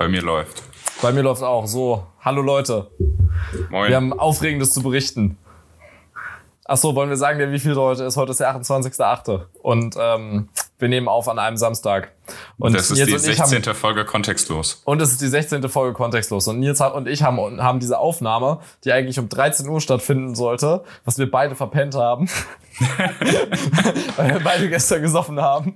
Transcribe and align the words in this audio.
Bei 0.00 0.08
mir 0.08 0.22
läuft. 0.22 0.62
Bei 1.02 1.12
mir 1.12 1.20
läuft 1.20 1.42
auch. 1.42 1.66
So, 1.66 2.06
hallo 2.22 2.40
Leute. 2.40 2.90
Moin. 3.68 3.90
Wir 3.90 3.96
haben 3.96 4.18
Aufregendes 4.18 4.72
zu 4.72 4.82
berichten. 4.82 5.36
Achso, 6.64 6.94
wollen 6.94 7.10
wir 7.10 7.18
sagen, 7.18 7.52
wie 7.52 7.58
viel 7.58 7.76
heute 7.76 8.04
ist? 8.04 8.16
Heute 8.16 8.30
ist 8.30 8.40
der 8.40 8.56
28.8. 8.56 9.42
Und 9.60 9.96
ähm, 10.00 10.48
wir 10.78 10.88
nehmen 10.88 11.06
auf 11.06 11.28
an 11.28 11.38
einem 11.38 11.58
Samstag. 11.58 12.12
Und 12.60 12.74
das 12.74 12.90
ist 12.90 12.98
Nils 12.98 13.06
die 13.08 13.14
und 13.14 13.32
ich 13.32 13.36
16. 13.36 13.62
Haben, 13.64 13.74
Folge 13.74 14.04
kontextlos. 14.04 14.82
und 14.84 15.00
es 15.00 15.12
ist 15.12 15.20
die 15.20 15.28
16. 15.28 15.68
Folge 15.68 15.94
kontextlos. 15.94 16.46
Und 16.48 16.60
Nils 16.60 16.80
und 16.80 17.08
ich 17.08 17.22
haben, 17.22 17.62
haben 17.62 17.80
diese 17.80 17.98
Aufnahme, 17.98 18.60
die 18.84 18.92
eigentlich 18.92 19.18
um 19.18 19.28
13 19.28 19.68
Uhr 19.68 19.80
stattfinden 19.80 20.34
sollte, 20.34 20.84
was 21.04 21.18
wir 21.18 21.30
beide 21.30 21.56
verpennt 21.56 21.94
haben. 21.94 22.28
Weil 24.16 24.34
wir 24.34 24.40
beide 24.40 24.68
gestern 24.68 25.02
gesoffen 25.02 25.40
haben. 25.40 25.74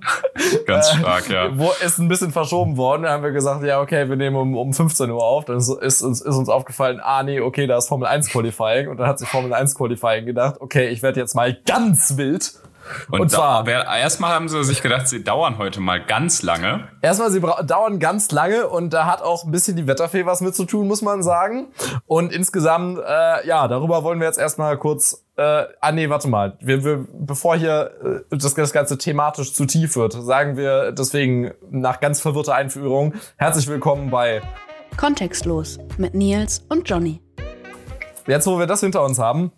Ganz 0.65 0.89
stark, 0.89 1.29
ja. 1.29 1.57
Wo 1.57 1.71
ist 1.83 1.99
ein 1.99 2.07
bisschen 2.07 2.31
verschoben 2.31 2.77
worden. 2.77 3.03
Dann 3.03 3.11
haben 3.11 3.23
wir 3.23 3.31
gesagt, 3.31 3.63
ja, 3.63 3.81
okay, 3.81 4.09
wir 4.09 4.15
nehmen 4.15 4.35
um, 4.35 4.57
um 4.57 4.73
15 4.73 5.09
Uhr 5.11 5.23
auf. 5.23 5.45
Dann 5.45 5.57
ist, 5.57 5.69
ist, 5.69 6.01
uns, 6.01 6.21
ist 6.21 6.35
uns 6.35 6.49
aufgefallen, 6.49 6.99
ah, 7.01 7.23
nee, 7.23 7.39
okay, 7.39 7.67
da 7.67 7.77
ist 7.77 7.87
Formel 7.87 8.07
1 8.07 8.29
Qualifying. 8.29 8.87
Und 8.87 8.97
dann 8.97 9.07
hat 9.07 9.19
sich 9.19 9.27
Formel 9.27 9.53
1 9.53 9.75
Qualifying 9.75 10.25
gedacht, 10.25 10.55
okay, 10.59 10.87
ich 10.87 11.03
werde 11.03 11.19
jetzt 11.19 11.35
mal 11.35 11.55
ganz 11.65 12.17
wild. 12.17 12.53
Und, 13.11 13.21
Und 13.21 13.31
da- 13.33 13.37
zwar- 13.37 13.65
wer- 13.65 13.85
erstmal 13.85 14.31
haben 14.33 14.47
sie 14.49 14.63
sich 14.63 14.81
gedacht, 14.81 15.07
sie 15.07 15.23
dauern 15.23 15.57
heute 15.57 15.79
mal 15.81 16.03
ganz 16.03 16.41
lange. 16.43 16.87
Erstmal, 17.01 17.31
sie 17.31 17.39
dauern 17.41 17.99
ganz 17.99 18.31
lange 18.31 18.67
und 18.67 18.91
da 18.93 19.05
hat 19.05 19.21
auch 19.21 19.43
ein 19.45 19.51
bisschen 19.51 19.75
die 19.75 19.87
Wetterfee 19.87 20.25
was 20.25 20.41
mit 20.41 20.55
zu 20.55 20.65
tun, 20.65 20.87
muss 20.87 21.01
man 21.01 21.23
sagen. 21.23 21.67
Und 22.05 22.31
insgesamt, 22.31 22.99
äh, 22.99 23.47
ja, 23.47 23.67
darüber 23.67 24.03
wollen 24.03 24.19
wir 24.19 24.27
jetzt 24.27 24.39
erstmal 24.39 24.77
kurz. 24.77 25.25
Äh, 25.37 25.63
ah 25.81 25.91
nee, 25.91 26.09
warte 26.09 26.27
mal. 26.29 26.57
Wir, 26.61 26.83
wir, 26.85 27.05
bevor 27.11 27.55
hier 27.57 28.23
äh, 28.31 28.37
das, 28.37 28.53
das 28.53 28.71
Ganze 28.71 28.97
thematisch 28.97 29.53
zu 29.53 29.65
tief 29.65 29.95
wird, 29.95 30.13
sagen 30.13 30.55
wir 30.55 30.91
deswegen 30.93 31.51
nach 31.71 31.99
ganz 31.99 32.21
verwirrter 32.21 32.55
Einführung 32.55 33.13
herzlich 33.35 33.67
willkommen 33.67 34.09
bei 34.11 34.41
Kontextlos 34.97 35.77
mit 35.97 36.13
Nils 36.13 36.65
und 36.69 36.89
Johnny. 36.89 37.21
Jetzt, 38.27 38.47
wo 38.47 38.57
wir 38.57 38.65
das 38.65 38.79
hinter 38.79 39.03
uns 39.03 39.19
haben, 39.19 39.51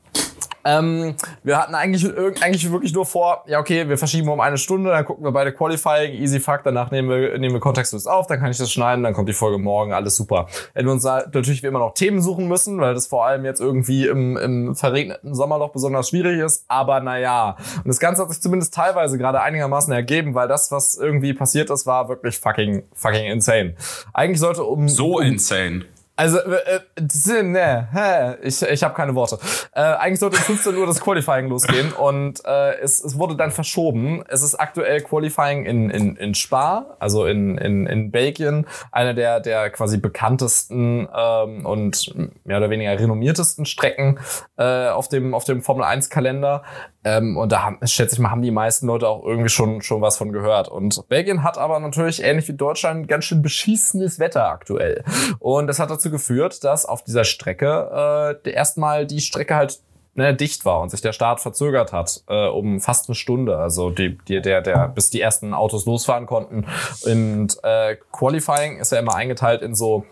ähm, 0.68 1.16
wir 1.44 1.58
hatten 1.58 1.76
eigentlich, 1.76 2.06
eigentlich 2.42 2.70
wirklich 2.72 2.94
nur 2.94 3.06
vor, 3.06 3.44
ja, 3.48 3.60
okay, 3.60 3.88
wir 3.88 3.98
verschieben 3.98 4.28
um 4.28 4.42
eine 4.42 4.58
Stunde, 4.58 4.90
dann 4.90 5.06
gucken 5.06 5.24
wir 5.24 5.32
beide 5.32 5.54
Qualifying, 5.54 6.14
easy 6.14 6.42
fuck, 6.42 6.62
danach 6.66 6.92
nehmen 6.92 7.10
wir, 7.10 7.38
nehmen 7.38 7.56
wir 7.56 7.62
kontextlos 7.62 8.06
auf, 8.06 8.28
dann 8.28 8.40
kann 8.40 8.52
ich 8.52 8.58
das 8.58 8.72
schneiden, 8.72 9.04
dann 9.04 9.14
kommt 9.14 9.30
die 9.30 9.34
Folge 9.34 9.58
morgen, 9.58 9.94
alles 9.94 10.18
super. 10.18 10.48
Hätten 10.74 10.88
wir 10.88 10.92
uns 10.92 11.06
natürlich 11.06 11.64
wie 11.64 11.68
immer 11.68 11.80
noch 11.80 11.94
Themen 11.94 12.22
suchen 12.22 12.50
müssen, 12.50 12.80
weil 12.82 12.94
das 12.94 13.08
vor 13.08 13.26
allem 13.26 13.46
jetzt 13.46 13.62
irgendwie 13.62 14.08
im, 14.08 14.36
im 14.36 14.76
verregneten 14.76 15.34
Sommerloch 15.34 15.72
besonders 15.72 16.10
schwierig 16.10 16.40
ist, 16.40 16.66
aber 16.68 17.00
naja. 17.00 17.56
Und 17.78 17.88
das 17.88 18.00
Ganze 18.00 18.24
hat 18.24 18.30
sich 18.30 18.42
zumindest 18.42 18.74
teilweise 18.74 19.18
gerade 19.18 19.42
einigermaßen 19.42 19.94
ergeben, 19.94 20.36
weil 20.36 20.50
das, 20.50 20.70
was 20.72 20.98
irgendwie 20.98 21.34
passiert 21.34 21.70
ist, 21.70 21.86
war 21.86 22.10
wirklich 22.10 22.40
fucking, 22.40 22.84
fucking 22.94 23.26
insane. 23.26 23.76
Eigentlich 24.14 24.40
sollte 24.40 24.64
um... 24.64 24.90
So 24.90 25.18
um, 25.18 25.22
insane. 25.22 25.86
Also, 26.18 26.40
äh, 26.40 26.80
äh, 26.96 27.44
ne, 27.44 28.38
ich, 28.42 28.62
ich 28.64 28.84
habe 28.84 28.96
keine 28.96 29.14
Worte. 29.14 29.38
Äh, 29.74 29.82
eigentlich 29.82 30.20
sollte 30.20 30.38
um 30.38 30.44
15 30.44 30.76
Uhr 30.76 30.88
das 30.88 31.00
Qualifying 31.00 31.48
losgehen 31.48 31.94
und 31.94 32.44
äh, 32.44 32.80
es, 32.80 33.04
es 33.04 33.20
wurde 33.20 33.36
dann 33.36 33.52
verschoben. 33.52 34.24
Es 34.28 34.42
ist 34.42 34.56
aktuell 34.56 35.02
Qualifying 35.02 35.66
in, 35.66 35.92
in, 35.92 36.16
in 36.16 36.34
Spa, 36.34 36.98
also 36.98 37.28
in, 37.28 37.60
in, 37.60 37.86
in 37.86 38.10
Belgien, 38.10 38.66
eine 38.92 39.14
der, 39.14 39.40
der 39.40 39.70
quasi 39.70 40.00
bekanntesten 40.00 41.08
ähm, 41.16 41.64
und 41.68 42.12
mehr 42.46 42.58
oder 42.58 42.72
weniger 42.72 43.00
renommiertesten 43.00 43.68
Strecken 43.68 44.20
äh, 44.58 44.88
auf 44.88 45.10
dem, 45.10 45.36
auf 45.36 45.44
dem 45.44 45.62
Formel 45.62 45.84
1 45.84 46.10
Kalender. 46.10 46.64
Ähm, 47.04 47.38
und 47.38 47.52
da 47.52 47.64
haben, 47.64 47.78
schätze 47.88 48.16
ich 48.16 48.20
mal, 48.20 48.32
haben 48.32 48.42
die 48.42 48.52
meisten 48.52 48.88
Leute 48.88 49.08
auch 49.08 49.24
irgendwie 49.24 49.50
schon, 49.50 49.82
schon 49.82 50.02
was 50.02 50.18
von 50.18 50.34
gehört. 50.34 50.68
Und 50.68 51.08
Belgien 51.08 51.44
hat 51.44 51.58
aber 51.58 51.80
natürlich, 51.80 52.24
ähnlich 52.24 52.48
wie 52.48 52.54
Deutschland, 52.54 53.08
ganz 53.08 53.26
schön 53.26 53.42
beschissenes 53.42 54.20
Wetter 54.20 54.50
aktuell. 54.50 55.04
Und 55.40 55.68
das 55.68 55.80
hat 55.80 55.90
dazu 55.90 56.07
geführt, 56.10 56.64
dass 56.64 56.86
auf 56.86 57.04
dieser 57.04 57.24
Strecke 57.24 58.40
äh, 58.46 58.50
erstmal 58.52 59.06
die 59.06 59.22
Strecke 59.22 59.56
halt 59.56 59.80
ne, 60.18 60.34
dicht 60.36 60.66
war 60.66 60.82
und 60.82 60.90
sich 60.90 61.02
der 61.02 61.14
Start 61.14 61.40
verzögert 61.40 61.94
hat 61.94 62.24
äh, 62.28 62.48
um 62.48 62.82
fast 62.82 63.08
eine 63.08 63.16
Stunde. 63.16 63.58
Also 63.58 63.90
die, 63.90 64.18
die, 64.28 64.42
der, 64.42 64.62
der, 64.62 64.90
bis 64.90 65.10
die 65.10 65.22
ersten 65.22 65.54
Autos 65.54 65.86
losfahren 65.86 66.26
konnten. 66.26 66.66
Und 67.06 67.58
äh, 67.64 67.96
Qualifying 68.12 68.80
ist 68.80 68.92
ja 68.92 69.00
immer 69.00 69.16
eingeteilt 69.16 69.62
in 69.62 69.76
so 69.76 70.06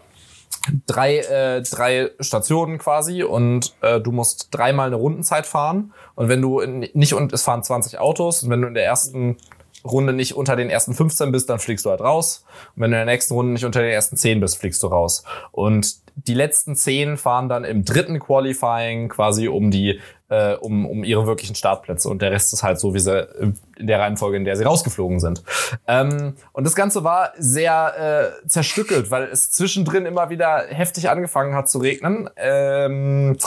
drei, 0.88 1.20
äh, 1.20 1.62
drei 1.62 2.12
Stationen 2.20 2.78
quasi 2.78 3.24
und 3.24 3.76
äh, 3.82 4.00
du 4.00 4.12
musst 4.12 4.50
dreimal 4.52 4.88
eine 4.88 4.96
Rundenzeit 4.96 5.46
fahren. 5.46 5.94
Und 6.16 6.30
wenn 6.30 6.42
du 6.42 6.60
in, 6.60 6.88
nicht 6.94 7.14
und 7.14 7.34
es 7.34 7.44
fahren 7.44 7.64
20 7.64 8.00
Autos 8.00 8.44
und 8.44 8.50
wenn 8.50 8.62
du 8.62 8.68
in 8.68 8.74
der 8.74 8.86
ersten 8.86 9.38
Runde 9.86 10.14
nicht 10.14 10.36
unter 10.36 10.56
den 10.56 10.70
ersten 10.70 10.94
15 10.94 11.32
bist, 11.32 11.50
dann 11.50 11.60
fliegst 11.60 11.86
du 11.86 11.90
halt 11.90 12.02
raus. 12.02 12.44
Und 12.76 12.82
wenn 12.82 12.92
du 12.92 12.98
in 12.98 13.06
der 13.06 13.14
nächsten 13.14 13.34
Runde 13.34 13.54
nicht 13.54 13.66
unter 13.66 13.82
den 13.82 13.92
ersten 13.92 14.18
10 14.18 14.40
bist, 14.40 14.58
fliegst 14.58 14.82
du 14.84 14.88
raus. 14.88 15.24
Und 15.52 15.98
die 16.16 16.34
letzten 16.34 16.76
10 16.76 17.18
fahren 17.18 17.50
dann 17.50 17.66
im 17.66 17.84
dritten 17.84 18.20
Qualifying 18.20 19.10
quasi 19.10 19.48
um 19.48 19.70
die 19.70 20.00
äh, 20.30 20.56
um, 20.56 20.86
um 20.86 21.04
ihre 21.04 21.28
wirklichen 21.28 21.56
Startplätze 21.56 22.10
und 22.10 22.22
der 22.22 22.32
Rest 22.32 22.52
ist 22.52 22.64
halt 22.64 22.80
so, 22.80 22.94
wie 22.94 23.00
sie 23.00 23.16
äh, 23.16 23.52
in 23.78 23.88
der 23.88 24.00
Reihenfolge, 24.00 24.38
in 24.38 24.46
der 24.46 24.56
sie 24.56 24.64
rausgeflogen 24.64 25.20
sind. 25.20 25.44
Ähm, 25.88 26.34
und 26.52 26.64
das 26.64 26.76
Ganze 26.76 27.04
war 27.04 27.34
sehr 27.38 28.34
äh, 28.44 28.48
zerstückelt, 28.48 29.12
weil 29.12 29.26
es 29.26 29.52
zwischendrin 29.52 30.06
immer 30.06 30.30
wieder 30.30 30.66
heftig 30.68 31.10
angefangen 31.10 31.54
hat 31.54 31.70
zu 31.70 31.78
regnen. 31.78 32.30
Ähm, 32.38 33.38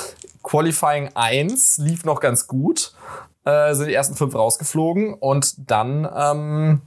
Qualifying 0.45 1.11
1 1.15 1.79
lief 1.79 2.05
noch 2.05 2.21
ganz 2.21 2.47
gut, 2.47 2.95
äh, 3.49 3.75
sind 3.75 3.89
die 3.89 3.95
ersten 3.95 4.15
fünf 4.15 4.35
rausgeflogen 4.35 5.15
und 5.15 5.71
dann 5.71 6.09
ähm, 6.15 6.83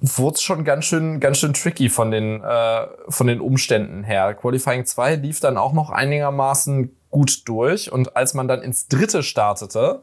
wurde 0.00 0.34
es 0.34 0.42
schon 0.42 0.64
ganz 0.64 0.86
schön, 0.86 1.20
ganz 1.20 1.38
schön 1.38 1.52
tricky 1.52 1.88
von 1.88 2.10
den, 2.10 2.42
äh, 2.42 2.86
von 3.08 3.26
den 3.26 3.40
Umständen 3.40 4.04
her. 4.04 4.34
Qualifying 4.34 4.86
2 4.86 5.16
lief 5.16 5.40
dann 5.40 5.58
auch 5.58 5.72
noch 5.72 5.90
einigermaßen 5.90 6.96
gut 7.10 7.48
durch 7.48 7.92
und 7.92 8.16
als 8.16 8.34
man 8.34 8.48
dann 8.48 8.62
ins 8.62 8.88
dritte 8.88 9.22
startete, 9.22 10.00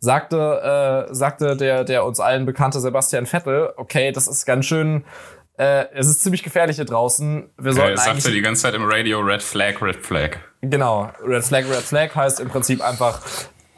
sagte, 0.00 1.06
äh, 1.10 1.14
sagte 1.14 1.56
der, 1.56 1.84
der 1.84 2.04
uns 2.04 2.20
allen 2.20 2.44
bekannte 2.44 2.80
Sebastian 2.80 3.26
Vettel, 3.26 3.72
okay, 3.76 4.12
das 4.12 4.26
ist 4.26 4.46
ganz 4.46 4.66
schön, 4.66 5.04
äh, 5.58 5.84
es 5.92 6.08
ist 6.08 6.22
ziemlich 6.22 6.42
gefährlich 6.42 6.76
hier 6.76 6.86
draußen. 6.86 7.50
Wir 7.58 7.72
sollten 7.72 7.98
sagte 7.98 8.12
eigentlich 8.12 8.34
die 8.34 8.40
ganze 8.40 8.62
Zeit 8.62 8.74
im 8.74 8.84
Radio 8.84 9.20
Red 9.20 9.42
Flag, 9.42 9.80
Red 9.80 9.96
Flag. 9.96 10.38
Genau, 10.62 11.10
Red 11.22 11.44
Flag, 11.44 11.64
Red 11.68 11.82
Flag 11.82 12.14
heißt 12.14 12.40
im 12.40 12.48
Prinzip 12.48 12.82
einfach 12.82 13.20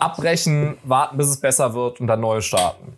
abbrechen, 0.03 0.77
warten, 0.85 1.17
bis 1.17 1.29
es 1.29 1.41
besser 1.41 1.75
wird 1.75 2.01
und 2.01 2.07
dann 2.07 2.21
neu 2.21 2.41
starten. 2.41 2.97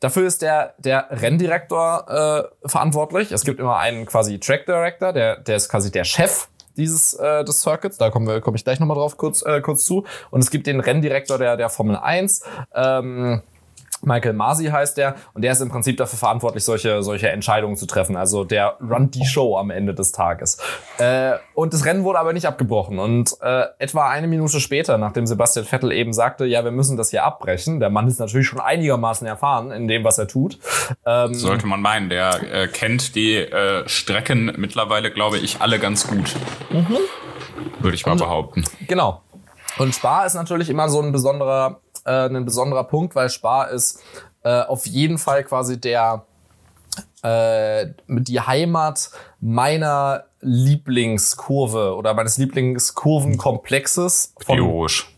Dafür 0.00 0.26
ist 0.26 0.40
der, 0.40 0.74
der 0.78 1.08
Renndirektor 1.10 2.50
äh, 2.64 2.68
verantwortlich. 2.68 3.32
Es 3.32 3.44
gibt 3.44 3.60
immer 3.60 3.76
einen 3.76 4.06
quasi 4.06 4.40
Track 4.40 4.64
Director, 4.64 5.12
der, 5.12 5.36
der 5.36 5.56
ist 5.56 5.68
quasi 5.68 5.92
der 5.92 6.04
Chef 6.04 6.48
dieses 6.76 7.12
äh, 7.14 7.44
des 7.44 7.60
Circuits. 7.60 7.98
Da 7.98 8.08
komme 8.08 8.40
ich 8.54 8.64
gleich 8.64 8.80
nochmal 8.80 8.96
drauf 8.96 9.18
kurz, 9.18 9.42
äh, 9.42 9.60
kurz 9.60 9.84
zu. 9.84 10.06
Und 10.30 10.40
es 10.40 10.50
gibt 10.50 10.66
den 10.66 10.80
Renndirektor 10.80 11.36
der, 11.36 11.58
der 11.58 11.68
Formel 11.68 11.96
1. 11.96 12.42
Ähm, 12.74 13.42
Michael 14.02 14.32
Masi 14.32 14.66
heißt 14.66 14.96
der 14.96 15.16
und 15.34 15.42
der 15.42 15.52
ist 15.52 15.60
im 15.60 15.68
Prinzip 15.68 15.96
dafür 15.96 16.18
verantwortlich, 16.18 16.64
solche, 16.64 17.02
solche 17.02 17.28
Entscheidungen 17.28 17.76
zu 17.76 17.86
treffen. 17.86 18.16
Also 18.16 18.44
der 18.44 18.76
runnt 18.80 19.14
die 19.14 19.24
Show 19.24 19.56
am 19.56 19.70
Ende 19.70 19.94
des 19.94 20.12
Tages. 20.12 20.58
Äh, 20.98 21.32
und 21.54 21.74
das 21.74 21.84
Rennen 21.84 22.04
wurde 22.04 22.18
aber 22.18 22.32
nicht 22.32 22.46
abgebrochen. 22.46 22.98
Und 22.98 23.36
äh, 23.42 23.64
etwa 23.78 24.08
eine 24.08 24.26
Minute 24.26 24.60
später, 24.60 24.98
nachdem 24.98 25.26
Sebastian 25.26 25.66
Vettel 25.66 25.92
eben 25.92 26.12
sagte, 26.12 26.46
ja, 26.46 26.64
wir 26.64 26.70
müssen 26.70 26.96
das 26.96 27.10
hier 27.10 27.24
abbrechen, 27.24 27.80
der 27.80 27.90
Mann 27.90 28.08
ist 28.08 28.18
natürlich 28.18 28.46
schon 28.46 28.60
einigermaßen 28.60 29.26
erfahren 29.26 29.70
in 29.70 29.88
dem, 29.88 30.04
was 30.04 30.18
er 30.18 30.28
tut. 30.28 30.58
Ähm, 31.04 31.34
Sollte 31.34 31.66
man 31.66 31.82
meinen, 31.82 32.08
der 32.08 32.40
äh, 32.52 32.68
kennt 32.68 33.14
die 33.14 33.36
äh, 33.36 33.88
Strecken 33.88 34.54
mittlerweile, 34.56 35.10
glaube 35.10 35.38
ich, 35.38 35.60
alle 35.60 35.78
ganz 35.78 36.06
gut. 36.06 36.34
Würde 37.80 37.94
ich 37.94 38.06
mal 38.06 38.16
behaupten. 38.16 38.64
Genau. 38.86 39.22
Und 39.78 39.94
Spa 39.94 40.24
ist 40.24 40.34
natürlich 40.34 40.68
immer 40.68 40.88
so 40.88 41.00
ein 41.00 41.12
besonderer, 41.12 41.80
äh, 42.04 42.26
ein 42.28 42.44
besonderer 42.44 42.84
Punkt, 42.84 43.14
weil 43.14 43.30
Spa 43.30 43.64
ist 43.64 44.00
äh, 44.42 44.62
auf 44.62 44.86
jeden 44.86 45.18
Fall 45.18 45.44
quasi 45.44 45.80
der 45.80 46.24
äh, 47.22 47.86
die 48.08 48.40
Heimat 48.40 49.10
meiner 49.40 50.24
Lieblingskurve 50.40 51.94
oder 51.94 52.14
meines 52.14 52.38
Lieblingskurvenkomplexes 52.38 54.34
von 54.40 54.56
Biologisch. 54.56 55.14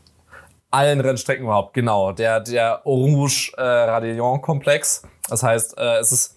allen 0.71 1.01
Rennstrecken 1.01 1.45
überhaupt. 1.45 1.75
Genau, 1.75 2.13
der 2.13 2.41
der 2.41 2.85
Orange 2.85 3.53
äh, 3.57 3.63
Radillon 3.63 4.43
Komplex. 4.43 5.03
Das 5.29 5.43
heißt, 5.43 5.79
äh, 5.79 5.99
es 5.99 6.13
ist 6.13 6.37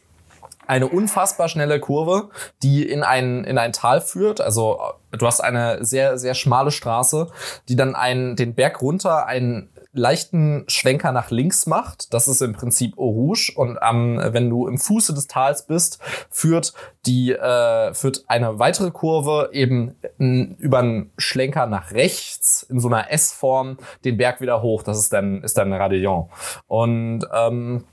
eine 0.67 0.87
unfassbar 0.87 1.49
schnelle 1.49 1.79
Kurve, 1.79 2.29
die 2.63 2.87
in 2.87 3.03
ein, 3.03 3.43
in 3.43 3.57
ein 3.57 3.73
Tal 3.73 4.01
führt. 4.01 4.41
Also 4.41 4.79
äh, 5.11 5.17
du 5.17 5.25
hast 5.25 5.41
eine 5.41 5.83
sehr, 5.83 6.17
sehr 6.17 6.33
schmale 6.33 6.71
Straße, 6.71 7.27
die 7.69 7.75
dann 7.75 7.95
einen, 7.95 8.35
den 8.35 8.55
Berg 8.55 8.81
runter 8.81 9.25
einen 9.25 9.69
leichten 9.95 10.65
Schwenker 10.67 11.11
nach 11.11 11.31
links 11.31 11.65
macht. 11.65 12.13
Das 12.13 12.27
ist 12.27 12.41
im 12.41 12.53
Prinzip 12.53 12.97
Eau 12.97 13.09
Rouge. 13.09 13.53
Und 13.55 13.79
ähm, 13.81 14.19
wenn 14.21 14.49
du 14.49 14.67
im 14.67 14.77
Fuße 14.77 15.13
des 15.13 15.27
Tals 15.27 15.65
bist, 15.65 15.99
führt 16.29 16.73
die 17.05 17.31
äh, 17.31 17.93
führt 17.93 18.25
eine 18.27 18.59
weitere 18.59 18.91
Kurve 18.91 19.49
eben 19.53 19.95
n, 20.19 20.55
über 20.59 20.79
einen 20.79 21.11
Schlenker 21.17 21.65
nach 21.65 21.91
rechts 21.91 22.63
in 22.63 22.79
so 22.79 22.89
einer 22.89 23.11
S-Form 23.11 23.77
den 24.03 24.17
Berg 24.17 24.41
wieder 24.41 24.61
hoch. 24.61 24.83
Das 24.83 24.99
ist 24.99 25.13
dann 25.13 25.41
ist 25.43 25.57
dann 25.57 25.71
Radillon. 25.71 26.29
Und 26.67 27.25
ähm, 27.33 27.85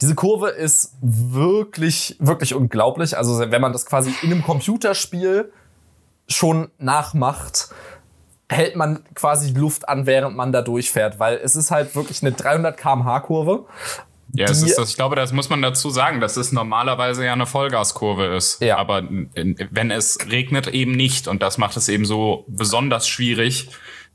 Diese 0.00 0.14
Kurve 0.14 0.48
ist 0.48 0.94
wirklich, 1.00 2.16
wirklich 2.18 2.54
unglaublich. 2.54 3.16
Also 3.16 3.38
wenn 3.38 3.60
man 3.60 3.72
das 3.72 3.86
quasi 3.86 4.14
in 4.22 4.32
einem 4.32 4.42
Computerspiel 4.42 5.52
schon 6.28 6.70
nachmacht, 6.78 7.70
hält 8.48 8.76
man 8.76 9.04
quasi 9.14 9.52
Luft 9.52 9.88
an, 9.88 10.06
während 10.06 10.36
man 10.36 10.52
da 10.52 10.62
durchfährt, 10.62 11.18
weil 11.18 11.36
es 11.42 11.56
ist 11.56 11.70
halt 11.70 11.94
wirklich 11.96 12.22
eine 12.22 12.32
300 12.32 12.76
km/h 12.76 13.20
Kurve. 13.20 13.66
Ja, 14.34 14.46
es 14.46 14.62
ist 14.62 14.78
das, 14.78 14.90
ich 14.90 14.96
glaube, 14.96 15.14
das 15.14 15.32
muss 15.32 15.50
man 15.50 15.60
dazu 15.60 15.90
sagen, 15.90 16.20
dass 16.20 16.38
es 16.38 16.52
normalerweise 16.52 17.24
ja 17.24 17.34
eine 17.34 17.44
Vollgaskurve 17.44 18.34
ist. 18.34 18.62
Ja. 18.62 18.78
Aber 18.78 19.02
wenn 19.02 19.90
es 19.90 20.18
regnet, 20.30 20.68
eben 20.68 20.92
nicht. 20.92 21.28
Und 21.28 21.42
das 21.42 21.58
macht 21.58 21.76
es 21.76 21.88
eben 21.90 22.06
so 22.06 22.46
besonders 22.48 23.06
schwierig, 23.06 23.68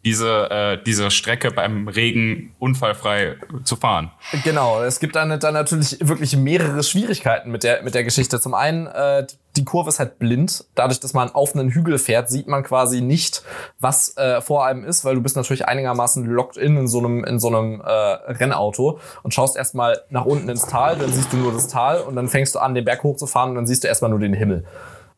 diese, 0.05 0.49
äh, 0.49 0.83
diese 0.83 1.11
Strecke 1.11 1.51
beim 1.51 1.87
Regen 1.87 2.55
unfallfrei 2.59 3.35
zu 3.63 3.75
fahren. 3.75 4.11
Genau, 4.43 4.81
es 4.81 4.99
gibt 4.99 5.15
dann, 5.15 5.39
dann 5.39 5.53
natürlich 5.53 5.97
wirklich 6.01 6.35
mehrere 6.37 6.83
Schwierigkeiten 6.83 7.51
mit 7.51 7.63
der, 7.63 7.83
mit 7.83 7.93
der 7.93 8.03
Geschichte. 8.03 8.39
Zum 8.39 8.53
einen, 8.53 8.87
äh, 8.87 9.25
die 9.57 9.65
Kurve 9.65 9.89
ist 9.89 9.99
halt 9.99 10.19
blind. 10.19 10.65
Dadurch, 10.75 10.99
dass 10.99 11.13
man 11.13 11.31
auf 11.31 11.55
einen 11.55 11.69
Hügel 11.69 11.97
fährt, 11.97 12.29
sieht 12.29 12.47
man 12.47 12.63
quasi 12.63 13.01
nicht, 13.01 13.43
was 13.79 14.15
äh, 14.17 14.39
vor 14.39 14.65
einem 14.65 14.85
ist, 14.85 15.03
weil 15.03 15.15
du 15.15 15.21
bist 15.21 15.35
natürlich 15.35 15.67
einigermaßen 15.67 16.25
locked 16.25 16.57
in 16.57 16.77
in 16.77 16.87
so 16.87 16.99
einem, 16.99 17.23
in 17.23 17.39
so 17.39 17.47
einem 17.47 17.81
äh, 17.81 17.91
Rennauto 17.91 18.99
und 19.23 19.33
schaust 19.33 19.57
erstmal 19.57 20.01
nach 20.09 20.25
unten 20.25 20.47
ins 20.47 20.67
Tal, 20.67 20.97
dann 20.97 21.11
siehst 21.11 21.33
du 21.33 21.37
nur 21.37 21.51
das 21.51 21.67
Tal 21.67 22.01
und 22.01 22.15
dann 22.15 22.29
fängst 22.29 22.55
du 22.55 22.59
an, 22.59 22.75
den 22.75 22.85
Berg 22.85 23.03
hochzufahren 23.03 23.49
und 23.49 23.55
dann 23.55 23.67
siehst 23.67 23.83
du 23.83 23.87
erstmal 23.87 24.11
nur 24.11 24.19
den 24.19 24.33
Himmel 24.33 24.63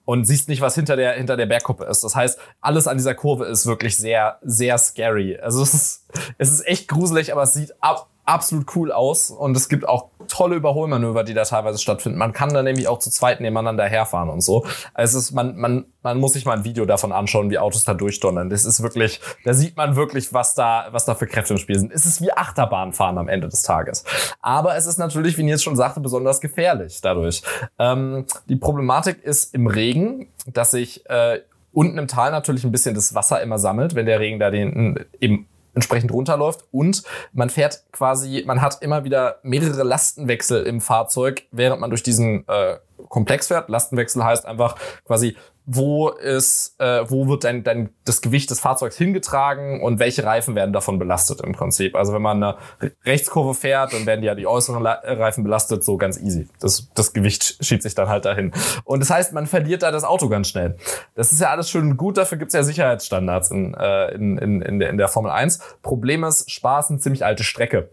und 0.09 0.25
siehst 0.25 0.49
nicht, 0.49 0.59
was 0.59 0.73
hinter 0.73 0.95
der, 0.95 1.13
hinter 1.13 1.37
der 1.37 1.45
Bergkuppe 1.45 1.85
ist. 1.85 2.03
Das 2.03 2.15
heißt, 2.15 2.39
alles 2.61 2.87
an 2.87 2.97
dieser 2.97 3.13
Kurve 3.13 3.45
ist 3.45 3.67
wirklich 3.67 3.95
sehr, 3.95 4.39
sehr 4.41 4.75
scary. 4.79 5.37
Also 5.37 5.61
es 5.61 5.75
ist, 5.75 6.05
es 6.39 6.49
ist 6.49 6.65
echt 6.65 6.87
gruselig, 6.87 7.31
aber 7.31 7.43
es 7.43 7.53
sieht 7.53 7.75
ab, 7.79 8.09
absolut 8.29 8.75
cool 8.75 8.91
aus 8.91 9.31
und 9.31 9.57
es 9.57 9.69
gibt 9.69 9.87
auch 9.87 10.09
tolle 10.27 10.55
Überholmanöver, 10.55 11.23
die 11.23 11.33
da 11.33 11.43
teilweise 11.43 11.79
stattfinden. 11.79 12.19
Man 12.19 12.31
kann 12.31 12.53
da 12.53 12.61
nämlich 12.61 12.87
auch 12.87 12.99
zu 12.99 13.09
zweit 13.09 13.41
nebeneinander 13.41 13.85
herfahren 13.85 14.29
und 14.29 14.41
so. 14.41 14.65
Es 14.93 15.15
ist, 15.15 15.31
man, 15.31 15.57
man, 15.57 15.85
man 16.03 16.19
muss 16.19 16.33
sich 16.33 16.45
mal 16.45 16.55
ein 16.55 16.63
Video 16.63 16.85
davon 16.85 17.11
anschauen, 17.11 17.49
wie 17.49 17.57
Autos 17.57 17.83
da 17.83 17.95
durchdonnern. 17.95 18.49
Das 18.49 18.65
ist 18.65 18.83
wirklich, 18.83 19.19
da 19.43 19.53
sieht 19.53 19.75
man 19.75 19.95
wirklich, 19.95 20.31
was 20.31 20.53
da, 20.53 20.89
was 20.91 21.05
da 21.05 21.15
für 21.15 21.25
Kräfte 21.25 21.55
im 21.55 21.57
Spiel 21.57 21.79
sind. 21.79 21.91
Es 21.91 22.05
ist 22.05 22.21
wie 22.21 22.31
Achterbahnfahren 22.31 23.17
am 23.17 23.27
Ende 23.27 23.49
des 23.49 23.63
Tages. 23.63 24.05
Aber 24.41 24.75
es 24.77 24.85
ist 24.85 24.99
natürlich, 24.99 25.37
wie 25.37 25.43
Nils 25.43 25.63
schon 25.63 25.75
sagte, 25.75 25.99
besonders 25.99 26.39
gefährlich 26.39 27.01
dadurch. 27.01 27.41
Ähm, 27.79 28.25
die 28.47 28.55
Problematik 28.55 29.23
ist 29.23 29.55
im 29.55 29.65
Regen, 29.65 30.27
dass 30.45 30.71
sich 30.71 31.09
äh, 31.09 31.39
unten 31.73 31.97
im 31.97 32.07
Tal 32.07 32.31
natürlich 32.31 32.63
ein 32.63 32.71
bisschen 32.71 32.95
das 32.95 33.15
Wasser 33.15 33.41
immer 33.41 33.57
sammelt, 33.57 33.95
wenn 33.95 34.05
der 34.05 34.19
Regen 34.19 34.39
da 34.39 34.51
den 34.51 35.05
eben 35.19 35.47
entsprechend 35.73 36.11
runterläuft 36.11 36.65
und 36.71 37.03
man 37.33 37.49
fährt 37.49 37.83
quasi, 37.91 38.43
man 38.45 38.61
hat 38.61 38.81
immer 38.81 39.03
wieder 39.03 39.39
mehrere 39.43 39.83
Lastenwechsel 39.83 40.65
im 40.65 40.81
Fahrzeug, 40.81 41.43
während 41.51 41.81
man 41.81 41.89
durch 41.89 42.03
diesen 42.03 42.47
äh, 42.47 42.77
Komplex 43.07 43.47
fährt. 43.47 43.69
Lastenwechsel 43.69 44.23
heißt 44.23 44.45
einfach 44.45 44.75
quasi, 45.05 45.37
wo 45.71 46.09
ist, 46.09 46.79
äh, 46.79 47.07
wo 47.07 47.27
wird 47.27 47.43
dein, 47.43 47.63
dein, 47.63 47.89
das 48.03 48.21
Gewicht 48.21 48.49
des 48.49 48.59
Fahrzeugs 48.59 48.97
hingetragen 48.97 49.83
und 49.83 49.99
welche 49.99 50.23
Reifen 50.23 50.55
werden 50.55 50.73
davon 50.73 50.97
belastet 50.97 51.41
im 51.41 51.51
Prinzip. 51.51 51.95
Also 51.95 52.11
wenn 52.11 52.23
man 52.23 52.43
eine 52.43 52.57
Rechtskurve 53.05 53.53
fährt, 53.53 53.93
dann 53.93 54.07
werden 54.07 54.23
ja 54.23 54.33
die 54.33 54.47
äußeren 54.47 54.83
Reifen 54.83 55.43
belastet, 55.43 55.83
so 55.83 55.97
ganz 55.97 56.19
easy. 56.19 56.47
Das, 56.59 56.89
das 56.95 57.13
Gewicht 57.13 57.63
schiebt 57.63 57.83
sich 57.83 57.93
dann 57.93 58.09
halt 58.09 58.25
dahin. 58.25 58.51
Und 58.83 59.01
das 59.01 59.11
heißt, 59.11 59.33
man 59.33 59.45
verliert 59.45 59.83
da 59.83 59.91
das 59.91 60.03
Auto 60.03 60.27
ganz 60.27 60.47
schnell. 60.47 60.75
Das 61.13 61.31
ist 61.31 61.39
ja 61.39 61.51
alles 61.51 61.69
schön 61.69 61.91
und 61.91 61.97
gut, 61.97 62.17
dafür 62.17 62.39
gibt's 62.39 62.55
ja 62.55 62.63
Sicherheitsstandards 62.63 63.51
in, 63.51 63.75
äh, 63.75 64.07
in, 64.15 64.39
in, 64.39 64.61
in, 64.63 64.79
der, 64.79 64.89
in 64.89 64.97
der 64.97 65.07
Formel 65.07 65.29
1. 65.29 65.59
Problem 65.83 66.23
ist, 66.23 66.49
Spaß 66.49 66.89
eine 66.89 66.99
ziemlich 66.99 67.23
alte 67.23 67.43
Strecke 67.43 67.89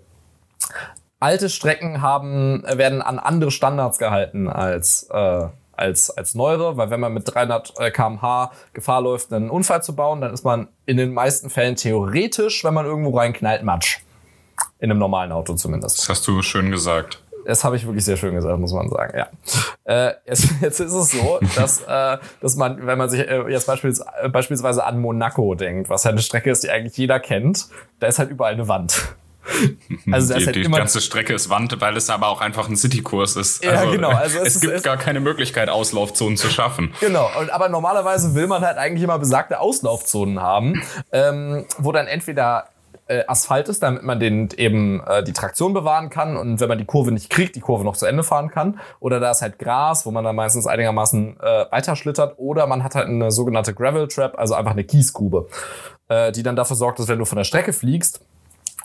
alte 1.18 1.48
Strecken 1.48 2.02
haben, 2.02 2.62
werden 2.62 3.00
an 3.00 3.18
andere 3.18 3.50
Standards 3.50 3.98
gehalten 3.98 4.48
als, 4.48 5.08
äh, 5.10 5.46
als, 5.76 6.10
als 6.10 6.34
neuere, 6.34 6.76
weil 6.76 6.90
wenn 6.90 7.00
man 7.00 7.12
mit 7.12 7.32
300 7.32 7.74
äh, 7.78 7.90
kmh 7.90 8.50
Gefahr 8.72 9.00
läuft, 9.00 9.32
einen 9.32 9.50
Unfall 9.50 9.82
zu 9.82 9.94
bauen, 9.94 10.20
dann 10.20 10.32
ist 10.32 10.44
man 10.44 10.68
in 10.86 10.96
den 10.96 11.12
meisten 11.12 11.50
Fällen 11.50 11.76
theoretisch, 11.76 12.64
wenn 12.64 12.74
man 12.74 12.86
irgendwo 12.86 13.16
reinknallt, 13.16 13.62
Matsch. 13.62 14.00
In 14.78 14.90
einem 14.90 15.00
normalen 15.00 15.32
Auto 15.32 15.54
zumindest. 15.54 15.98
Das 15.98 16.08
hast 16.08 16.26
du 16.26 16.42
schön 16.42 16.70
gesagt. 16.70 17.22
Das 17.46 17.62
habe 17.62 17.76
ich 17.76 17.86
wirklich 17.86 18.04
sehr 18.04 18.16
schön 18.16 18.34
gesagt, 18.34 18.58
muss 18.58 18.72
man 18.72 18.88
sagen. 18.88 19.16
Ja. 19.16 19.28
Äh, 19.84 20.14
jetzt, 20.26 20.48
jetzt 20.60 20.80
ist 20.80 20.92
es 20.92 21.10
so, 21.12 21.38
dass, 21.54 21.80
äh, 21.82 22.18
dass 22.40 22.56
man, 22.56 22.86
wenn 22.86 22.98
man 22.98 23.08
sich 23.08 23.20
äh, 23.20 23.48
jetzt 23.50 23.66
beispielsweise, 23.66 24.28
beispielsweise 24.30 24.84
an 24.84 25.00
Monaco 25.00 25.54
denkt, 25.54 25.88
was 25.88 26.04
ja 26.04 26.10
eine 26.10 26.20
Strecke 26.20 26.50
ist, 26.50 26.64
die 26.64 26.70
eigentlich 26.70 26.96
jeder 26.96 27.20
kennt, 27.20 27.68
da 28.00 28.08
ist 28.08 28.18
halt 28.18 28.30
überall 28.30 28.54
eine 28.54 28.66
Wand. 28.68 29.14
Also 30.12 30.34
das 30.34 30.42
die, 30.42 30.46
halt 30.46 30.56
die 30.56 30.70
ganze 30.70 31.00
Strecke 31.00 31.34
ist 31.34 31.50
Wand, 31.50 31.80
weil 31.80 31.96
es 31.96 32.08
aber 32.10 32.28
auch 32.28 32.40
einfach 32.40 32.68
ein 32.68 32.76
Citykurs 32.76 33.36
ist. 33.36 33.64
Ja, 33.64 33.72
also, 33.72 33.92
genau. 33.92 34.10
Also 34.10 34.38
es, 34.38 34.56
es 34.56 34.60
gibt 34.60 34.74
es 34.74 34.82
gar 34.82 34.96
keine 34.96 35.20
Möglichkeit, 35.20 35.68
Auslaufzonen 35.68 36.36
zu 36.36 36.48
schaffen. 36.48 36.92
Genau. 37.06 37.28
Und, 37.38 37.50
aber 37.50 37.68
normalerweise 37.68 38.34
will 38.34 38.46
man 38.48 38.62
halt 38.62 38.78
eigentlich 38.78 39.02
immer 39.02 39.18
besagte 39.18 39.60
Auslaufzonen 39.60 40.40
haben, 40.40 40.82
ähm, 41.12 41.66
wo 41.78 41.92
dann 41.92 42.06
entweder 42.06 42.68
äh, 43.08 43.22
Asphalt 43.26 43.68
ist, 43.68 43.82
damit 43.82 44.02
man 44.02 44.18
den 44.18 44.48
eben 44.56 45.00
äh, 45.06 45.22
die 45.22 45.32
Traktion 45.32 45.72
bewahren 45.72 46.10
kann 46.10 46.36
und 46.36 46.60
wenn 46.60 46.68
man 46.68 46.78
die 46.78 46.84
Kurve 46.84 47.12
nicht 47.12 47.30
kriegt, 47.30 47.54
die 47.54 47.60
Kurve 47.60 47.84
noch 47.84 47.96
zu 47.96 48.06
Ende 48.06 48.24
fahren 48.24 48.50
kann. 48.50 48.80
Oder 49.00 49.20
da 49.20 49.30
ist 49.30 49.42
halt 49.42 49.58
Gras, 49.58 50.06
wo 50.06 50.10
man 50.10 50.24
dann 50.24 50.36
meistens 50.36 50.66
einigermaßen 50.66 51.38
äh, 51.40 51.66
weiterschlittert. 51.70 52.38
Oder 52.38 52.66
man 52.66 52.82
hat 52.82 52.94
halt 52.94 53.06
eine 53.06 53.30
sogenannte 53.30 53.74
Gravel 53.74 54.08
Trap, 54.08 54.38
also 54.38 54.54
einfach 54.54 54.72
eine 54.72 54.84
Kiesgrube, 54.84 55.48
äh, 56.08 56.32
die 56.32 56.42
dann 56.42 56.56
dafür 56.56 56.76
sorgt, 56.76 56.98
dass 56.98 57.08
wenn 57.08 57.18
du 57.18 57.24
von 57.24 57.36
der 57.36 57.44
Strecke 57.44 57.72
fliegst, 57.72 58.20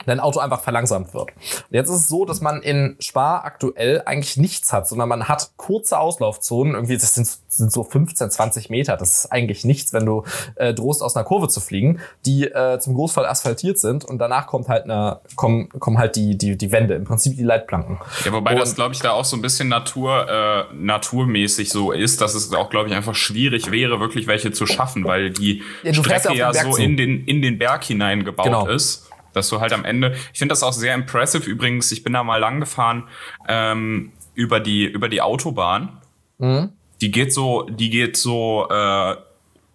dein 0.06 0.20
Auto 0.20 0.40
einfach 0.40 0.62
verlangsamt 0.62 1.14
wird. 1.14 1.30
Jetzt 1.70 1.90
ist 1.90 1.96
es 1.96 2.08
so, 2.08 2.26
dass 2.26 2.42
man 2.42 2.62
in 2.62 2.96
Spar 3.00 3.46
aktuell 3.46 4.02
eigentlich 4.06 4.38
nichts 4.38 4.74
hat, 4.74 4.88
sondern 4.88 5.10
man 5.10 5.28
hat 5.28 5.52
kurze 5.58 6.00
Auslaufzonen, 6.00 6.74
irgendwie 6.74 6.98
das 6.98 7.16
sind, 7.16 7.28
sind 7.48 7.72
so 7.72 7.84
15, 7.84 8.32
20 8.32 8.70
Meter. 8.70 8.98
Das 8.98 9.20
ist 9.20 9.32
eigentlich 9.32 9.64
nichts, 9.64 9.94
wenn 9.94 10.06
du 10.06 10.24
äh, 10.56 10.74
drohst, 10.74 11.04
aus 11.04 11.16
einer 11.16 11.26
Kurve 11.26 11.48
zu 11.48 11.60
fliegen, 11.60 12.00
die 12.26 12.46
äh, 12.46 12.80
zum 12.80 12.96
Großteil 12.96 13.26
asphaltiert 13.26 13.80
sind 13.80 14.04
und 14.04 14.18
danach 14.18 14.48
kommt 14.48 14.68
halt 14.68 14.86
eine, 14.86 15.20
kommen, 15.36 15.70
kommen 15.70 15.98
halt 15.98 16.16
die, 16.16 16.38
die, 16.38 16.58
die 16.58 16.72
Wände, 16.72 16.96
im 16.96 17.04
Prinzip 17.04 17.38
die 17.38 17.44
Leitplanken. 17.44 18.00
Ja, 18.26 18.32
wobei 18.34 18.54
und, 18.54 18.60
das, 18.60 18.76
glaube 18.76 18.94
ich, 18.96 19.02
da 19.02 19.12
auch 19.12 19.26
so 19.26 19.36
ein 19.36 19.42
bisschen 19.42 19.70
Natur, 19.70 20.28
äh, 20.30 20.74
naturmäßig 20.74 21.70
so 21.70 21.92
ist, 21.92 22.22
dass 22.22 22.34
es 22.34 22.54
auch, 22.54 22.70
glaube 22.70 22.90
ich, 22.90 22.96
einfach 22.96 23.16
schwierig 23.16 23.72
wäre, 23.72 24.00
wirklich 24.00 24.28
welche 24.28 24.52
zu 24.52 24.66
schaffen, 24.66 25.04
weil 25.04 25.30
die 25.30 25.62
ja, 25.84 25.94
Strecke 25.94 26.34
ja, 26.34 26.52
ja 26.52 26.64
so 26.64 26.76
in 26.78 26.98
den, 26.98 27.26
in 27.26 27.42
den 27.42 27.58
Berg 27.58 27.84
hinein 27.84 28.24
gebaut 28.24 28.46
genau. 28.46 28.68
ist 28.68 29.11
dass 29.34 29.50
du 29.50 29.60
halt 29.60 29.74
am 29.74 29.86
Ende, 29.86 30.16
ich 30.34 30.40
finde 30.40 30.54
das 30.54 30.64
auch 30.64 30.74
sehr 30.74 30.94
impressive 30.94 31.50
übrigens, 31.50 31.92
ich 31.92 32.04
bin 32.04 32.14
da 32.14 32.24
mal 32.24 32.38
lang 32.38 32.60
gefahren 32.60 33.08
ähm, 33.48 34.12
über 34.34 34.60
die 34.60 34.86
über 34.86 35.10
die 35.10 35.22
Autobahn. 35.22 35.90
Mhm. 36.38 36.70
Die 37.02 37.12
geht 37.12 37.34
so, 37.34 37.64
die 37.64 37.90
geht 37.90 38.18
so 38.18 38.68
äh, 38.70 39.16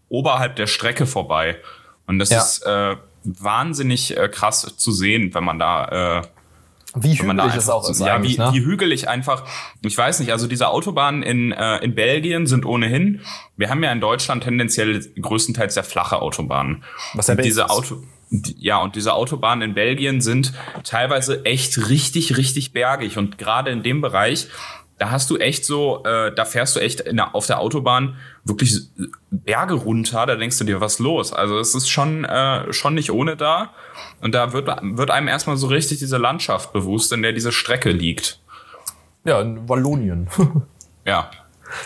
oberhalb 0.09 0.57
der 0.57 0.66
Strecke 0.66 1.07
vorbei 1.07 1.59
und 2.07 2.19
das 2.19 2.30
ja. 2.30 2.38
ist 2.38 2.62
äh, 2.64 2.97
wahnsinnig 3.25 4.16
äh, 4.16 4.28
krass 4.28 4.75
zu 4.76 4.92
sehen, 4.92 5.35
wenn 5.35 5.45
man 5.45 5.59
da 5.59 6.21
äh, 6.21 6.23
wie 6.99 7.19
hügelig 7.19 7.54
es 7.54 7.69
auch 7.69 7.88
ist. 7.88 8.00
Ja, 8.00 8.23
wie, 8.23 8.38
ne? 8.38 8.50
wie 8.52 8.64
hügelig 8.64 9.07
einfach, 9.07 9.45
ich 9.83 9.97
weiß 9.97 10.21
nicht, 10.21 10.33
also 10.33 10.47
diese 10.47 10.69
Autobahnen 10.69 11.23
in, 11.23 11.52
äh, 11.52 11.76
in 11.85 11.95
Belgien 11.95 12.47
sind 12.47 12.64
ohnehin, 12.64 13.21
wir 13.57 13.69
haben 13.69 13.83
ja 13.83 13.92
in 13.92 14.00
Deutschland 14.00 14.45
tendenziell 14.45 15.04
größtenteils 15.21 15.75
sehr 15.75 15.85
flache 15.85 16.23
Autobahnen. 16.23 16.85
Was 17.12 17.26
ja 17.26 17.35
diese 17.35 17.69
Auto 17.69 18.02
ja, 18.30 18.78
und 18.78 18.97
diese 18.97 19.14
Autobahnen 19.14 19.71
in 19.71 19.75
Belgien 19.75 20.21
sind 20.21 20.52
teilweise 20.85 21.45
echt 21.45 21.88
richtig, 21.88 22.37
richtig 22.37 22.73
bergig. 22.73 23.18
Und 23.18 23.38
gerade 23.38 23.71
in 23.71 23.83
dem 23.83 24.00
Bereich, 24.00 24.49
da 24.99 25.11
hast 25.11 25.30
du 25.30 25.37
echt 25.37 25.64
so, 25.64 26.02
äh, 26.04 26.35
da 26.35 26.45
fährst 26.45 26.75
du 26.75 26.80
echt 26.80 27.04
der, 27.06 27.35
auf 27.35 27.47
der 27.47 27.61
Autobahn 27.61 28.16
wirklich 28.45 28.80
Berge 29.30 29.75
runter. 29.75 30.26
Da 30.26 30.37
denkst 30.37 30.59
du 30.59 30.64
dir, 30.64 30.80
was 30.80 30.99
los? 30.99 31.33
Also 31.33 31.59
es 31.59 31.75
ist 31.75 31.88
schon, 31.88 32.25
äh, 32.25 32.73
schon 32.73 32.95
nicht 32.95 33.12
ohne 33.12 33.37
da. 33.37 33.75
Und 34.21 34.35
da 34.35 34.52
wird, 34.52 34.66
wird 34.66 35.11
einem 35.11 35.28
erstmal 35.28 35.56
so 35.56 35.68
richtig 35.68 35.99
diese 35.99 36.16
Landschaft 36.16 36.73
bewusst, 36.73 37.12
in 37.12 37.23
der 37.23 37.33
diese 37.33 37.52
Strecke 37.52 37.90
liegt. 37.90 38.40
Ja, 39.25 39.40
in 39.40 39.68
Wallonien. 39.68 40.28
ja. 41.04 41.30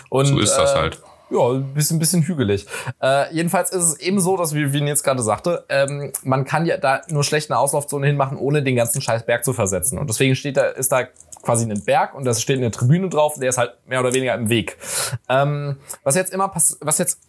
Und, 0.09 0.27
so 0.27 0.39
ist 0.39 0.55
das 0.55 0.73
äh, 0.73 0.77
halt 0.77 1.01
ja, 1.31 1.49
ein 1.49 1.73
bisschen, 1.73 1.97
bisschen 1.97 2.23
hügelig. 2.23 2.67
Äh, 3.01 3.33
jedenfalls 3.33 3.71
ist 3.71 3.83
es 3.83 3.99
eben 3.99 4.19
so, 4.19 4.37
dass, 4.37 4.53
wie, 4.53 4.73
wie 4.73 4.79
jetzt 4.79 5.03
gerade 5.03 5.23
sagte, 5.23 5.63
ähm, 5.69 6.11
man 6.23 6.45
kann 6.45 6.65
ja 6.65 6.77
da 6.77 7.01
nur 7.09 7.23
schlecht 7.23 7.49
eine 7.49 7.59
Auslaufzone 7.59 8.07
hinmachen, 8.07 8.37
ohne 8.37 8.63
den 8.63 8.75
ganzen 8.75 9.01
scheiß 9.01 9.25
Berg 9.25 9.45
zu 9.45 9.53
versetzen. 9.53 9.97
Und 9.97 10.09
deswegen 10.09 10.35
steht 10.35 10.57
da, 10.57 10.65
ist 10.65 10.91
da 10.91 11.07
quasi 11.41 11.69
ein 11.69 11.83
Berg 11.83 12.13
und 12.13 12.25
da 12.25 12.33
steht 12.33 12.57
eine 12.57 12.71
Tribüne 12.71 13.09
drauf, 13.09 13.39
der 13.39 13.49
ist 13.49 13.57
halt 13.57 13.73
mehr 13.87 14.01
oder 14.01 14.13
weniger 14.13 14.35
im 14.35 14.49
Weg. 14.49 14.77
Ähm, 15.29 15.77
was 16.03 16.15
jetzt 16.15 16.33
immer 16.33 16.51
was 16.53 16.97
jetzt 16.97 17.19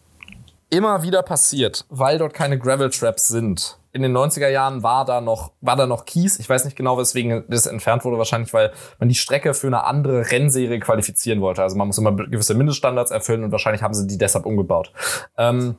immer 0.69 1.03
wieder 1.03 1.23
passiert, 1.23 1.85
weil 1.89 2.17
dort 2.17 2.33
keine 2.33 2.57
Gravel 2.59 2.89
Traps 2.89 3.27
sind, 3.27 3.77
in 3.93 4.01
den 4.01 4.17
90er 4.17 4.49
Jahren 4.49 4.81
war 4.81 5.05
da 5.05 5.21
noch, 5.21 5.51
war 5.61 5.75
da 5.75 5.85
noch 5.85 6.05
Kies. 6.05 6.39
Ich 6.39 6.49
weiß 6.49 6.65
nicht 6.65 6.75
genau, 6.75 6.97
weswegen 6.97 7.43
das 7.47 7.67
entfernt 7.67 8.03
wurde. 8.03 8.17
Wahrscheinlich, 8.17 8.51
weil 8.51 8.73
man 8.99 9.07
die 9.07 9.15
Strecke 9.15 9.53
für 9.53 9.67
eine 9.67 9.83
andere 9.83 10.31
Rennserie 10.31 10.79
qualifizieren 10.79 11.41
wollte. 11.41 11.61
Also 11.61 11.77
man 11.77 11.87
muss 11.87 11.99
immer 11.99 12.11
gewisse 12.11 12.55
Mindeststandards 12.55 13.11
erfüllen 13.11 13.43
und 13.43 13.51
wahrscheinlich 13.51 13.83
haben 13.83 13.93
sie 13.93 14.07
die 14.07 14.17
deshalb 14.17 14.47
umgebaut. 14.47 14.91
Ähm, 15.37 15.75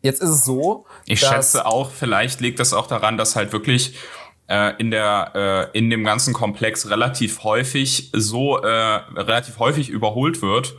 jetzt 0.00 0.22
ist 0.22 0.30
es 0.30 0.44
so. 0.46 0.86
Ich 1.04 1.20
schätze 1.20 1.66
auch, 1.66 1.90
vielleicht 1.90 2.40
liegt 2.40 2.58
das 2.58 2.72
auch 2.72 2.86
daran, 2.86 3.18
dass 3.18 3.36
halt 3.36 3.52
wirklich 3.52 3.94
äh, 4.48 4.74
in 4.78 4.90
der 4.90 5.70
äh, 5.74 5.78
in 5.78 5.90
dem 5.90 6.04
ganzen 6.04 6.32
Komplex 6.32 6.88
relativ 6.88 7.44
häufig 7.44 8.10
so 8.14 8.56
äh, 8.62 8.66
relativ 8.66 9.58
häufig 9.58 9.90
überholt 9.90 10.40
wird 10.40 10.74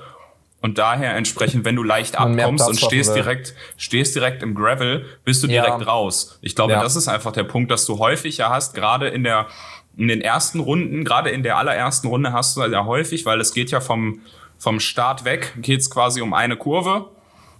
und 0.61 0.77
daher 0.77 1.15
entsprechend, 1.15 1.63
wenn 1.65 1.75
du 1.75 1.83
leicht 1.83 2.17
abkommst 2.17 2.67
und 2.67 2.79
stehst 2.79 3.15
direkt, 3.15 3.53
stehst 3.77 4.15
direkt 4.15 4.41
im 4.41 4.55
Gravel, 4.55 5.05
bist 5.23 5.43
du 5.43 5.47
direkt 5.47 5.81
ja. 5.81 5.85
raus. 5.85 6.39
Ich 6.41 6.55
glaube, 6.55 6.73
ja. 6.73 6.81
das 6.81 6.95
ist 6.95 7.07
einfach 7.07 7.31
der 7.31 7.43
Punkt, 7.43 7.69
dass 7.71 7.85
du 7.85 7.99
häufig 7.99 8.37
ja 8.37 8.49
hast, 8.49 8.73
gerade 8.73 9.07
in 9.07 9.23
der, 9.23 9.47
in 9.95 10.07
den 10.07 10.21
ersten 10.21 10.59
Runden, 10.59 11.03
gerade 11.03 11.29
in 11.29 11.43
der 11.43 11.57
allerersten 11.57 12.07
Runde 12.07 12.33
hast 12.33 12.57
du 12.57 12.63
ja 12.63 12.85
häufig, 12.85 13.25
weil 13.25 13.39
es 13.39 13.53
geht 13.53 13.69
ja 13.71 13.79
vom, 13.79 14.21
vom 14.57 14.79
Start 14.79 15.23
weg, 15.23 15.53
geht's 15.57 15.89
quasi 15.89 16.21
um 16.21 16.33
eine 16.33 16.57
Kurve 16.57 17.09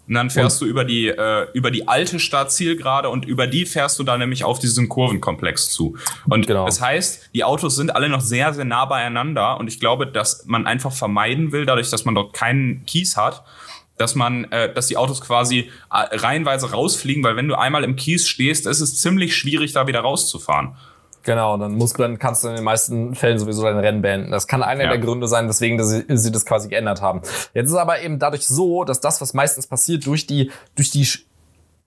und 0.08 0.14
dann 0.14 0.30
fährst 0.30 0.62
und? 0.62 0.68
du 0.68 0.72
über 0.72 0.84
die, 0.84 1.08
äh, 1.08 1.48
über 1.54 1.72
die 1.72 1.88
alte 1.88 2.20
Startzielgerade 2.20 3.10
und 3.10 3.26
über 3.26 3.48
die 3.48 3.66
fährst 3.66 3.98
du 3.98 4.04
dann 4.04 4.20
nämlich 4.20 4.44
auf 4.44 4.60
diesen 4.60 4.88
Kurvenkomplex 4.88 5.70
zu. 5.70 5.98
Und 6.30 6.48
genau. 6.48 6.66
das 6.66 6.80
heißt, 6.80 7.32
die 7.34 7.44
Autos 7.44 7.76
sind 7.76 7.96
alle 7.96 8.10
noch 8.10 8.22
sehr, 8.22 8.54
sehr 8.54 8.66
nah 8.66 8.86
beieinander. 8.86 9.58
Und 9.60 9.68
ich 9.68 9.80
glaube, 9.80 10.08
dass 10.08 10.46
man 10.46 10.68
einfach 10.68 10.92
vermeiden 10.92 11.52
will, 11.52 11.66
dadurch, 11.66 11.90
dass 11.90 12.06
man 12.06 12.14
dort 12.14 12.34
keinen 12.34 12.86
Kies 12.86 13.18
hat, 13.18 13.44
dass 13.98 14.14
man, 14.16 14.46
äh, 14.52 14.74
dass 14.74 14.88
die 14.88 14.98
Autos 14.98 15.22
quasi 15.22 15.72
äh, 15.92 16.16
reihenweise 16.18 16.72
rausfliegen, 16.72 17.24
weil 17.24 17.36
wenn 17.36 17.48
du 17.48 17.56
einmal 17.56 17.84
im 17.84 17.96
Kies 17.96 18.28
stehst, 18.28 18.68
ist 18.68 18.82
es 18.82 19.00
ziemlich 19.00 19.36
schwierig, 19.36 19.74
da 19.74 19.88
wieder 19.88 20.02
rauszufahren. 20.02 20.76
Genau, 21.26 21.58
dann 21.58 21.74
musst 21.74 21.98
du, 21.98 22.04
dann 22.04 22.20
kannst 22.20 22.44
du 22.44 22.50
in 22.50 22.56
den 22.56 22.64
meisten 22.64 23.16
Fällen 23.16 23.40
sowieso 23.40 23.64
dein 23.64 23.80
Rennen 23.80 24.02
beenden. 24.02 24.32
Das 24.32 24.48
kann 24.48 24.62
einer 24.62 24.84
ja. 24.84 24.90
der 24.90 25.00
Gründe 25.00 25.28
sein, 25.28 25.50
weswegen 25.50 25.84
sie, 25.84 26.06
sie 26.08 26.32
das 26.32 26.46
quasi 26.46 26.70
geändert 26.70 27.02
haben. 27.02 27.22
Jetzt 27.54 27.70
ist 27.70 27.76
aber 27.76 28.02
eben 28.02 28.20
dadurch 28.20 28.48
so, 28.48 28.84
dass 28.84 29.02
das, 29.02 29.22
was 29.22 29.34
meistens 29.34 29.66
passiert, 29.66 30.06
durch 30.06 30.28
die, 30.28 30.52
durch 30.76 30.92
die 30.92 31.08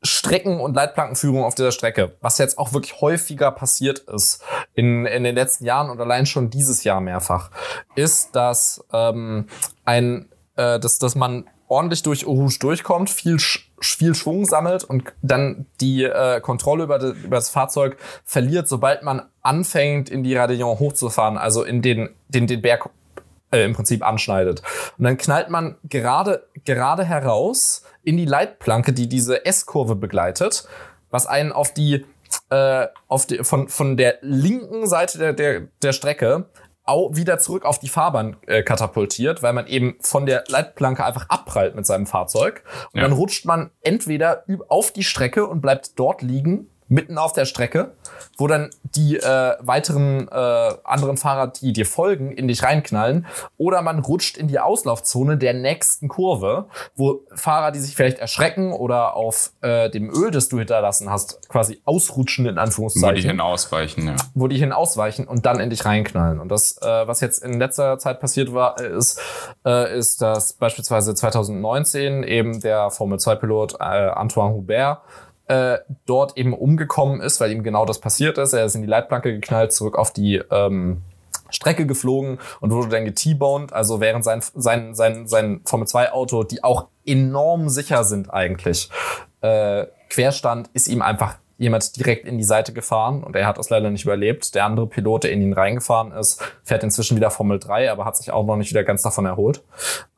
Strecken- 0.03 0.61
und 0.61 0.75
Leitplankenführung 0.75 1.45
auf 1.45 1.55
dieser 1.55 1.73
Strecke, 1.73 2.17
was 2.21 2.39
jetzt 2.39 2.59
auch 2.59 2.73
wirklich 2.73 3.01
häufiger 3.01 3.51
passiert 3.53 4.01
ist 4.01 4.45
in, 4.75 5.07
in 5.07 5.25
den 5.25 5.35
letzten 5.35 5.65
Jahren 5.65 5.91
und 5.91 6.01
allein 6.01 6.27
schon 6.27 6.51
dieses 6.51 6.85
Jahr 6.85 7.01
mehrfach, 7.01 7.51
ist, 7.95 8.35
dass 8.35 8.85
ähm, 8.93 9.47
ein, 9.85 10.29
äh, 10.57 10.79
dass, 10.81 10.99
dass 10.99 11.15
man 11.15 11.49
ordentlich 11.69 12.03
durch 12.03 12.27
Rouge 12.27 12.59
durchkommt, 12.61 13.11
viel, 13.11 13.39
viel 13.81 14.15
Schwung 14.15 14.45
sammelt 14.45 14.85
und 14.85 15.13
dann 15.23 15.67
die 15.81 16.05
äh, 16.05 16.41
Kontrolle 16.41 16.85
über, 16.85 16.99
de, 16.99 17.13
über 17.13 17.37
das 17.37 17.51
Fahrzeug 17.51 17.97
verliert, 18.25 18.69
sobald 18.69 19.03
man 19.03 19.23
anfängt, 19.43 20.11
in 20.11 20.23
die 20.23 20.37
Radillon 20.37 20.79
hochzufahren, 20.79 21.39
also 21.39 21.63
in 21.65 21.83
den, 21.83 22.11
den, 22.29 22.47
den 22.47 22.63
Berg 22.63 22.91
äh, 23.51 23.65
im 23.65 23.75
Prinzip 23.75 24.07
anschneidet. 24.07 24.63
Und 24.99 25.05
dann 25.05 25.17
knallt 25.17 25.51
man 25.51 25.77
gerade, 25.85 26.47
gerade 26.65 27.05
heraus 27.05 27.83
in 28.03 28.17
die 28.17 28.25
Leitplanke, 28.25 28.93
die 28.93 29.09
diese 29.09 29.45
S-Kurve 29.47 29.95
begleitet, 29.95 30.69
was 31.11 31.27
einen 31.27 31.53
auf 31.53 31.73
die, 31.73 32.05
äh, 32.51 32.87
auf 33.09 33.27
die 33.27 33.45
von, 33.45 33.69
von 33.69 33.97
der 33.97 34.19
linken 34.21 34.87
Seite 34.87 35.19
der, 35.19 35.33
der, 35.33 35.63
der 35.83 35.93
Strecke 35.93 36.47
auch 36.89 37.15
wieder 37.15 37.39
zurück 37.39 37.65
auf 37.65 37.79
die 37.79 37.89
Fahrbahn 37.89 38.37
äh, 38.47 38.63
katapultiert, 38.63 39.43
weil 39.43 39.53
man 39.53 39.67
eben 39.67 39.97
von 40.01 40.27
der 40.27 40.45
Leitplanke 40.49 41.05
einfach 41.05 41.29
abprallt 41.29 41.75
mit 41.75 41.87
seinem 41.87 42.07
Fahrzeug. 42.07 42.63
Und 42.93 43.01
ja. 43.01 43.03
dann 43.03 43.13
rutscht 43.13 43.45
man 43.45 43.71
entweder 43.83 44.45
auf 44.69 44.93
die 44.93 45.05
Strecke 45.05 45.47
und 45.47 45.61
bleibt 45.61 45.99
dort 45.99 46.23
liegen 46.23 46.69
mitten 46.89 47.19
auf 47.19 47.33
der 47.33 47.45
Strecke, 47.45 47.93
wo 48.37 48.47
dann 48.47 48.71
die 48.83 49.17
äh, 49.17 49.55
weiteren 49.61 50.29
äh, 50.29 50.75
anderen 50.85 51.17
Fahrer, 51.17 51.49
die 51.49 51.73
dir 51.73 51.87
folgen, 51.87 52.33
in 52.33 52.49
dich 52.49 52.63
reinknallen. 52.63 53.27
Oder 53.57 53.83
man 53.83 53.99
rutscht 53.99 54.37
in 54.37 54.49
die 54.49 54.59
Auslaufzone 54.59 55.37
der 55.37 55.55
nächsten 55.55 56.09
Kurve, 56.09 56.67
wo 56.97 57.21
Fahrer, 57.35 57.73
die 57.73 57.81
sich 57.81 57.95
vielleicht 57.95 58.19
erschrecken 58.19 58.73
oder 58.73 59.15
auf 59.15 59.53
äh, 59.61 59.91
dem 59.91 60.11
Öl, 60.11 60.31
das 60.31 60.49
du 60.49 60.59
hinterlassen 60.59 61.11
hast, 61.11 61.49
quasi 61.49 61.81
ausrutschen 61.85 62.47
in 62.47 62.59
Anführungszeichen. 62.59 63.17
Wo 63.17 63.21
die 63.21 63.29
hinausweichen, 63.29 64.07
ja. 64.07 64.17
Wo 64.35 64.49
die 64.49 64.59
hinausweichen 64.59 65.27
und 65.27 65.47
dann 65.47 65.61
in 65.61 65.71
dich 65.71 65.85
reinknallen. 65.85 66.41
Und 66.41 66.49
das, 66.49 66.79
äh, 66.81 67.07
was 67.07 67.21
jetzt 67.21 67.43
in 67.43 67.59
letzter 67.59 67.99
Zeit 67.99 68.21
passiert 68.21 68.55
war, 68.55 68.81
ist, 68.81 69.21
äh, 69.67 69.97
ist, 69.99 70.23
dass 70.23 70.55
beispielsweise 70.55 71.15
2019 71.15 72.23
eben 72.23 72.61
der 72.61 72.91
Formel 72.91 73.19
2-Pilot 73.19 73.75
äh, 73.75 73.85
Antoine 73.85 74.55
Hubert 74.55 75.03
äh, 75.49 75.79
dort 76.07 76.37
eben 76.37 76.53
umgekommen 76.53 77.21
ist, 77.21 77.41
weil 77.41 77.51
ihm 77.51 77.63
genau 77.63 77.85
das 77.85 77.99
passiert 77.99 78.39
ist. 78.39 78.53
Er 78.53 78.65
ist 78.65 78.75
in 78.75 78.83
die 78.83 78.89
Leitplanke 78.89 79.33
geknallt, 79.33 79.73
zurück 79.73 79.97
auf 79.97 80.13
die 80.13 80.37
ähm, 80.51 81.03
Strecke 81.51 81.87
geflogen 81.87 82.39
und 82.61 82.71
wurde 82.71 82.89
dann 82.89 83.05
geT-boned. 83.05 83.73
Also 83.73 84.01
während 84.01 84.25
sein, 84.25 84.43
sein, 84.55 84.95
sein, 84.95 85.27
sein 85.27 85.61
Formel-2-Auto, 85.65 86.45
die 86.45 86.63
auch 86.63 86.89
enorm 87.07 87.69
sicher 87.69 88.05
sind 88.05 88.33
eigentlich, 88.33 88.91
äh, 89.41 89.87
Querstand, 90.11 90.71
ist 90.75 90.89
ihm 90.89 91.03
einfach 91.03 91.37
jemand 91.59 91.97
direkt 91.97 92.25
in 92.25 92.39
die 92.39 92.45
Seite 92.45 92.73
gefahren 92.73 93.25
und 93.25 93.35
er 93.35 93.47
hat 93.47 93.59
das 93.59 93.69
leider 93.69 93.91
nicht 93.91 94.05
überlebt. 94.05 94.55
Der 94.55 94.65
andere 94.65 94.87
Pilot, 94.87 95.25
der 95.25 95.33
in 95.33 95.43
ihn 95.43 95.53
reingefahren 95.53 96.13
ist, 96.13 96.41
fährt 96.63 96.85
inzwischen 96.85 97.17
wieder 97.17 97.31
Formel 97.31 97.59
3, 97.59 97.91
aber 97.91 98.05
hat 98.05 98.17
sich 98.17 98.31
auch 98.31 98.45
noch 98.47 98.57
nicht 98.57 98.71
wieder 98.71 98.85
ganz 98.85 99.03
davon 99.03 99.27
erholt. 99.27 99.63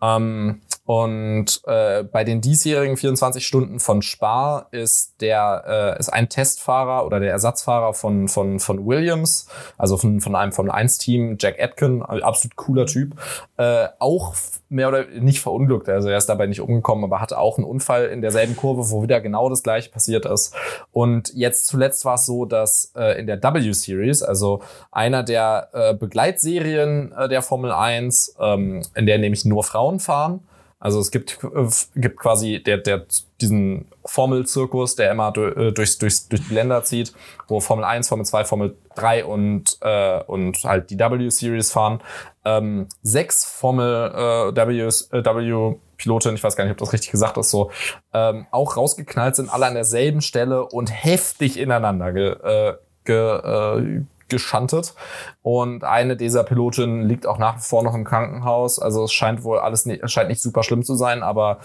Ähm, 0.02 0.60
und 0.90 1.62
äh, 1.68 2.02
bei 2.02 2.24
den 2.24 2.40
diesjährigen 2.40 2.96
24 2.96 3.46
Stunden 3.46 3.78
von 3.78 4.02
Spa 4.02 4.66
ist 4.72 5.20
der 5.20 5.94
äh, 5.96 6.00
ist 6.00 6.08
ein 6.08 6.28
Testfahrer 6.28 7.06
oder 7.06 7.20
der 7.20 7.30
Ersatzfahrer 7.30 7.94
von 7.94 8.26
von 8.26 8.58
von 8.58 8.84
Williams, 8.84 9.46
also 9.78 9.96
von 9.96 10.20
von 10.20 10.34
einem 10.34 10.50
Formel 10.50 10.72
1 10.72 10.98
Team, 10.98 11.36
Jack 11.38 11.62
Atkin, 11.62 12.02
absolut 12.02 12.56
cooler 12.56 12.86
Typ, 12.86 13.14
äh, 13.56 13.86
auch 14.00 14.34
mehr 14.68 14.88
oder 14.88 15.04
nicht 15.04 15.38
verunglückt. 15.40 15.88
Also 15.88 16.08
er 16.08 16.18
ist 16.18 16.28
dabei 16.28 16.48
nicht 16.48 16.60
umgekommen, 16.60 17.04
aber 17.04 17.20
hatte 17.20 17.38
auch 17.38 17.56
einen 17.56 17.68
Unfall 17.68 18.06
in 18.06 18.20
derselben 18.20 18.56
Kurve, 18.56 18.90
wo 18.90 19.00
wieder 19.04 19.20
genau 19.20 19.48
das 19.48 19.62
gleiche 19.62 19.90
passiert 19.90 20.26
ist. 20.26 20.56
Und 20.90 21.32
jetzt 21.34 21.68
zuletzt 21.68 22.04
war 22.04 22.16
es 22.16 22.26
so, 22.26 22.46
dass 22.46 22.90
äh, 22.96 23.16
in 23.16 23.28
der 23.28 23.40
W 23.40 23.70
Series, 23.70 24.24
also 24.24 24.60
einer 24.90 25.22
der 25.22 25.68
äh, 25.72 25.94
Begleitserien 25.94 27.12
äh, 27.12 27.28
der 27.28 27.42
Formel 27.42 27.70
1, 27.70 28.34
ähm, 28.40 28.82
in 28.96 29.06
der 29.06 29.18
nämlich 29.18 29.44
nur 29.44 29.62
Frauen 29.62 30.00
fahren, 30.00 30.40
also 30.80 30.98
es 30.98 31.10
gibt, 31.10 31.38
äh, 31.44 31.68
gibt 31.94 32.18
quasi 32.18 32.62
der, 32.62 32.78
der, 32.78 33.04
diesen 33.40 33.86
Formelzirkus, 34.06 34.96
der 34.96 35.12
immer 35.12 35.30
durch, 35.30 35.74
durchs, 35.74 35.98
durchs, 35.98 36.28
durch 36.28 36.48
die 36.48 36.54
Länder 36.54 36.82
zieht, 36.82 37.12
wo 37.48 37.60
Formel 37.60 37.84
1, 37.84 38.08
Formel 38.08 38.24
2, 38.24 38.44
Formel 38.44 38.76
3 38.96 39.26
und, 39.26 39.76
äh, 39.82 40.22
und 40.24 40.64
halt 40.64 40.90
die 40.90 40.98
W-Series 40.98 41.70
fahren. 41.70 42.00
Ähm, 42.46 42.88
sechs 43.02 43.44
Formel 43.44 44.10
äh, 44.10 44.56
W, 44.56 44.80
äh, 44.80 45.24
W 45.24 45.76
Pilotin, 45.98 46.34
ich 46.34 46.42
weiß 46.42 46.56
gar 46.56 46.64
nicht, 46.64 46.72
ob 46.72 46.78
das 46.78 46.94
richtig 46.94 47.10
gesagt 47.10 47.36
ist, 47.36 47.50
so 47.50 47.70
ähm, 48.14 48.46
auch 48.50 48.78
rausgeknallt 48.78 49.36
sind, 49.36 49.52
alle 49.52 49.66
an 49.66 49.74
derselben 49.74 50.22
Stelle 50.22 50.64
und 50.64 50.88
heftig 50.88 51.58
ineinander 51.58 52.12
ge, 52.12 52.30
äh, 52.42 52.74
ge, 53.04 53.16
äh, 53.16 54.02
geschantet. 54.30 54.94
Und 55.42 55.84
eine 55.84 56.16
dieser 56.16 56.44
Pilotinnen 56.44 57.02
liegt 57.02 57.26
auch 57.26 57.38
nach 57.38 57.56
wie 57.56 57.62
vor 57.62 57.82
noch 57.82 57.94
im 57.94 58.04
Krankenhaus. 58.04 58.78
Also 58.78 59.04
es 59.04 59.12
scheint 59.12 59.44
wohl 59.44 59.58
alles 59.58 59.86
nicht, 59.86 60.08
scheint 60.10 60.28
nicht 60.28 60.40
super 60.40 60.62
schlimm 60.62 60.82
zu 60.82 60.94
sein, 60.94 61.22
aber 61.22 61.58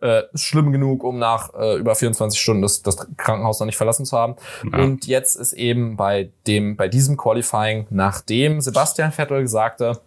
äh, 0.00 0.22
schlimm 0.34 0.72
genug, 0.72 1.04
um 1.04 1.18
nach 1.18 1.54
äh, 1.54 1.76
über 1.76 1.94
24 1.94 2.40
Stunden 2.40 2.62
das, 2.62 2.82
das 2.82 3.06
Krankenhaus 3.16 3.60
noch 3.60 3.66
nicht 3.66 3.76
verlassen 3.76 4.04
zu 4.04 4.16
haben. 4.16 4.36
Ja. 4.70 4.78
Und 4.78 5.06
jetzt 5.06 5.36
ist 5.36 5.52
eben 5.52 5.96
bei 5.96 6.30
dem, 6.46 6.76
bei 6.76 6.88
diesem 6.88 7.16
Qualifying, 7.16 7.86
nachdem 7.90 8.60
Sebastian 8.60 9.12
Vettel 9.12 9.46
sagte, 9.46 10.00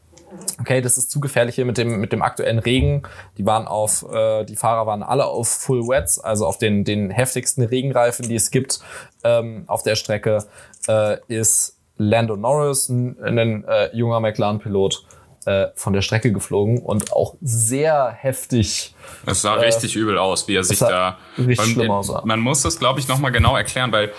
okay, 0.59 0.81
das 0.81 0.97
ist 0.97 1.11
zu 1.11 1.19
gefährlich 1.19 1.55
hier 1.55 1.65
mit 1.65 1.77
dem, 1.77 1.99
mit 1.99 2.11
dem 2.11 2.21
aktuellen 2.21 2.59
Regen. 2.59 3.03
Die 3.37 3.45
waren 3.45 3.67
auf, 3.67 4.05
äh, 4.11 4.43
die 4.45 4.55
Fahrer 4.55 4.85
waren 4.85 5.03
alle 5.03 5.25
auf 5.25 5.47
Full 5.47 5.87
Wets, 5.87 6.19
also 6.19 6.45
auf 6.45 6.57
den, 6.57 6.83
den 6.83 7.09
heftigsten 7.09 7.63
Regenreifen, 7.63 8.27
die 8.27 8.35
es 8.35 8.51
gibt 8.51 8.79
ähm, 9.23 9.63
auf 9.67 9.83
der 9.83 9.95
Strecke, 9.95 10.45
äh, 10.87 11.17
ist 11.27 11.74
Lando 11.97 12.35
Norris, 12.35 12.89
ein, 12.89 13.17
ein 13.21 13.63
äh, 13.65 13.95
junger 13.95 14.19
McLaren-Pilot, 14.19 15.05
äh, 15.45 15.67
von 15.75 15.93
der 15.93 16.01
Strecke 16.01 16.31
geflogen 16.31 16.79
und 16.79 17.13
auch 17.13 17.35
sehr 17.41 18.09
heftig. 18.09 18.95
Es 19.27 19.43
sah 19.43 19.57
äh, 19.57 19.65
richtig 19.65 19.95
übel 19.95 20.17
aus, 20.17 20.47
wie 20.47 20.55
er 20.55 20.63
sich 20.63 20.79
da. 20.79 21.19
Richtig 21.37 21.73
schlimm 21.73 21.91
aussah. 21.91 22.23
Man 22.25 22.39
muss 22.39 22.63
das, 22.63 22.79
glaube 22.79 22.99
ich, 22.99 23.07
nochmal 23.07 23.31
genau 23.31 23.55
erklären, 23.55 23.91
weil 23.91 24.11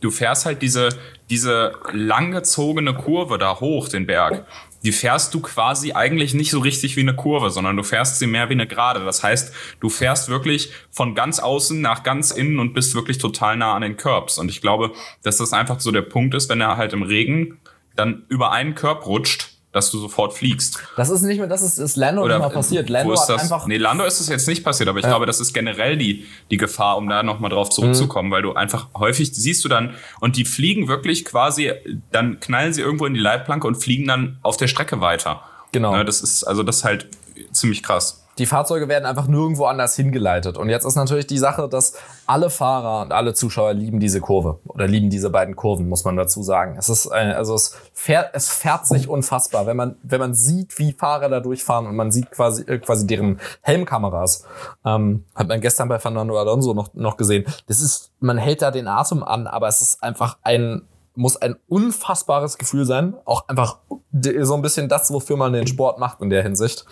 du 0.00 0.10
fährst 0.10 0.46
halt 0.46 0.62
diese, 0.62 0.88
diese 1.28 1.72
langgezogene 1.92 2.94
Kurve 2.94 3.36
da 3.36 3.60
hoch, 3.60 3.88
den 3.88 4.06
Berg 4.06 4.46
die 4.82 4.92
fährst 4.92 5.34
du 5.34 5.40
quasi 5.40 5.92
eigentlich 5.92 6.34
nicht 6.34 6.50
so 6.50 6.60
richtig 6.60 6.96
wie 6.96 7.00
eine 7.00 7.14
Kurve, 7.14 7.50
sondern 7.50 7.76
du 7.76 7.82
fährst 7.82 8.18
sie 8.18 8.26
mehr 8.26 8.48
wie 8.48 8.54
eine 8.54 8.66
Gerade. 8.66 9.04
Das 9.04 9.22
heißt, 9.22 9.52
du 9.80 9.88
fährst 9.88 10.28
wirklich 10.28 10.72
von 10.90 11.14
ganz 11.14 11.38
außen 11.38 11.80
nach 11.80 12.02
ganz 12.02 12.30
innen 12.30 12.58
und 12.58 12.72
bist 12.72 12.94
wirklich 12.94 13.18
total 13.18 13.56
nah 13.56 13.74
an 13.74 13.82
den 13.82 13.96
Curbs. 13.96 14.38
Und 14.38 14.48
ich 14.48 14.60
glaube, 14.60 14.92
dass 15.22 15.36
das 15.36 15.52
einfach 15.52 15.80
so 15.80 15.90
der 15.90 16.02
Punkt 16.02 16.34
ist, 16.34 16.48
wenn 16.48 16.60
er 16.60 16.76
halt 16.76 16.92
im 16.92 17.02
Regen 17.02 17.58
dann 17.96 18.24
über 18.28 18.52
einen 18.52 18.74
Curb 18.74 19.06
rutscht, 19.06 19.59
dass 19.72 19.90
du 19.90 19.98
sofort 19.98 20.34
fliegst. 20.34 20.80
Das 20.96 21.10
ist 21.10 21.22
nicht 21.22 21.38
mehr, 21.38 21.46
das 21.46 21.62
ist, 21.62 21.78
ist 21.78 21.96
Lando 21.96 22.22
Oder, 22.24 22.36
immer 22.36 22.50
passiert. 22.50 22.88
Lando 22.88 23.12
ist 23.12 23.26
das? 23.26 23.42
einfach. 23.42 23.66
Nee, 23.66 23.76
Lando 23.76 24.04
ist 24.04 24.20
es 24.20 24.28
jetzt 24.28 24.48
nicht 24.48 24.64
passiert, 24.64 24.88
aber 24.88 24.98
ich 24.98 25.04
ja. 25.04 25.10
glaube, 25.10 25.26
das 25.26 25.38
ist 25.38 25.52
generell 25.52 25.96
die, 25.96 26.26
die 26.50 26.56
Gefahr, 26.56 26.96
um 26.96 27.08
da 27.08 27.22
nochmal 27.22 27.50
drauf 27.50 27.70
zurückzukommen, 27.70 28.28
mhm. 28.28 28.32
weil 28.32 28.42
du 28.42 28.54
einfach 28.54 28.88
häufig 28.96 29.32
siehst 29.32 29.64
du 29.64 29.68
dann, 29.68 29.94
und 30.18 30.36
die 30.36 30.44
fliegen 30.44 30.88
wirklich 30.88 31.24
quasi, 31.24 31.72
dann 32.10 32.40
knallen 32.40 32.72
sie 32.72 32.80
irgendwo 32.80 33.06
in 33.06 33.14
die 33.14 33.20
Leitplanke 33.20 33.66
und 33.66 33.76
fliegen 33.76 34.08
dann 34.08 34.38
auf 34.42 34.56
der 34.56 34.66
Strecke 34.66 35.00
weiter. 35.00 35.42
Genau. 35.72 35.92
Ja, 35.92 35.98
ne, 35.98 36.04
das 36.04 36.20
ist, 36.20 36.42
also 36.42 36.64
das 36.64 36.78
ist 36.78 36.84
halt 36.84 37.06
ziemlich 37.52 37.82
krass. 37.82 38.19
Die 38.40 38.46
Fahrzeuge 38.46 38.88
werden 38.88 39.04
einfach 39.04 39.26
nirgendwo 39.26 39.66
anders 39.66 39.94
hingeleitet. 39.96 40.56
Und 40.56 40.70
jetzt 40.70 40.86
ist 40.86 40.96
natürlich 40.96 41.26
die 41.26 41.36
Sache, 41.36 41.68
dass 41.68 41.92
alle 42.26 42.48
Fahrer 42.48 43.02
und 43.02 43.12
alle 43.12 43.34
Zuschauer 43.34 43.74
lieben 43.74 44.00
diese 44.00 44.22
Kurve 44.22 44.60
oder 44.66 44.86
lieben 44.86 45.10
diese 45.10 45.28
beiden 45.28 45.56
Kurven, 45.56 45.90
muss 45.90 46.04
man 46.04 46.16
dazu 46.16 46.42
sagen. 46.42 46.76
Es 46.78 46.88
ist, 46.88 47.06
also 47.06 47.54
es 47.54 47.76
fährt, 47.92 48.30
es 48.32 48.48
fährt 48.48 48.86
sich 48.86 49.08
unfassbar, 49.08 49.66
wenn 49.66 49.76
man, 49.76 49.96
wenn 50.02 50.20
man 50.20 50.34
sieht, 50.34 50.78
wie 50.78 50.92
Fahrer 50.92 51.28
da 51.28 51.40
durchfahren 51.40 51.86
und 51.86 51.96
man 51.96 52.10
sieht 52.10 52.30
quasi, 52.30 52.62
äh, 52.62 52.78
quasi 52.78 53.06
deren 53.06 53.40
Helmkameras. 53.60 54.46
Ähm, 54.86 55.26
hat 55.34 55.48
man 55.48 55.60
gestern 55.60 55.90
bei 55.90 55.98
Fernando 55.98 56.38
Alonso 56.38 56.72
noch, 56.72 56.94
noch 56.94 57.18
gesehen. 57.18 57.44
Das 57.66 57.82
ist, 57.82 58.10
man 58.20 58.38
hält 58.38 58.62
da 58.62 58.70
den 58.70 58.88
Atem 58.88 59.22
an, 59.22 59.48
aber 59.48 59.68
es 59.68 59.82
ist 59.82 60.02
einfach 60.02 60.38
ein, 60.42 60.88
muss 61.14 61.36
ein 61.36 61.56
unfassbares 61.68 62.56
Gefühl 62.56 62.86
sein. 62.86 63.14
Auch 63.26 63.46
einfach 63.48 63.80
so 64.12 64.54
ein 64.54 64.62
bisschen 64.62 64.88
das, 64.88 65.12
wofür 65.12 65.36
man 65.36 65.52
den 65.52 65.66
Sport 65.66 65.98
macht 65.98 66.20
in 66.20 66.30
der 66.30 66.42
Hinsicht. 66.42 66.86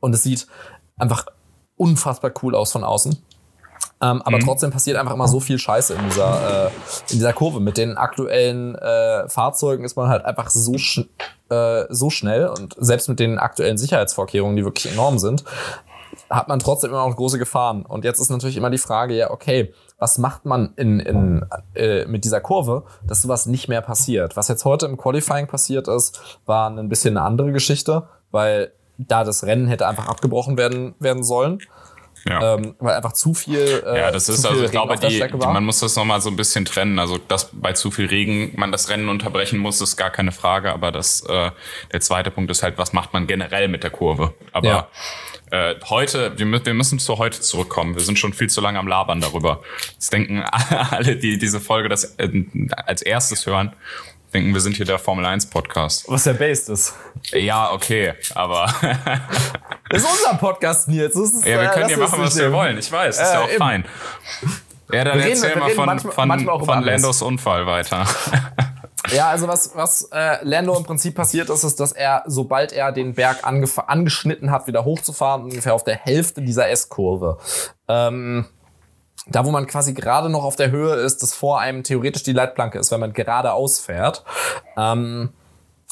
Und 0.00 0.14
es 0.14 0.22
sieht 0.22 0.46
einfach 0.96 1.26
unfassbar 1.76 2.32
cool 2.42 2.54
aus 2.54 2.72
von 2.72 2.84
außen. 2.84 3.16
Ähm, 4.00 4.22
aber 4.22 4.36
mhm. 4.36 4.42
trotzdem 4.44 4.70
passiert 4.70 4.96
einfach 4.96 5.14
immer 5.14 5.28
so 5.28 5.40
viel 5.40 5.58
Scheiße 5.58 5.94
in 5.94 6.04
dieser, 6.04 6.66
äh, 6.66 6.70
in 7.10 7.16
dieser 7.16 7.32
Kurve. 7.32 7.60
Mit 7.60 7.76
den 7.78 7.96
aktuellen 7.96 8.74
äh, 8.74 9.28
Fahrzeugen 9.28 9.84
ist 9.84 9.96
man 9.96 10.08
halt 10.08 10.24
einfach 10.24 10.50
so, 10.50 10.76
sch 10.76 11.06
äh, 11.48 11.84
so 11.88 12.10
schnell 12.10 12.48
und 12.48 12.74
selbst 12.78 13.08
mit 13.08 13.20
den 13.20 13.38
aktuellen 13.38 13.78
Sicherheitsvorkehrungen, 13.78 14.56
die 14.56 14.64
wirklich 14.64 14.92
enorm 14.92 15.18
sind, 15.18 15.44
hat 16.28 16.48
man 16.48 16.58
trotzdem 16.58 16.90
immer 16.90 17.06
noch 17.06 17.16
große 17.16 17.38
Gefahren. 17.38 17.84
Und 17.86 18.04
jetzt 18.04 18.20
ist 18.20 18.30
natürlich 18.30 18.56
immer 18.56 18.70
die 18.70 18.78
Frage, 18.78 19.14
ja, 19.14 19.30
okay, 19.30 19.72
was 19.98 20.18
macht 20.18 20.44
man 20.44 20.74
in, 20.76 21.00
in, 21.00 21.46
äh, 21.74 22.04
mit 22.06 22.24
dieser 22.24 22.40
Kurve, 22.40 22.84
dass 23.06 23.22
sowas 23.22 23.46
nicht 23.46 23.68
mehr 23.68 23.80
passiert? 23.80 24.36
Was 24.36 24.48
jetzt 24.48 24.64
heute 24.64 24.86
im 24.86 24.96
Qualifying 24.96 25.46
passiert 25.46 25.88
ist, 25.88 26.20
war 26.46 26.68
ein 26.68 26.88
bisschen 26.88 27.16
eine 27.16 27.26
andere 27.26 27.52
Geschichte, 27.52 28.08
weil 28.30 28.72
da 28.98 29.24
das 29.24 29.44
Rennen 29.44 29.66
hätte 29.66 29.86
einfach 29.86 30.08
abgebrochen 30.08 30.56
werden, 30.56 30.94
werden 30.98 31.24
sollen. 31.24 31.60
Ja. 32.28 32.54
Ähm, 32.54 32.74
weil 32.78 32.94
einfach 32.94 33.12
zu 33.12 33.34
viel. 33.34 33.82
Äh, 33.86 33.98
ja, 33.98 34.10
das 34.10 34.28
ist 34.28 34.46
also, 34.46 34.64
ich 34.64 34.70
glaube, 34.70 34.96
die, 34.96 35.08
die, 35.08 35.36
man 35.36 35.64
muss 35.64 35.80
das 35.80 35.94
nochmal 35.96 36.22
so 36.22 36.30
ein 36.30 36.36
bisschen 36.36 36.64
trennen. 36.64 36.98
Also, 36.98 37.18
dass 37.18 37.50
bei 37.52 37.72
zu 37.74 37.90
viel 37.90 38.06
Regen 38.06 38.52
man 38.56 38.72
das 38.72 38.88
Rennen 38.88 39.08
unterbrechen 39.08 39.58
muss, 39.58 39.80
ist 39.80 39.96
gar 39.96 40.10
keine 40.10 40.32
Frage. 40.32 40.72
Aber 40.72 40.90
das, 40.90 41.22
äh, 41.28 41.50
der 41.92 42.00
zweite 42.00 42.30
Punkt 42.30 42.50
ist 42.50 42.62
halt, 42.62 42.78
was 42.78 42.92
macht 42.94 43.12
man 43.12 43.26
generell 43.26 43.68
mit 43.68 43.82
der 43.82 43.90
Kurve? 43.90 44.32
Aber 44.52 44.66
ja. 44.66 44.88
äh, 45.50 45.74
heute, 45.90 46.38
wir, 46.38 46.64
wir 46.64 46.74
müssen 46.74 46.98
zu 46.98 47.18
heute 47.18 47.40
zurückkommen. 47.40 47.94
Wir 47.94 48.02
sind 48.02 48.18
schon 48.18 48.32
viel 48.32 48.48
zu 48.48 48.62
lange 48.62 48.78
am 48.78 48.88
Labern 48.88 49.20
darüber. 49.20 49.60
Jetzt 49.92 50.10
denken 50.12 50.42
alle, 50.90 51.16
die 51.16 51.36
diese 51.36 51.60
Folge 51.60 51.90
das 51.90 52.16
äh, 52.16 52.42
als 52.86 53.02
erstes 53.02 53.44
hören, 53.44 53.74
denken, 54.34 54.52
wir 54.52 54.60
sind 54.60 54.76
hier 54.76 54.84
der 54.84 54.98
Formel 54.98 55.24
1 55.24 55.46
Podcast. 55.46 56.04
Was 56.08 56.24
der 56.24 56.34
Based 56.34 56.68
ist. 56.68 56.94
Ja, 57.32 57.72
okay, 57.72 58.14
aber. 58.34 58.66
das 59.88 60.02
ist 60.02 60.10
unser 60.10 60.36
Podcast, 60.38 60.88
Nils. 60.88 61.14
Ist, 61.14 61.46
ja, 61.46 61.60
wir 61.60 61.68
können 61.68 61.88
hier 61.88 61.98
machen, 61.98 62.20
was 62.20 62.36
wir 62.36 62.52
wollen. 62.52 62.76
Ich 62.78 62.90
weiß, 62.90 63.16
ist 63.16 63.22
äh, 63.22 63.32
ja 63.32 63.40
auch 63.40 63.48
eben. 63.48 63.58
fein. 63.58 63.84
Ja, 64.92 65.04
dann 65.04 65.18
reden, 65.18 65.30
erzähl 65.30 65.56
mal 65.56 65.70
von, 65.70 65.86
manchmal, 65.86 66.12
von, 66.12 66.28
manchmal 66.28 66.64
von 66.64 66.82
Landos 66.82 67.22
Unfall 67.22 67.66
weiter. 67.66 68.06
Ja, 69.14 69.28
also 69.28 69.46
was, 69.46 69.76
was 69.76 70.08
äh, 70.12 70.38
Lando 70.42 70.74
im 70.74 70.82
Prinzip 70.82 71.14
passiert 71.14 71.50
ist, 71.50 71.62
ist, 71.62 71.78
dass 71.78 71.92
er, 71.92 72.24
sobald 72.26 72.72
er 72.72 72.90
den 72.90 73.12
Berg 73.12 73.40
angeschnitten 73.44 74.50
hat, 74.50 74.66
wieder 74.66 74.86
hochzufahren, 74.86 75.44
ungefähr 75.44 75.74
auf 75.74 75.84
der 75.84 75.96
Hälfte 75.96 76.40
dieser 76.40 76.70
S-Kurve, 76.70 77.36
ähm, 77.86 78.46
da 79.26 79.44
wo 79.44 79.50
man 79.50 79.66
quasi 79.66 79.94
gerade 79.94 80.28
noch 80.28 80.44
auf 80.44 80.56
der 80.56 80.70
Höhe 80.70 80.94
ist, 80.94 81.22
dass 81.22 81.34
vor 81.34 81.60
einem 81.60 81.82
theoretisch 81.82 82.22
die 82.22 82.32
Leitplanke 82.32 82.78
ist, 82.78 82.90
wenn 82.90 83.00
man 83.00 83.12
geradeaus 83.12 83.80
fährt, 83.80 84.24
ähm, 84.76 85.30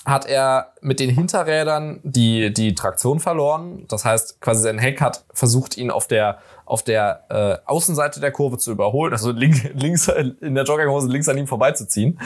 hat 0.04 0.26
er 0.26 0.72
mit 0.80 0.98
den 0.98 1.10
Hinterrädern 1.10 2.00
die, 2.02 2.52
die 2.52 2.74
Traktion 2.74 3.20
verloren. 3.20 3.84
Das 3.88 4.04
heißt, 4.04 4.40
quasi 4.40 4.62
sein 4.62 4.78
Heck 4.78 5.00
hat 5.00 5.24
versucht, 5.32 5.76
ihn 5.76 5.92
auf 5.92 6.08
der, 6.08 6.38
auf 6.64 6.82
der 6.82 7.24
äh, 7.28 7.68
Außenseite 7.68 8.18
der 8.18 8.32
Kurve 8.32 8.58
zu 8.58 8.72
überholen, 8.72 9.12
also 9.12 9.30
link, 9.30 9.70
links 9.74 10.08
in 10.08 10.54
der 10.54 10.64
Jogginghose 10.64 11.08
links 11.08 11.28
an 11.28 11.38
ihm 11.38 11.46
vorbeizuziehen. 11.46 12.18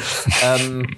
ähm, 0.43 0.97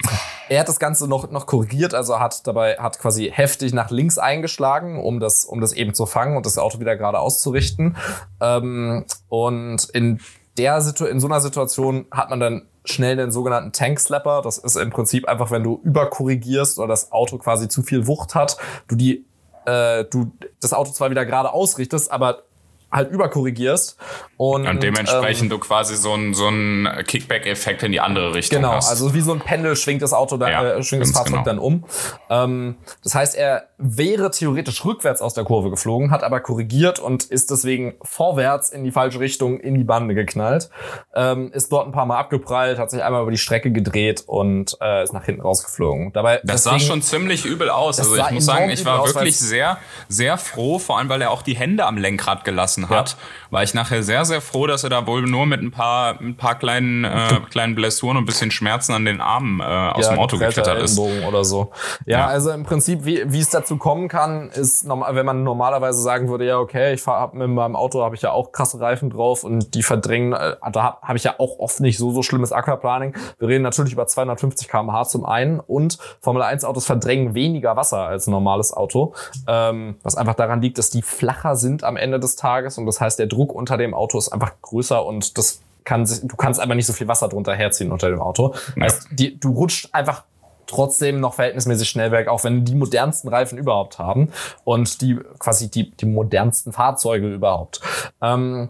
er 0.48 0.60
hat 0.60 0.68
das 0.68 0.78
Ganze 0.78 1.08
noch, 1.08 1.30
noch 1.32 1.46
korrigiert, 1.46 1.94
also 1.94 2.20
hat 2.20 2.46
dabei 2.46 2.76
hat 2.76 3.00
quasi 3.00 3.30
heftig 3.32 3.72
nach 3.72 3.90
links 3.90 4.16
eingeschlagen, 4.16 5.02
um 5.02 5.18
das, 5.18 5.44
um 5.44 5.60
das 5.60 5.72
eben 5.72 5.94
zu 5.94 6.06
fangen 6.06 6.36
und 6.36 6.46
das 6.46 6.58
Auto 6.58 6.78
wieder 6.78 6.96
gerade 6.96 7.18
auszurichten. 7.18 7.96
Ähm, 8.40 9.04
und 9.28 9.84
in 9.90 10.20
der 10.58 10.80
Situ 10.80 11.06
in 11.06 11.18
so 11.18 11.26
einer 11.26 11.40
Situation 11.40 12.06
hat 12.10 12.30
man 12.30 12.40
dann 12.40 12.62
schnell 12.90 13.16
den 13.16 13.30
sogenannten 13.30 13.72
Tank 13.72 14.00
Slapper. 14.00 14.42
Das 14.42 14.58
ist 14.58 14.76
im 14.76 14.90
Prinzip 14.90 15.28
einfach, 15.28 15.50
wenn 15.50 15.62
du 15.62 15.80
überkorrigierst 15.84 16.78
oder 16.78 16.88
das 16.88 17.12
Auto 17.12 17.38
quasi 17.38 17.68
zu 17.68 17.82
viel 17.82 18.06
Wucht 18.06 18.34
hat, 18.34 18.56
du 18.88 18.96
die 18.96 19.24
äh, 19.66 20.04
du 20.04 20.32
das 20.60 20.72
Auto 20.72 20.92
zwar 20.92 21.10
wieder 21.10 21.26
gerade 21.26 21.52
ausrichtest, 21.52 22.10
aber 22.10 22.44
halt 22.90 23.10
überkorrigierst. 23.10 23.96
Und, 24.36 24.66
und 24.66 24.82
dementsprechend 24.82 25.44
ähm, 25.44 25.50
du 25.50 25.58
quasi 25.58 25.96
so 25.96 26.12
einen 26.12 26.32
so 26.32 26.46
einen 26.46 26.88
Kickback-Effekt 27.04 27.82
in 27.82 27.92
die 27.92 28.00
andere 28.00 28.34
Richtung 28.34 28.60
genau, 28.60 28.74
hast. 28.74 28.88
Genau, 28.88 29.06
also 29.06 29.14
wie 29.14 29.20
so 29.20 29.32
ein 29.32 29.40
Pendel 29.40 29.76
schwingt 29.76 30.00
das 30.00 30.12
Auto 30.12 30.36
dann, 30.36 30.50
ja, 30.50 30.74
äh, 30.74 30.82
schwingt 30.82 31.02
das 31.02 31.12
Fahrzeug 31.12 31.32
genau. 31.32 31.44
dann 31.44 31.58
um. 31.58 31.84
Ähm, 32.30 32.76
das 33.02 33.14
heißt, 33.14 33.36
er 33.36 33.68
wäre 33.78 34.30
theoretisch 34.30 34.84
rückwärts 34.84 35.22
aus 35.22 35.34
der 35.34 35.44
Kurve 35.44 35.70
geflogen, 35.70 36.10
hat 36.10 36.22
aber 36.22 36.40
korrigiert 36.40 36.98
und 36.98 37.24
ist 37.24 37.50
deswegen 37.50 37.94
vorwärts 38.02 38.70
in 38.70 38.84
die 38.84 38.90
falsche 38.90 39.20
Richtung 39.20 39.60
in 39.60 39.74
die 39.74 39.84
Bande 39.84 40.14
geknallt. 40.14 40.70
Ähm, 41.14 41.52
ist 41.52 41.70
dort 41.70 41.86
ein 41.86 41.92
paar 41.92 42.06
Mal 42.06 42.18
abgeprallt, 42.18 42.78
hat 42.78 42.90
sich 42.90 43.02
einmal 43.02 43.22
über 43.22 43.30
die 43.30 43.38
Strecke 43.38 43.70
gedreht 43.70 44.24
und 44.26 44.76
äh, 44.80 45.02
ist 45.02 45.12
nach 45.12 45.24
hinten 45.24 45.42
rausgeflogen. 45.42 46.12
Dabei, 46.12 46.40
das 46.44 46.64
deswegen, 46.64 46.80
sah 46.80 46.86
schon 46.86 47.02
ziemlich 47.02 47.44
übel 47.44 47.70
aus. 47.70 47.98
Also 47.98 48.16
ich 48.16 48.30
muss 48.30 48.46
sagen, 48.46 48.70
ich 48.70 48.84
war 48.84 49.04
wirklich 49.04 49.38
sehr, 49.38 49.78
sehr 50.08 50.38
froh, 50.38 50.78
vor 50.78 50.98
allem 50.98 51.08
weil 51.08 51.22
er 51.22 51.30
auch 51.30 51.42
die 51.42 51.56
Hände 51.56 51.86
am 51.86 51.98
Lenkrad 51.98 52.44
gelassen 52.44 52.77
gelassen 52.86 52.88
hat, 52.88 53.10
ja. 53.10 53.52
war 53.52 53.62
ich 53.62 53.74
nachher 53.74 54.02
sehr, 54.02 54.24
sehr 54.24 54.40
froh, 54.40 54.66
dass 54.66 54.84
er 54.84 54.90
da 54.90 55.06
wohl 55.06 55.22
nur 55.22 55.46
mit 55.46 55.60
ein 55.60 55.70
paar, 55.70 56.20
ein 56.20 56.36
paar 56.36 56.58
kleinen, 56.58 57.04
äh, 57.04 57.40
kleinen 57.50 57.74
Blessuren 57.74 58.16
und 58.16 58.24
ein 58.24 58.26
bisschen 58.26 58.50
Schmerzen 58.50 58.92
an 58.92 59.04
den 59.04 59.20
Armen 59.20 59.60
äh, 59.60 59.64
aus 59.64 60.06
ja, 60.06 60.12
dem 60.12 60.18
Auto 60.18 60.38
geklettert 60.38 60.82
ist. 60.82 60.98
oder 60.98 61.44
so. 61.44 61.70
Ja, 62.06 62.18
ja, 62.18 62.26
also 62.26 62.50
im 62.50 62.64
Prinzip, 62.64 63.04
wie, 63.04 63.22
wie 63.26 63.40
es 63.40 63.50
dazu 63.50 63.76
kommen 63.76 64.08
kann, 64.08 64.50
ist, 64.50 64.88
wenn 64.88 65.26
man 65.26 65.42
normalerweise 65.42 66.00
sagen 66.00 66.28
würde, 66.28 66.46
ja, 66.46 66.58
okay, 66.58 66.94
ich 66.94 67.02
fahre 67.02 67.36
mit 67.36 67.48
meinem 67.48 67.76
Auto, 67.76 68.02
habe 68.02 68.14
ich 68.14 68.22
ja 68.22 68.32
auch 68.32 68.52
krasse 68.52 68.80
Reifen 68.80 69.10
drauf 69.10 69.44
und 69.44 69.74
die 69.74 69.82
verdrängen, 69.82 70.32
äh, 70.32 70.56
da 70.72 70.82
habe 70.82 70.98
hab 71.02 71.16
ich 71.16 71.24
ja 71.24 71.34
auch 71.38 71.58
oft 71.58 71.80
nicht 71.80 71.98
so, 71.98 72.10
so 72.12 72.22
schlimmes 72.22 72.52
Aquaplaning. 72.52 73.14
Wir 73.38 73.48
reden 73.48 73.62
natürlich 73.62 73.92
über 73.92 74.06
250 74.06 74.68
km/h 74.68 75.04
zum 75.04 75.24
einen 75.24 75.60
und 75.60 75.98
Formel 76.20 76.42
1 76.42 76.64
Autos 76.64 76.86
verdrängen 76.86 77.34
weniger 77.34 77.76
Wasser 77.76 77.98
als 77.98 78.26
ein 78.26 78.30
normales 78.30 78.72
Auto, 78.72 79.14
ähm, 79.46 79.96
was 80.02 80.16
einfach 80.16 80.34
daran 80.34 80.60
liegt, 80.60 80.78
dass 80.78 80.90
die 80.90 81.02
flacher 81.02 81.56
sind 81.56 81.84
am 81.84 81.96
Ende 81.96 82.20
des 82.20 82.36
Tages 82.36 82.67
Tages 82.68 82.78
und 82.78 82.86
das 82.86 83.00
heißt, 83.00 83.18
der 83.18 83.26
Druck 83.26 83.54
unter 83.54 83.76
dem 83.76 83.94
Auto 83.94 84.18
ist 84.18 84.28
einfach 84.28 84.52
größer 84.62 85.04
und 85.04 85.38
das 85.38 85.60
kann 85.84 86.04
du 86.04 86.36
kannst 86.36 86.60
einfach 86.60 86.74
nicht 86.74 86.86
so 86.86 86.92
viel 86.92 87.08
Wasser 87.08 87.28
drunter 87.28 87.54
herziehen 87.54 87.90
unter 87.92 88.10
dem 88.10 88.20
Auto. 88.20 88.54
Ja. 88.76 88.84
Heißt, 88.84 89.08
die, 89.10 89.38
du 89.38 89.52
rutscht 89.52 89.88
einfach 89.92 90.24
trotzdem 90.66 91.18
noch 91.18 91.34
verhältnismäßig 91.34 91.88
schnell 91.88 92.12
weg, 92.12 92.28
auch 92.28 92.44
wenn 92.44 92.64
die 92.64 92.74
modernsten 92.74 93.28
Reifen 93.28 93.56
überhaupt 93.56 93.98
haben 93.98 94.30
und 94.64 95.00
die 95.00 95.18
quasi 95.38 95.70
die, 95.70 95.90
die 95.92 96.04
modernsten 96.04 96.72
Fahrzeuge 96.72 97.32
überhaupt. 97.32 97.80
Ähm, 98.20 98.68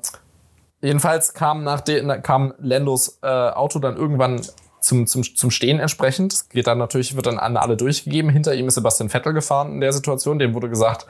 jedenfalls 0.80 1.34
kam 1.34 1.64
nach 1.64 1.80
den, 1.80 2.22
kam 2.22 2.54
Lendos 2.58 3.18
äh, 3.22 3.26
Auto 3.26 3.80
dann 3.80 3.96
irgendwann 3.96 4.40
zum, 4.80 5.08
zum, 5.08 5.24
zum 5.24 5.50
Stehen 5.50 5.80
entsprechend. 5.80 6.32
Das 6.32 6.48
geht 6.48 6.68
dann 6.68 6.78
natürlich, 6.78 7.16
wird 7.16 7.26
dann 7.26 7.40
an 7.40 7.56
alle 7.56 7.76
durchgegeben. 7.76 8.30
Hinter 8.30 8.54
ihm 8.54 8.68
ist 8.68 8.74
Sebastian 8.74 9.08
Vettel 9.08 9.32
gefahren 9.32 9.72
in 9.72 9.80
der 9.80 9.92
Situation. 9.92 10.38
Dem 10.38 10.54
wurde 10.54 10.68
gesagt, 10.68 11.04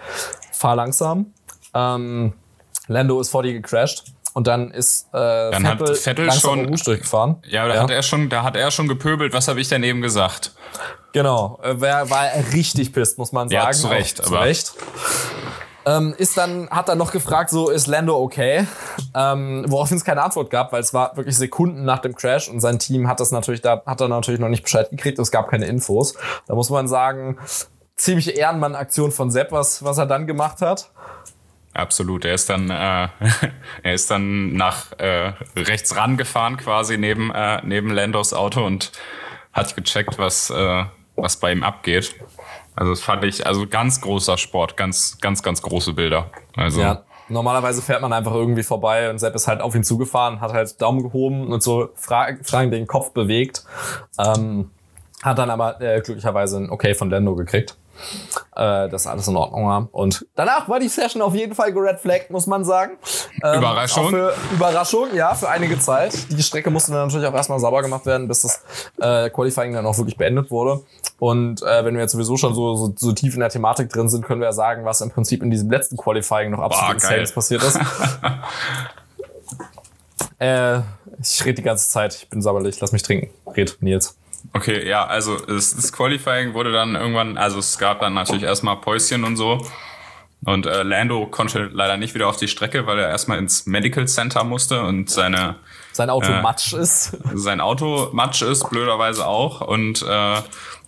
fahr 0.53 0.75
langsam. 0.75 1.35
Ähm, 1.75 2.33
Lando 2.87 3.21
ist 3.21 3.31
vor 3.31 3.43
dir 3.43 3.53
gecrashed. 3.53 4.05
Und 4.35 4.47
dann 4.47 4.71
ist 4.71 5.09
äh, 5.13 5.51
dann 5.51 5.65
Vettel, 5.65 5.89
hat 5.89 5.97
Vettel 5.97 6.33
schon 6.33 6.67
durchgefahren. 6.67 7.37
Ja, 7.49 7.67
da 7.67 7.75
ja. 7.75 7.83
hat 7.83 7.91
er 7.91 8.03
schon, 8.03 8.29
da 8.29 8.45
hat 8.45 8.57
er 8.57 8.71
schon 8.71 8.87
gepöbelt. 8.87 9.33
Was 9.33 9.49
habe 9.49 9.61
ich 9.61 9.69
denn 9.69 9.83
eben 9.83 10.01
gesagt? 10.01 10.53
Genau, 11.13 11.59
äh, 11.63 11.81
war, 11.81 12.09
war 12.11 12.27
richtig 12.53 12.93
pisst, 12.93 13.19
muss 13.19 13.33
man 13.33 13.49
sagen. 13.49 13.67
Ja, 13.67 13.73
zu 13.73 13.89
Recht, 13.89 14.21
aber. 14.21 14.29
Zu 14.29 14.35
Recht. 14.37 14.73
Ähm, 15.87 16.15
ist 16.19 16.37
dann, 16.37 16.69
hat 16.69 16.89
dann 16.91 16.99
noch 16.99 17.13
gefragt, 17.13 17.49
so 17.49 17.71
ist 17.71 17.87
Lando 17.87 18.17
okay? 18.17 18.67
Ähm, 19.15 19.65
woraufhin 19.69 19.97
es 19.97 20.05
keine 20.05 20.23
Antwort 20.23 20.51
gab, 20.51 20.71
weil 20.73 20.83
es 20.83 20.93
war 20.93 21.17
wirklich 21.17 21.37
Sekunden 21.37 21.85
nach 21.85 22.01
dem 22.01 22.15
Crash 22.15 22.49
und 22.49 22.61
sein 22.61 22.79
Team 22.79 23.09
hat 23.09 23.21
das 23.21 23.31
natürlich, 23.31 23.63
da 23.63 23.83
hat 23.87 24.01
er 24.01 24.09
natürlich 24.09 24.39
noch 24.39 24.51
nicht 24.51 24.63
Bescheid 24.63 24.91
gekriegt, 24.91 25.19
es 25.19 25.31
gab 25.31 25.49
keine 25.49 25.67
Infos. 25.67 26.15
Da 26.47 26.55
muss 26.55 26.69
man 26.69 26.89
sagen, 26.89 27.39
ziemliche 27.97 28.33
Ehrenmann-Aktion 28.33 29.13
von 29.13 29.31
Sepp, 29.31 29.51
was, 29.51 29.83
was 29.83 29.97
er 29.97 30.05
dann 30.05 30.27
gemacht 30.27 30.61
hat. 30.61 30.91
Absolut. 31.79 32.25
Er 32.25 32.35
ist 32.35 32.51
dann, 32.51 32.71
äh, 32.71 33.09
er 33.85 33.95
ist 33.95 34.11
dann 34.11 34.53
nach 34.55 34.93
äh, 34.99 35.33
rechts 35.57 35.97
rangefahren 35.97 36.57
quasi 36.57 36.99
neben 36.99 37.31
äh, 37.31 37.61
neben 37.65 37.91
Landos 37.91 38.35
Auto 38.35 38.67
und 38.67 38.91
hat 39.53 39.77
gecheckt, 39.77 40.19
was 40.19 40.51
äh, 40.51 40.85
was 41.15 41.37
bei 41.37 41.53
ihm 41.53 41.63
abgeht. 41.63 42.17
Also 42.75 42.91
das 42.91 43.01
fand 43.01 43.25
ich 43.25 43.47
also 43.47 43.67
ganz 43.69 44.01
großer 44.01 44.39
Sport, 44.39 44.77
ganz 44.77 45.19
ganz 45.21 45.45
ganz 45.45 45.63
große 45.63 45.93
Bilder. 45.93 46.31
Also 46.57 46.81
ja. 46.81 47.05
Normalerweise 47.31 47.83
fährt 47.83 48.01
man 48.01 48.13
einfach 48.13 48.33
irgendwie 48.33 48.63
vorbei 48.63 49.11
und 49.11 49.19
Sepp 49.19 49.35
ist 49.35 49.47
halt 49.47 49.61
auf 49.61 49.75
ihn 49.75 49.85
zugefahren, 49.85 50.41
hat 50.41 50.55
halt 50.55 50.81
Daumen 50.81 51.03
gehoben 51.03 51.53
und 51.53 51.63
so 51.63 51.91
fragend 51.95 52.73
den 52.73 52.87
Kopf 52.87 53.13
bewegt. 53.13 53.65
Ähm, 54.19 54.71
hat 55.23 55.39
dann 55.39 55.51
aber 55.51 55.81
äh, 55.81 56.01
glücklicherweise 56.01 56.57
ein 56.57 56.71
Okay 56.71 56.95
von 56.95 57.11
Lando 57.11 57.37
gekriegt. 57.37 57.77
Äh, 58.57 58.89
dass 58.89 59.07
alles 59.07 59.29
in 59.29 59.37
Ordnung 59.37 59.67
war. 59.67 59.89
Und 59.93 60.27
danach 60.35 60.69
war 60.69 60.81
die 60.81 60.89
Session 60.89 61.23
auf 61.23 61.35
jeden 61.35 61.55
Fall 61.55 61.73
geredflaggt, 61.73 62.31
muss 62.31 62.47
man 62.47 62.65
sagen. 62.65 62.99
Ähm, 63.43 63.59
Überraschung. 63.59 64.11
Für, 64.11 64.35
Überraschung, 64.53 65.15
ja, 65.15 65.35
für 65.35 65.49
einige 65.49 65.79
Zeit. 65.79 66.13
Die 66.31 66.43
Strecke 66.43 66.71
musste 66.71 66.93
dann 66.93 67.07
natürlich 67.07 67.27
auch 67.27 67.35
erstmal 67.35 67.61
sauber 67.61 67.83
gemacht 67.83 68.07
werden, 68.07 68.29
bis 68.29 68.43
das 68.43 68.63
äh, 69.01 69.31
Qualifying 69.31 69.73
dann 69.73 69.87
auch 69.87 69.97
wirklich 69.97 70.17
beendet 70.17 70.51
wurde. 70.51 70.83
Und 71.19 71.63
äh, 71.63 71.85
wenn 71.85 71.95
wir 71.95 72.03
jetzt 72.03 72.13
sowieso 72.13 72.37
schon 72.37 72.55
so, 72.55 72.75
so, 72.75 72.93
so 72.97 73.13
tief 73.13 73.35
in 73.35 73.41
der 73.41 73.51
Thematik 73.51 73.91
drin 73.91 74.09
sind, 74.09 74.25
können 74.25 74.41
wir 74.41 74.47
ja 74.47 74.53
sagen, 74.53 74.85
was 74.85 75.01
im 75.01 75.11
Prinzip 75.11 75.43
in 75.43 75.51
diesem 75.51 75.71
letzten 75.71 75.97
Qualifying 75.97 76.51
noch 76.51 76.61
absolut 76.61 77.01
Boah, 77.01 77.35
passiert 77.35 77.63
ist. 77.63 77.79
äh, 80.39 80.81
ich 81.21 81.45
rede 81.45 81.55
die 81.55 81.63
ganze 81.63 81.89
Zeit, 81.89 82.15
ich 82.15 82.29
bin 82.29 82.43
sabberlich, 82.43 82.81
lass 82.81 82.93
mich 82.93 83.03
trinken. 83.03 83.31
Red, 83.47 83.79
Nils. 83.81 84.18
Okay, 84.53 84.89
ja, 84.89 85.07
also 85.07 85.37
das, 85.37 85.75
das 85.77 85.93
Qualifying 85.93 86.55
wurde 86.55 86.73
dann 86.73 86.95
irgendwann, 86.95 87.37
also 87.37 87.59
es 87.59 87.79
gab 87.79 88.01
dann 88.01 88.15
natürlich 88.15 88.43
erstmal 88.43 88.77
Päuschen 88.77 89.25
und 89.25 89.37
so. 89.37 89.67
Und 90.45 90.67
äh, 90.67 90.83
Lando 90.85 91.27
konnte 91.27 91.69
leider 91.73 91.97
nicht 91.97 92.15
wieder 92.15 92.29
auf 92.29 92.37
die 92.37 92.49
Strecke, 92.49 92.87
weil 92.87 92.99
er 92.99 93.09
erstmal 93.09 93.39
ins 93.39 93.67
Medical 93.67 94.07
Center 94.07 94.45
musste 94.45 94.83
und 94.83 95.11
seine 95.11 95.57
sein 95.93 96.11
Auto 96.11 96.31
äh, 96.31 96.43
matsch 96.43 96.75
ist. 96.75 97.17
Sein 97.35 97.61
Auto 97.61 98.11
matsch 98.13 98.43
ist, 98.43 98.71
blöderweise 98.71 99.27
auch. 99.27 99.61
Und 99.61 100.03
äh, 100.03 100.37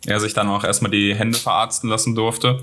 er 0.06 0.20
sich 0.20 0.34
dann 0.34 0.48
auch 0.48 0.64
erstmal 0.64 0.92
die 0.92 1.14
Hände 1.14 1.36
verarzten 1.36 1.90
lassen 1.90 2.14
durfte. 2.14 2.60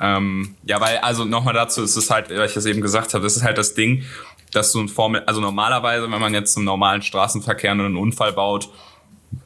Ähm, 0.00 0.56
ja, 0.64 0.80
weil, 0.80 0.98
also 0.98 1.24
nochmal 1.24 1.54
dazu, 1.54 1.82
ist 1.82 1.96
es 1.96 2.10
halt, 2.10 2.30
weil 2.30 2.46
ich 2.46 2.54
das 2.54 2.66
eben 2.66 2.80
gesagt 2.80 3.14
habe, 3.14 3.22
das 3.22 3.36
ist 3.36 3.44
halt 3.44 3.58
das 3.58 3.74
Ding, 3.74 4.04
dass 4.52 4.72
du 4.72 4.80
ein 4.80 4.88
Formel, 4.88 5.22
also 5.26 5.40
normalerweise, 5.40 6.10
wenn 6.10 6.20
man 6.20 6.32
jetzt 6.32 6.56
im 6.56 6.64
normalen 6.64 7.02
Straßenverkehr 7.02 7.70
einen 7.70 7.96
Unfall 7.96 8.32
baut, 8.32 8.70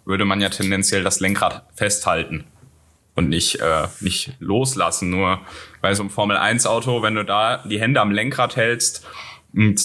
würde 0.04 0.24
man 0.24 0.40
ja 0.40 0.48
tendenziell 0.48 1.04
das 1.04 1.20
Lenkrad 1.20 1.64
festhalten 1.74 2.44
und 3.14 3.28
nicht, 3.28 3.56
äh, 3.56 3.88
nicht 4.00 4.32
loslassen. 4.38 5.10
Nur 5.10 5.40
bei 5.82 5.94
so 5.94 6.02
einem 6.02 6.10
Formel-1-Auto, 6.10 7.02
wenn 7.02 7.14
du 7.14 7.24
da 7.24 7.58
die 7.64 7.80
Hände 7.80 8.00
am 8.00 8.10
Lenkrad 8.10 8.56
hältst, 8.56 9.06
und 9.54 9.80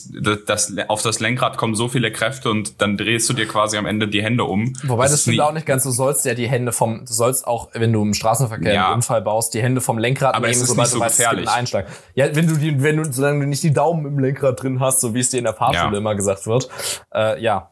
das, 0.49 0.73
auf 0.89 1.01
das 1.03 1.21
Lenkrad 1.21 1.57
kommen 1.57 1.73
so 1.73 1.87
viele 1.87 2.11
Kräfte 2.11 2.49
und 2.49 2.81
dann 2.81 2.97
drehst 2.97 3.29
du 3.29 3.33
dir 3.33 3.47
quasi 3.47 3.77
am 3.77 3.85
Ende 3.85 4.09
die 4.09 4.21
Hände 4.21 4.43
um. 4.43 4.73
Wobei 4.83 5.03
das, 5.03 5.13
das 5.13 5.21
stimmt 5.21 5.39
auch 5.39 5.53
nicht 5.53 5.65
ganz. 5.65 5.83
Du 5.83 5.91
sollst 5.91 6.25
ja 6.25 6.33
die 6.33 6.49
Hände 6.49 6.73
vom, 6.73 7.05
du 7.05 7.13
sollst 7.13 7.47
auch, 7.47 7.69
wenn 7.73 7.93
du 7.93 8.01
im 8.01 8.13
Straßenverkehr 8.13 8.73
ja. 8.73 8.87
einen 8.87 8.95
Unfall 8.95 9.21
baust, 9.21 9.53
die 9.53 9.63
Hände 9.63 9.79
vom 9.79 9.97
Lenkrad 9.97 10.35
aber 10.35 10.47
nehmen, 10.47 10.65
sobald 10.65 10.89
so 10.89 10.97
du 10.97 11.03
weißt, 11.03 11.17
gefährlich. 11.17 11.47
einen 11.47 11.59
Einschlag. 11.59 11.87
Ja, 12.13 12.35
wenn 12.35 12.47
du 12.47 12.57
die, 12.57 12.83
wenn 12.83 12.97
du, 12.97 13.11
solange 13.11 13.39
du 13.39 13.47
nicht 13.47 13.63
die 13.63 13.71
Daumen 13.71 14.05
im 14.05 14.19
Lenkrad 14.19 14.61
drin 14.61 14.81
hast, 14.81 14.99
so 14.99 15.13
wie 15.13 15.21
es 15.21 15.29
dir 15.29 15.37
in 15.37 15.45
der 15.45 15.53
Fahrschule 15.53 15.93
ja. 15.93 15.97
immer 15.97 16.13
gesagt 16.15 16.45
wird, 16.45 16.69
äh, 17.13 17.41
ja, 17.41 17.71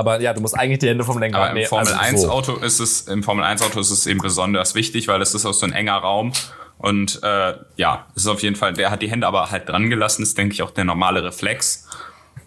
aber 0.00 0.18
ja, 0.20 0.32
du 0.32 0.40
musst 0.40 0.58
eigentlich 0.58 0.78
die 0.78 0.88
Hände 0.88 1.04
vom 1.04 1.18
Lenkrad 1.18 1.52
nehmen. 1.52 1.64
Im 1.64 1.68
Formel 1.68 1.92
also 1.92 2.00
1 2.00 2.22
so. 2.22 2.30
Auto 2.30 2.56
ist 2.56 2.80
es, 2.80 3.02
im 3.02 3.22
Formel 3.22 3.44
1 3.44 3.60
Auto 3.62 3.78
ist 3.78 3.90
es 3.90 4.06
eben 4.06 4.20
besonders 4.20 4.74
wichtig, 4.74 5.08
weil 5.08 5.20
es 5.20 5.34
ist 5.34 5.44
auch 5.44 5.52
so 5.52 5.66
ein 5.66 5.72
enger 5.72 5.98
Raum. 5.98 6.32
Und 6.78 7.22
äh, 7.22 7.54
ja, 7.76 8.06
es 8.16 8.22
ist 8.22 8.28
auf 8.28 8.42
jeden 8.42 8.56
Fall, 8.56 8.72
der 8.72 8.90
hat 8.90 9.02
die 9.02 9.10
Hände 9.10 9.26
aber 9.26 9.50
halt 9.50 9.68
dran 9.68 9.90
gelassen, 9.90 10.22
ist, 10.22 10.38
denke 10.38 10.54
ich, 10.54 10.62
auch 10.62 10.70
der 10.70 10.84
normale 10.84 11.22
Reflex. 11.22 11.86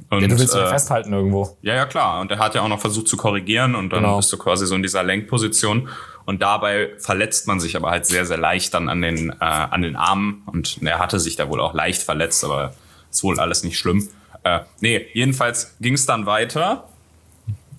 Und, 0.10 0.22
ja, 0.22 0.28
du 0.28 0.39
willst 0.39 0.56
äh, 0.56 0.66
festhalten 0.66 1.13
irgendwo. 1.13 1.56
Ja, 1.62 1.76
ja, 1.76 1.86
klar. 1.86 2.22
Und 2.22 2.32
er 2.32 2.39
hat 2.39 2.56
ja 2.56 2.62
auch 2.62 2.68
noch 2.68 2.82
versucht 2.82 3.08
zu 3.08 3.18
korrigieren 3.18 3.76
und 3.76 3.92
dann 3.92 4.02
genau. 4.02 4.18
bist 4.18 4.34
du 4.34 4.38
quasi 4.38 4.66
so 4.66 4.74
in 4.74 4.82
dieser 4.82 5.04
Lenkposition. 5.04 5.89
Und 6.26 6.42
dabei 6.42 6.89
verletzt 6.98 7.48
man 7.48 7.60
sich 7.60 7.76
aber 7.76 7.92
halt 7.92 8.08
sehr, 8.08 8.26
sehr 8.26 8.38
leicht 8.38 8.74
dann 8.74 8.89
an 8.89 9.04
den, 9.04 9.30
äh, 9.30 9.36
an 9.39 9.84
den 9.84 9.96
Armen. 9.96 10.42
Und 10.48 10.80
er 10.82 10.98
hatte 10.98 11.20
sich 11.20 11.36
da 11.36 11.48
wohl 11.50 11.62
auch 11.62 11.76
leicht 11.76 12.02
verletzt, 12.02 12.44
aber 12.44 12.74
ist 13.12 13.24
wohl 13.24 13.39
alles 13.39 13.63
nicht 13.63 13.78
schlimm. 13.78 14.10
Äh, 14.44 14.62
nee, 14.80 15.06
jedenfalls 15.13 15.76
ging 15.80 15.94
es 15.94 16.08
dann 16.08 16.26
weiter 16.26 16.89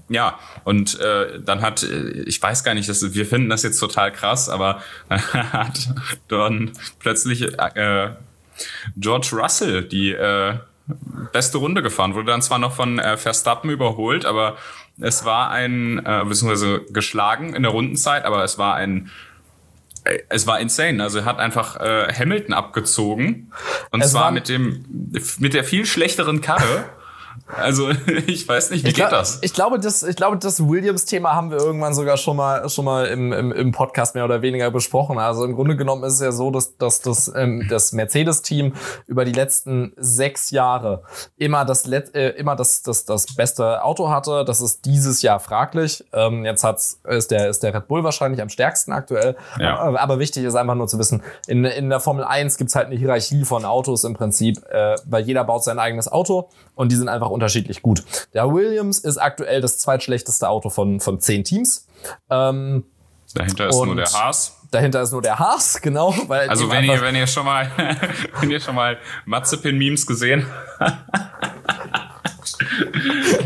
ja, 0.09 0.39
und 0.65 1.01
äh, 1.01 1.41
dann 1.41 1.63
hat, 1.63 1.83
äh, 1.83 2.23
ich 2.27 2.41
weiß 2.41 2.65
gar 2.65 2.75
nicht, 2.75 2.89
das, 2.89 3.15
wir 3.15 3.27
finden 3.27 3.49
das 3.49 3.63
jetzt 3.63 3.79
total 3.79 4.13
krass, 4.13 4.49
aber 4.49 4.83
hat 5.09 5.89
dann 6.29 6.73
plötzlich 6.99 7.43
äh, 7.43 8.11
George 8.97 9.31
Russell 9.33 9.85
die 9.85 10.13
äh, 10.13 10.55
beste 11.33 11.59
Runde 11.59 11.83
gefahren, 11.83 12.15
wurde 12.15 12.27
dann 12.27 12.43
zwar 12.43 12.59
noch 12.59 12.75
von 12.75 12.99
äh, 12.99 13.17
Verstappen 13.17 13.71
überholt, 13.71 14.27
aber 14.27 14.57
es 15.01 15.25
war 15.25 15.51
ein, 15.51 16.05
äh, 16.05 16.25
beziehungsweise 16.25 16.83
geschlagen 16.91 17.55
in 17.55 17.63
der 17.63 17.73
Rundenzeit, 17.73 18.25
aber 18.25 18.45
es 18.45 18.59
war 18.59 18.75
ein 18.75 19.11
äh, 20.05 20.19
es 20.29 20.47
war 20.47 20.61
insane. 20.61 21.03
Also 21.03 21.21
er 21.21 21.25
hat 21.25 21.39
einfach 21.39 21.81
äh, 21.81 22.13
Hamilton 22.13 22.55
abgezogen. 22.55 23.53
Und 23.91 24.03
es 24.03 24.13
zwar 24.13 24.31
mit 24.31 24.49
dem 24.49 24.85
mit 25.39 25.55
der 25.55 25.65
viel 25.65 25.87
schlechteren 25.87 26.41
Karre. 26.41 26.85
Also 27.47 27.91
ich 28.27 28.49
weiß 28.49 28.71
nicht, 28.71 28.85
wie 28.85 28.89
ich 28.89 28.95
geht 28.95 29.13
das? 29.13 29.39
Ich 29.43 29.53
glaube, 29.53 29.79
das, 29.79 30.03
ich 30.03 30.17
glaube, 30.17 30.39
das 30.39 30.67
Williams-Thema 30.67 31.35
haben 31.35 31.51
wir 31.51 31.59
irgendwann 31.59 31.93
sogar 31.93 32.17
schon 32.17 32.37
mal, 32.37 32.69
schon 32.71 32.87
mal 32.87 33.07
im, 33.07 33.33
im, 33.33 33.53
im 33.53 33.73
Podcast 33.73 34.15
mehr 34.15 34.25
oder 34.25 34.41
weniger 34.41 34.71
besprochen. 34.71 35.19
Also 35.19 35.45
im 35.45 35.55
Grunde 35.55 35.77
genommen 35.77 36.05
ist 36.05 36.15
es 36.15 36.21
ja 36.21 36.33
so, 36.33 36.51
dass, 36.51 36.77
dass 36.79 37.03
das, 37.03 37.31
ähm, 37.35 37.67
das 37.69 37.93
Mercedes-Team 37.93 38.73
über 39.07 39.25
die 39.25 39.33
letzten 39.33 39.93
sechs 39.97 40.51
Jahre 40.51 41.03
immer 41.37 41.67
das, 41.67 41.87
äh, 41.87 42.31
immer 42.31 42.57
das, 42.57 42.83
das, 42.83 43.05
das 43.05 43.27
beste 43.35 43.85
Auto 43.85 44.09
hatte. 44.09 44.45
Das 44.47 44.63
ist 44.63 44.87
dieses 44.87 45.21
Jahr 45.21 45.39
fraglich. 45.39 46.05
Ähm, 46.13 46.47
jetzt 46.47 46.65
hat's, 46.65 47.01
ist, 47.05 47.31
der, 47.31 47.51
ist 47.51 47.63
der 47.63 47.75
Red 47.75 47.89
Bull 47.89 48.05
wahrscheinlich 48.05 48.41
am 48.41 48.49
stärksten 48.49 48.93
aktuell. 48.93 49.37
Ja. 49.59 49.79
Aber, 49.79 50.01
aber 50.01 50.19
wichtig 50.19 50.45
ist 50.45 50.55
einfach 50.55 50.75
nur 50.75 50.89
zu 50.89 50.99
wissen, 50.99 51.23
in, 51.47 51.65
in 51.67 51.91
der 51.91 52.01
Formel 52.01 52.25
1 52.25 52.57
gibt's 52.57 52.75
halt 52.75 52.87
eine 52.87 52.97
Hierarchie 52.97 53.45
von 53.45 53.67
Autos 53.67 54.05
im 54.05 54.15
Prinzip, 54.15 54.65
äh, 54.71 54.97
weil 55.05 55.25
jeder 55.25 55.45
baut 55.45 55.63
sein 55.63 55.79
eigenes 55.79 56.11
Auto 56.11 56.49
und 56.75 56.91
die 56.93 56.97
sind 56.97 57.09
einfach 57.09 57.31
unterschiedlich 57.31 57.83
gut. 57.83 58.05
Der 58.33 58.53
Williams 58.53 58.99
ist 58.99 59.19
aktuell 59.19 59.61
das 59.61 59.79
zweitschlechteste 59.79 60.49
Auto 60.49 60.71
von, 60.71 61.01
von 61.01 61.21
zehn 61.21 61.45
Teams. 61.45 61.87
Ähm, 62.31 62.85
Dahinter 63.35 63.69
ist 63.69 63.77
nur 63.77 63.97
der 63.97 64.13
Haas. 64.13 64.61
Dahinter 64.71 65.03
ist 65.03 65.13
nur 65.13 65.23
der 65.23 65.39
Haas, 65.39 65.81
genau. 65.83 66.15
Weil 66.27 66.49
also 66.49 66.71
wenn 66.71 66.85
ihr, 66.85 67.01
wenn 67.01 67.17
ihr 67.17 67.27
schon 67.27 67.45
mal, 67.45 67.71
wenn 68.41 68.51
ihr 68.51 68.61
schon 68.61 68.75
mal 68.75 68.99
Mazepin-Memes 69.27 70.07
gesehen 70.07 70.47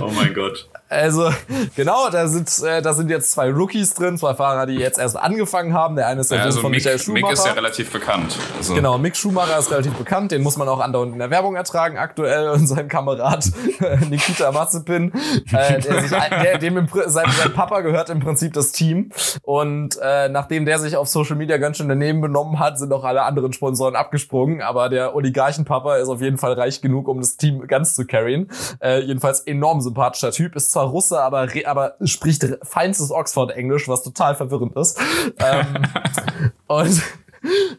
Oh 0.00 0.10
mein 0.10 0.34
Gott. 0.34 0.68
Also, 0.88 1.30
genau, 1.76 2.08
da 2.10 2.28
sind, 2.28 2.50
äh, 2.62 2.80
da 2.80 2.94
sind 2.94 3.10
jetzt 3.10 3.32
zwei 3.32 3.50
Rookies 3.50 3.94
drin, 3.94 4.16
zwei 4.16 4.34
Fahrer, 4.34 4.66
die 4.66 4.74
jetzt 4.74 4.98
erst 4.98 5.16
angefangen 5.16 5.74
haben. 5.74 5.96
Der 5.96 6.06
eine 6.06 6.22
ist 6.22 6.30
der 6.30 6.38
ja, 6.38 6.44
also 6.44 6.60
von 6.60 6.70
Mick, 6.70 6.80
Michael 6.80 6.98
Schumacher. 6.98 7.26
Mick 7.26 7.32
ist 7.32 7.46
ja 7.46 7.52
relativ 7.52 7.92
bekannt. 7.92 8.36
Also. 8.56 8.74
Genau, 8.74 8.96
Mick 8.98 9.16
Schumacher 9.16 9.58
ist 9.58 9.70
relativ 9.70 9.94
bekannt. 9.94 10.32
Den 10.32 10.42
muss 10.42 10.56
man 10.56 10.68
auch 10.68 10.80
andauernd 10.80 11.12
in 11.12 11.18
der 11.18 11.30
Werbung 11.30 11.56
ertragen 11.56 11.98
aktuell. 11.98 12.48
Und 12.50 12.66
sein 12.66 12.88
Kamerad 12.88 13.50
Nikita 14.08 14.50
Mazepin, 14.52 15.12
äh, 15.52 15.80
der 15.80 16.02
sich, 16.02 16.10
der, 16.10 16.58
dem 16.58 16.78
im, 16.78 16.88
sein, 17.06 17.26
sein 17.30 17.52
Papa 17.52 17.80
gehört 17.80 18.08
im 18.08 18.20
Prinzip 18.20 18.54
das 18.54 18.72
Team. 18.72 19.10
Und 19.42 19.98
äh, 20.02 20.28
nachdem 20.28 20.64
der 20.64 20.78
sich 20.78 20.96
auf 20.96 21.08
Social 21.08 21.36
Media 21.36 21.58
ganz 21.58 21.76
schön 21.76 21.88
daneben 21.88 22.20
benommen 22.20 22.58
hat, 22.58 22.78
sind 22.78 22.92
auch 22.92 23.04
alle 23.04 23.22
anderen 23.22 23.52
Sponsoren 23.52 23.94
abgesprungen. 23.94 24.62
Aber 24.62 24.88
der 24.88 25.14
Oligarchenpapa 25.14 25.96
ist 25.96 26.08
auf 26.08 26.22
jeden 26.22 26.38
Fall 26.38 26.54
reich 26.54 26.80
genug, 26.80 27.08
um 27.08 27.20
das 27.20 27.36
Team 27.36 27.66
ganz 27.66 27.94
zu 27.94 28.06
carryen. 28.06 28.48
Äh, 28.80 29.00
jedenfalls 29.00 29.40
enorm 29.40 29.82
sympathischer 29.82 30.30
Typ, 30.30 30.56
ist 30.56 30.77
zwar 30.78 30.86
Russe, 30.86 31.20
aber, 31.20 31.48
aber 31.64 31.94
spricht 32.04 32.46
feinstes 32.62 33.10
Oxford-Englisch, 33.10 33.88
was 33.88 34.02
total 34.02 34.34
verwirrend 34.34 34.76
ist. 34.76 34.98
ähm, 35.40 35.82
und 36.66 37.02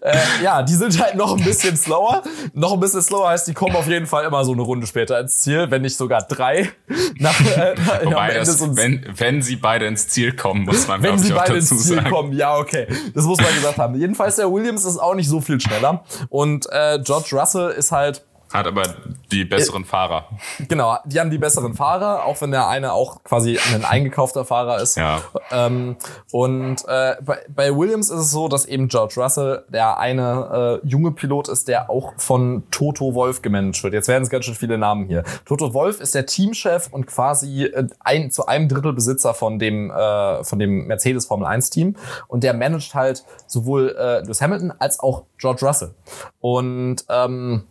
äh, 0.01 0.17
ja, 0.43 0.63
die 0.63 0.73
sind 0.73 1.01
halt 1.01 1.15
noch 1.15 1.37
ein 1.37 1.43
bisschen 1.43 1.75
slower. 1.75 2.23
Noch 2.53 2.73
ein 2.73 2.79
bisschen 2.79 3.01
slower 3.01 3.29
heißt, 3.29 3.47
die 3.47 3.53
kommen 3.53 3.75
auf 3.75 3.87
jeden 3.87 4.05
Fall 4.05 4.25
immer 4.25 4.43
so 4.45 4.53
eine 4.53 4.61
Runde 4.61 4.87
später 4.87 5.19
ins 5.19 5.39
Ziel, 5.39 5.69
wenn 5.69 5.81
nicht 5.81 5.97
sogar 5.97 6.21
drei. 6.21 6.69
Nach, 7.19 7.39
äh, 7.39 7.75
Wobei 8.03 8.33
das, 8.33 8.59
wenn, 8.75 9.05
wenn 9.15 9.41
sie 9.41 9.57
beide 9.57 9.85
ins 9.85 10.07
Ziel 10.07 10.35
kommen, 10.35 10.63
muss 10.63 10.87
man 10.87 11.03
Wenn 11.03 11.19
sie 11.19 11.33
beide 11.33 11.55
ins 11.55 11.69
Ziel 11.69 11.97
sagen. 11.97 12.09
kommen, 12.09 12.33
ja, 12.33 12.57
okay. 12.57 12.87
Das 13.13 13.25
muss 13.25 13.39
man 13.39 13.53
gesagt 13.53 13.77
haben. 13.77 13.95
Jedenfalls 13.95 14.37
der 14.37 14.51
Williams 14.51 14.85
ist 14.85 14.97
auch 14.97 15.15
nicht 15.15 15.27
so 15.27 15.41
viel 15.41 15.59
schneller. 15.59 16.03
Und 16.29 16.67
äh, 16.71 16.99
George 17.03 17.29
Russell 17.33 17.69
ist 17.69 17.91
halt 17.91 18.25
hat 18.51 18.65
aber 18.65 18.83
die 19.31 19.45
besseren 19.45 19.85
Fahrer. 19.85 20.25
Genau, 20.67 20.97
die 21.05 21.19
haben 21.19 21.29
die 21.29 21.37
besseren 21.37 21.75
Fahrer, 21.75 22.25
auch 22.25 22.41
wenn 22.41 22.51
der 22.51 22.67
eine 22.67 22.93
auch 22.93 23.23
quasi 23.23 23.59
ein 23.73 23.85
eingekaufter 23.85 24.43
Fahrer 24.43 24.81
ist. 24.81 24.97
Ja. 24.97 25.21
Ähm, 25.51 25.97
und 26.31 26.77
äh, 26.87 27.15
bei, 27.21 27.39
bei 27.47 27.75
Williams 27.75 28.09
ist 28.09 28.19
es 28.19 28.31
so, 28.31 28.47
dass 28.47 28.65
eben 28.65 28.87
George 28.87 29.15
Russell 29.17 29.65
der 29.69 29.99
eine 29.99 30.81
äh, 30.83 30.87
junge 30.87 31.11
Pilot 31.11 31.47
ist, 31.47 31.67
der 31.67 31.89
auch 31.89 32.13
von 32.17 32.63
Toto 32.71 33.13
Wolf 33.13 33.41
gemanagt 33.41 33.83
wird. 33.83 33.93
Jetzt 33.93 34.07
werden 34.07 34.23
es 34.23 34.29
ganz 34.29 34.45
schön 34.45 34.55
viele 34.55 34.77
Namen 34.77 35.07
hier. 35.07 35.23
Toto 35.45 35.73
Wolf 35.73 35.99
ist 35.99 36.15
der 36.15 36.25
Teamchef 36.25 36.87
und 36.91 37.05
quasi 37.05 37.65
äh, 37.65 37.87
ein, 37.99 38.31
zu 38.31 38.47
einem 38.47 38.67
Drittel 38.67 38.93
Besitzer 38.93 39.33
von 39.33 39.59
dem, 39.59 39.91
äh, 39.91 40.43
von 40.43 40.57
dem 40.57 40.87
Mercedes 40.87 41.27
Formel 41.27 41.45
1 41.47 41.69
Team. 41.69 41.95
Und 42.27 42.43
der 42.43 42.53
managt 42.53 42.95
halt 42.95 43.23
sowohl 43.45 43.95
äh, 43.97 44.21
Lewis 44.21 44.41
Hamilton 44.41 44.73
als 44.79 44.99
auch 44.99 45.23
George 45.37 45.65
Russell. 45.65 45.93
Und 46.39 47.05
ähm, 47.09 47.63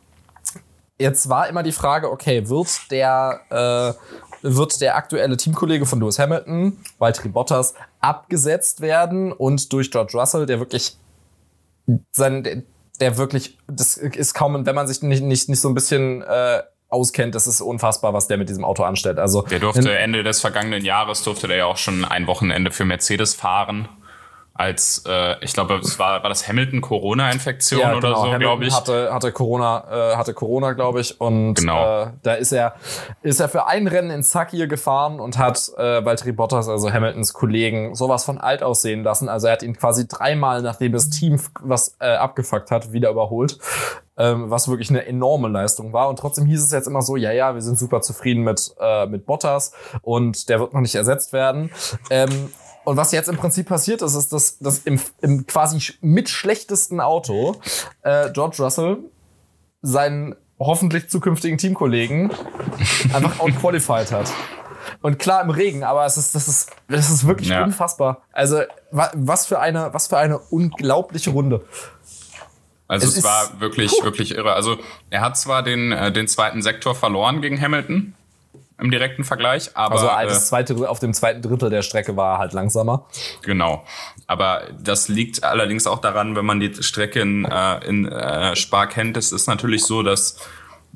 Jetzt 0.99 1.29
war 1.29 1.49
immer 1.49 1.63
die 1.63 1.73
Frage, 1.73 2.11
okay, 2.11 2.49
wird 2.49 2.91
der, 2.91 3.41
äh, 3.51 4.47
wird 4.47 4.81
der 4.81 4.97
aktuelle 4.97 5.37
Teamkollege 5.37 5.87
von 5.87 6.01
Lewis 6.01 6.19
Hamilton, 6.19 6.77
Valtteri 6.99 7.29
Bottas, 7.29 7.75
abgesetzt 8.01 8.81
werden 8.81 9.33
und 9.33 9.73
durch 9.73 9.91
George 9.91 10.19
Russell, 10.19 10.47
der 10.47 10.59
wirklich 10.59 10.97
sein, 12.13 12.65
der 13.01 13.17
wirklich, 13.17 13.57
das 13.69 13.97
ist 13.97 14.35
kaum, 14.35 14.67
wenn 14.67 14.75
man 14.75 14.89
sich 14.89 15.03
nicht, 15.03 15.23
nicht, 15.23 15.49
nicht 15.49 15.61
so 15.61 15.69
ein 15.69 15.75
bisschen 15.75 16.23
äh, 16.23 16.63
auskennt, 16.89 17.35
das 17.35 17.47
ist 17.47 17.61
unfassbar, 17.61 18.13
was 18.13 18.27
der 18.27 18.39
mit 18.39 18.49
diesem 18.49 18.65
Auto 18.65 18.83
anstellt. 18.83 19.19
Also 19.19 19.43
der 19.43 19.61
durfte 19.61 19.97
Ende 19.97 20.23
des 20.23 20.41
vergangenen 20.41 20.85
Jahres 20.85 21.23
durfte 21.23 21.47
der 21.47 21.59
ja 21.59 21.67
auch 21.67 21.77
schon 21.77 22.05
ein 22.05 22.27
Wochenende 22.27 22.71
für 22.71 22.85
Mercedes 22.85 23.35
fahren. 23.35 23.89
Als 24.59 25.05
äh, 25.07 25.37
ich 25.42 25.53
glaube, 25.53 25.77
es 25.77 26.01
war 26.01 26.21
war 26.23 26.29
das 26.29 26.49
Hamilton 26.49 26.81
Corona 26.81 27.31
Infektion 27.31 27.81
ja, 27.81 27.97
oder 27.97 28.09
genau. 28.09 28.33
so, 28.33 28.38
glaube 28.38 28.64
ich. 28.64 28.75
Hatte 28.75 29.14
hatte 29.14 29.31
Corona 29.31 29.85
äh, 30.12 30.16
hatte 30.16 30.35
Corona, 30.35 30.73
glaube 30.73 31.01
ich 31.01 31.21
und 31.21 31.55
genau. 31.55 32.03
äh, 32.03 32.11
da 32.25 32.35
ist 32.35 32.51
er 32.51 32.75
ist 33.23 33.38
er 33.38 33.49
für 33.49 33.68
ein 33.68 33.87
Rennen 33.87 34.11
in 34.11 34.25
Sakir 34.25 34.66
gefahren 34.66 35.21
und 35.21 35.38
hat 35.38 35.71
äh, 35.79 36.05
Valtteri 36.05 36.33
Bottas, 36.33 36.68
also 36.68 36.92
Hamiltons 36.92 37.33
Kollegen, 37.35 37.94
sowas 37.94 38.25
von 38.25 38.38
alt 38.38 38.64
aussehen 38.64 39.05
lassen. 39.05 39.29
Also 39.29 39.47
er 39.47 39.53
hat 39.53 39.62
ihn 39.62 39.77
quasi 39.77 40.09
dreimal 40.09 40.61
nachdem 40.61 40.90
das 40.90 41.09
Team 41.09 41.40
was 41.61 41.97
äh, 42.01 42.16
abgefuckt 42.16 42.73
hat, 42.73 42.92
wieder 42.92 43.11
überholt. 43.11 43.59
Ähm, 44.21 44.51
was 44.51 44.66
wirklich 44.66 44.90
eine 44.90 45.07
enorme 45.07 45.47
Leistung 45.47 45.92
war. 45.92 46.09
Und 46.09 46.18
trotzdem 46.18 46.44
hieß 46.44 46.64
es 46.64 46.73
jetzt 46.73 46.88
immer 46.88 47.03
so, 47.03 47.14
ja, 47.14 47.31
ja, 47.31 47.55
wir 47.55 47.62
sind 47.62 47.79
super 47.79 48.01
zufrieden 48.01 48.42
mit, 48.42 48.75
äh, 48.81 49.07
mit 49.07 49.27
Bottas 49.27 49.71
und 50.03 50.49
der 50.49 50.59
wird 50.59 50.75
noch 50.75 50.81
nicht 50.81 50.97
ersetzt 50.97 51.33
werden. 51.33 51.71
Ähm, 52.11 52.51
und 52.88 52.96
was 52.96 53.12
jetzt 53.12 53.29
im 53.29 53.37
Prinzip 53.37 53.68
passiert 53.68 54.01
ist, 54.01 54.14
ist, 54.14 54.33
dass, 54.33 54.59
dass 54.61 54.79
im, 54.79 54.98
im 55.20 55.46
quasi 55.46 55.92
mit 56.01 56.31
schlechtesten 56.31 57.03
Auto 57.03 57.61
äh, 58.01 58.31
George 58.33 58.57
Russell 58.61 58.96
seinen 59.83 60.35
hoffentlich 60.59 61.11
zukünftigen 61.11 61.59
Teamkollegen 61.59 62.31
einfach 63.12 63.40
outqualified 63.40 64.11
hat. 64.11 64.33
Und 65.03 65.18
klar 65.18 65.42
im 65.42 65.51
Regen, 65.51 65.85
aber 65.85 66.07
es 66.07 66.16
ist, 66.16 66.35
das 66.35 66.48
ist, 66.48 66.70
das 66.88 67.11
ist 67.11 67.27
wirklich 67.27 67.51
ja. 67.51 67.62
unfassbar. 67.62 68.22
Also, 68.33 68.62
was 68.90 69.44
für 69.44 69.61
eine, 69.61 69.92
was 69.92 70.07
für 70.07 70.16
eine 70.16 70.38
unglaubliche 70.38 71.29
Runde. 71.29 71.66
Also 72.87 73.07
es, 73.07 73.18
es 73.18 73.24
war 73.24 73.61
wirklich, 73.61 73.92
puh. 73.98 74.05
wirklich 74.05 74.35
irre. 74.35 74.55
Also 74.55 74.79
er 75.11 75.20
hat 75.20 75.37
zwar 75.37 75.62
den, 75.62 75.92
äh, 75.92 76.11
den 76.11 76.27
zweiten 76.27 76.62
Sektor 76.62 76.94
verloren 76.94 77.42
gegen 77.42 77.61
Hamilton, 77.61 78.14
im 78.81 78.91
direkten 78.91 79.25
Vergleich. 79.25 79.71
Aber, 79.75 79.95
also 79.95 80.07
das 80.29 80.45
äh, 80.45 80.47
zweite, 80.47 80.88
auf 80.88 81.01
dem 81.01 81.12
zweiten 81.12 81.43
Drittel 81.43 81.69
der 81.69 81.83
Strecke 81.83 82.17
war 82.17 82.38
halt 82.38 82.53
langsamer. 82.53 83.07
Genau. 83.43 83.85
Aber 84.27 84.62
das 84.81 85.09
liegt 85.09 85.43
allerdings 85.43 85.87
auch 85.87 86.01
daran, 86.01 86.37
wenn 86.37 86.47
man 86.47 86.61
die 86.61 86.73
Strecke 86.83 87.21
in, 87.21 87.45
äh, 87.45 87.85
in 87.87 88.07
äh, 88.07 88.55
Spa 88.55 88.87
kennt, 88.87 89.17
es 89.17 89.33
ist 89.33 89.49
natürlich 89.49 89.85
so, 89.85 90.03
dass 90.03 90.37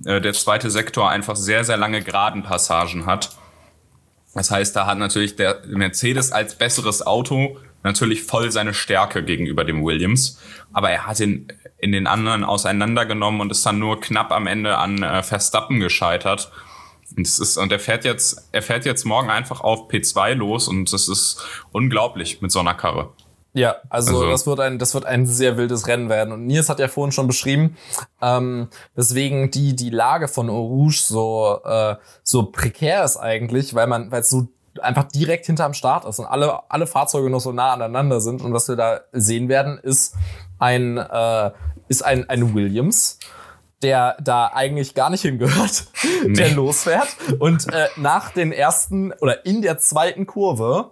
äh, 0.05 0.21
der 0.21 0.33
zweite 0.33 0.71
Sektor 0.71 1.11
einfach 1.11 1.37
sehr, 1.37 1.65
sehr 1.65 1.77
lange 1.77 2.03
geraden 2.03 2.43
Passagen 2.43 3.07
hat. 3.07 3.37
Das 4.35 4.51
heißt, 4.51 4.75
da 4.77 4.87
hat 4.87 4.99
natürlich 4.99 5.37
der 5.37 5.63
Mercedes 5.67 6.33
als 6.33 6.55
besseres 6.55 7.05
Auto 7.05 7.59
natürlich 7.83 8.23
voll 8.23 8.51
seine 8.51 8.75
Stärke 8.75 9.25
gegenüber 9.25 9.65
dem 9.65 9.85
Williams. 9.85 10.41
Aber 10.73 10.91
er 10.91 11.07
hat 11.07 11.21
ihn 11.21 11.49
in 11.79 11.93
den 11.93 12.07
anderen 12.07 12.45
auseinandergenommen 12.45 13.41
und 13.41 13.51
ist 13.51 13.67
dann 13.67 13.79
nur 13.81 14.01
knapp 14.01 14.31
am 14.31 14.47
Ende 14.47 14.79
an 14.79 15.03
äh, 15.03 15.23
Verstappen 15.25 15.81
gescheitert. 15.81 16.53
Und, 17.17 17.27
es 17.27 17.39
ist, 17.39 17.57
und 17.57 17.73
er 17.73 17.79
fährt 17.79 18.05
jetzt, 18.05 18.49
er 18.53 18.63
fährt 18.63 18.85
jetzt 18.85 19.05
morgen 19.05 19.31
einfach 19.31 19.61
auf 19.61 19.89
P2 19.89 20.35
los 20.35 20.69
und 20.69 20.93
das 20.93 21.09
ist 21.09 21.45
unglaublich 21.73 22.41
mit 22.41 22.51
so 22.51 22.61
einer 22.61 22.75
Karre. 22.75 23.13
Ja, 23.55 23.77
also, 23.91 24.17
also, 24.17 24.31
das 24.31 24.47
wird 24.47 24.61
ein, 24.61 24.79
das 24.79 24.95
wird 24.95 25.05
ein 25.05 25.27
sehr 25.27 25.59
wildes 25.59 25.87
Rennen 25.87 26.09
werden. 26.09 26.33
Und 26.33 26.47
Nils 26.47 26.71
hat 26.71 26.79
ja 26.79 26.89
vorhin 26.89 27.13
schon 27.13 27.27
beschrieben, 27.27 27.77
ähm, 28.23 28.69
weswegen 28.95 29.51
die 29.51 29.77
die 29.77 29.91
Lage 29.91 30.29
von 30.29 30.49
Eau 30.49 30.67
Rouge 30.67 30.97
so 30.97 31.61
äh, 31.65 31.97
so 32.23 32.45
prekär 32.45 33.05
ist 33.05 33.19
eigentlich, 33.19 33.75
weil 33.75 33.87
man, 33.87 34.11
weil 34.11 34.23
es 34.23 34.31
so 34.31 34.49
einfach 34.81 35.05
direkt 35.05 35.45
hinterm 35.45 35.75
Start 35.75 36.07
ist 36.07 36.19
und 36.19 36.25
alle 36.25 36.71
alle 36.71 36.87
Fahrzeuge 36.87 37.29
noch 37.29 37.41
so 37.41 37.53
nah 37.53 37.75
aneinander 37.75 38.23
sind. 38.23 38.41
Und 38.41 38.55
was 38.55 38.69
wir 38.69 38.77
da 38.77 39.01
sehen 39.13 39.51
werden, 39.51 39.79
ist 39.79 40.15
ein 40.59 40.97
äh, 40.97 41.51
ist 41.89 42.03
ein 42.03 42.31
ein 42.31 42.55
Williams 42.55 43.19
der 43.83 44.17
da 44.23 44.49
eigentlich 44.55 44.95
gar 44.95 45.11
nicht 45.11 45.23
hingehört, 45.23 45.87
nee. 46.27 46.35
der 46.35 46.51
losfährt 46.53 47.09
und 47.39 47.73
äh, 47.73 47.89
nach 47.97 48.31
den 48.31 48.53
ersten 48.53 49.13
oder 49.21 49.45
in 49.45 49.63
der 49.63 49.79
zweiten 49.79 50.27
Kurve 50.27 50.91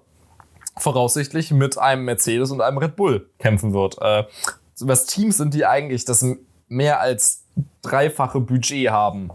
voraussichtlich 0.78 1.50
mit 1.50 1.78
einem 1.78 2.04
Mercedes 2.04 2.50
und 2.50 2.60
einem 2.60 2.78
Red 2.78 2.96
Bull 2.96 3.28
kämpfen 3.38 3.72
wird. 3.72 3.98
Äh, 4.00 4.24
was 4.80 5.06
Teams 5.06 5.36
sind, 5.36 5.54
die 5.54 5.66
eigentlich 5.66 6.04
das 6.04 6.24
mehr 6.68 7.00
als 7.00 7.44
dreifache 7.82 8.40
Budget 8.40 8.90
haben. 8.90 9.30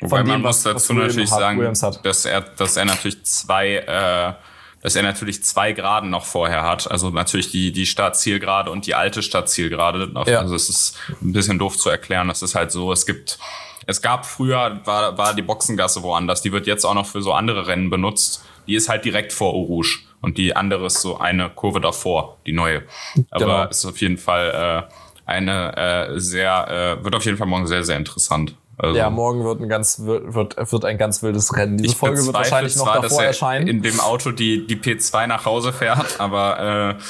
Wobei 0.00 0.18
dem, 0.18 0.28
man 0.28 0.42
muss 0.42 0.62
dazu 0.62 0.92
natürlich 0.92 1.30
sagen, 1.30 1.62
dass 2.02 2.24
er, 2.24 2.40
dass 2.40 2.76
er 2.76 2.84
natürlich 2.84 3.24
zwei 3.24 3.76
äh, 3.76 4.34
dass 4.82 4.96
er 4.96 5.02
natürlich 5.02 5.44
zwei 5.44 5.72
Graden 5.72 6.10
noch 6.10 6.26
vorher 6.26 6.62
hat. 6.62 6.90
Also 6.90 7.10
natürlich 7.10 7.50
die, 7.50 7.72
die 7.72 7.86
Startzielgerade 7.86 8.70
und 8.70 8.86
die 8.86 8.94
alte 8.94 9.22
Startzielgerade. 9.22 10.10
Ja. 10.26 10.40
Also 10.40 10.56
es 10.56 10.68
ist 10.68 10.98
ein 11.22 11.32
bisschen 11.32 11.58
doof 11.58 11.78
zu 11.78 11.88
erklären. 11.88 12.28
Das 12.28 12.42
ist 12.42 12.56
halt 12.56 12.72
so, 12.72 12.92
es 12.92 13.06
gibt, 13.06 13.38
es 13.86 14.02
gab 14.02 14.26
früher, 14.26 14.80
war, 14.84 15.16
war 15.16 15.34
die 15.34 15.42
Boxengasse 15.42 16.02
woanders. 16.02 16.42
Die 16.42 16.50
wird 16.52 16.66
jetzt 16.66 16.84
auch 16.84 16.94
noch 16.94 17.06
für 17.06 17.22
so 17.22 17.32
andere 17.32 17.68
Rennen 17.68 17.90
benutzt. 17.90 18.44
Die 18.66 18.74
ist 18.74 18.88
halt 18.88 19.04
direkt 19.04 19.32
vor 19.32 19.54
Eau 19.54 19.62
Rouge. 19.62 20.00
Und 20.20 20.36
die 20.36 20.54
andere 20.54 20.86
ist 20.86 21.00
so 21.00 21.18
eine 21.18 21.50
Kurve 21.50 21.80
davor, 21.80 22.38
die 22.46 22.52
neue. 22.52 22.82
Aber 23.30 23.44
genau. 23.44 23.64
ist 23.64 23.84
auf 23.84 24.00
jeden 24.00 24.18
Fall 24.18 24.88
äh, 24.88 24.92
eine 25.26 25.76
äh, 25.76 26.20
sehr, 26.20 26.98
äh, 27.00 27.04
wird 27.04 27.14
auf 27.14 27.24
jeden 27.24 27.36
Fall 27.36 27.46
morgen 27.46 27.66
sehr, 27.66 27.84
sehr 27.84 27.96
interessant. 27.96 28.54
Also 28.78 28.98
ja, 28.98 29.10
morgen 29.10 29.44
wird 29.44 29.60
ein 29.60 29.68
ganz 29.68 30.00
wird, 30.00 30.56
wird 30.72 30.84
ein 30.84 30.98
ganz 30.98 31.22
wildes 31.22 31.56
Rennen. 31.56 31.78
Diese 31.78 31.94
Folge 31.94 32.24
wird 32.24 32.34
wahrscheinlich 32.34 32.76
noch 32.76 32.84
zwar, 32.84 33.02
davor 33.02 33.22
erscheinen. 33.22 33.68
In 33.68 33.82
dem 33.82 34.00
Auto 34.00 34.32
die 34.32 34.66
die 34.66 34.76
P2 34.76 35.26
nach 35.26 35.44
Hause 35.44 35.72
fährt, 35.72 36.18
aber 36.20 36.98
äh, 36.98 37.02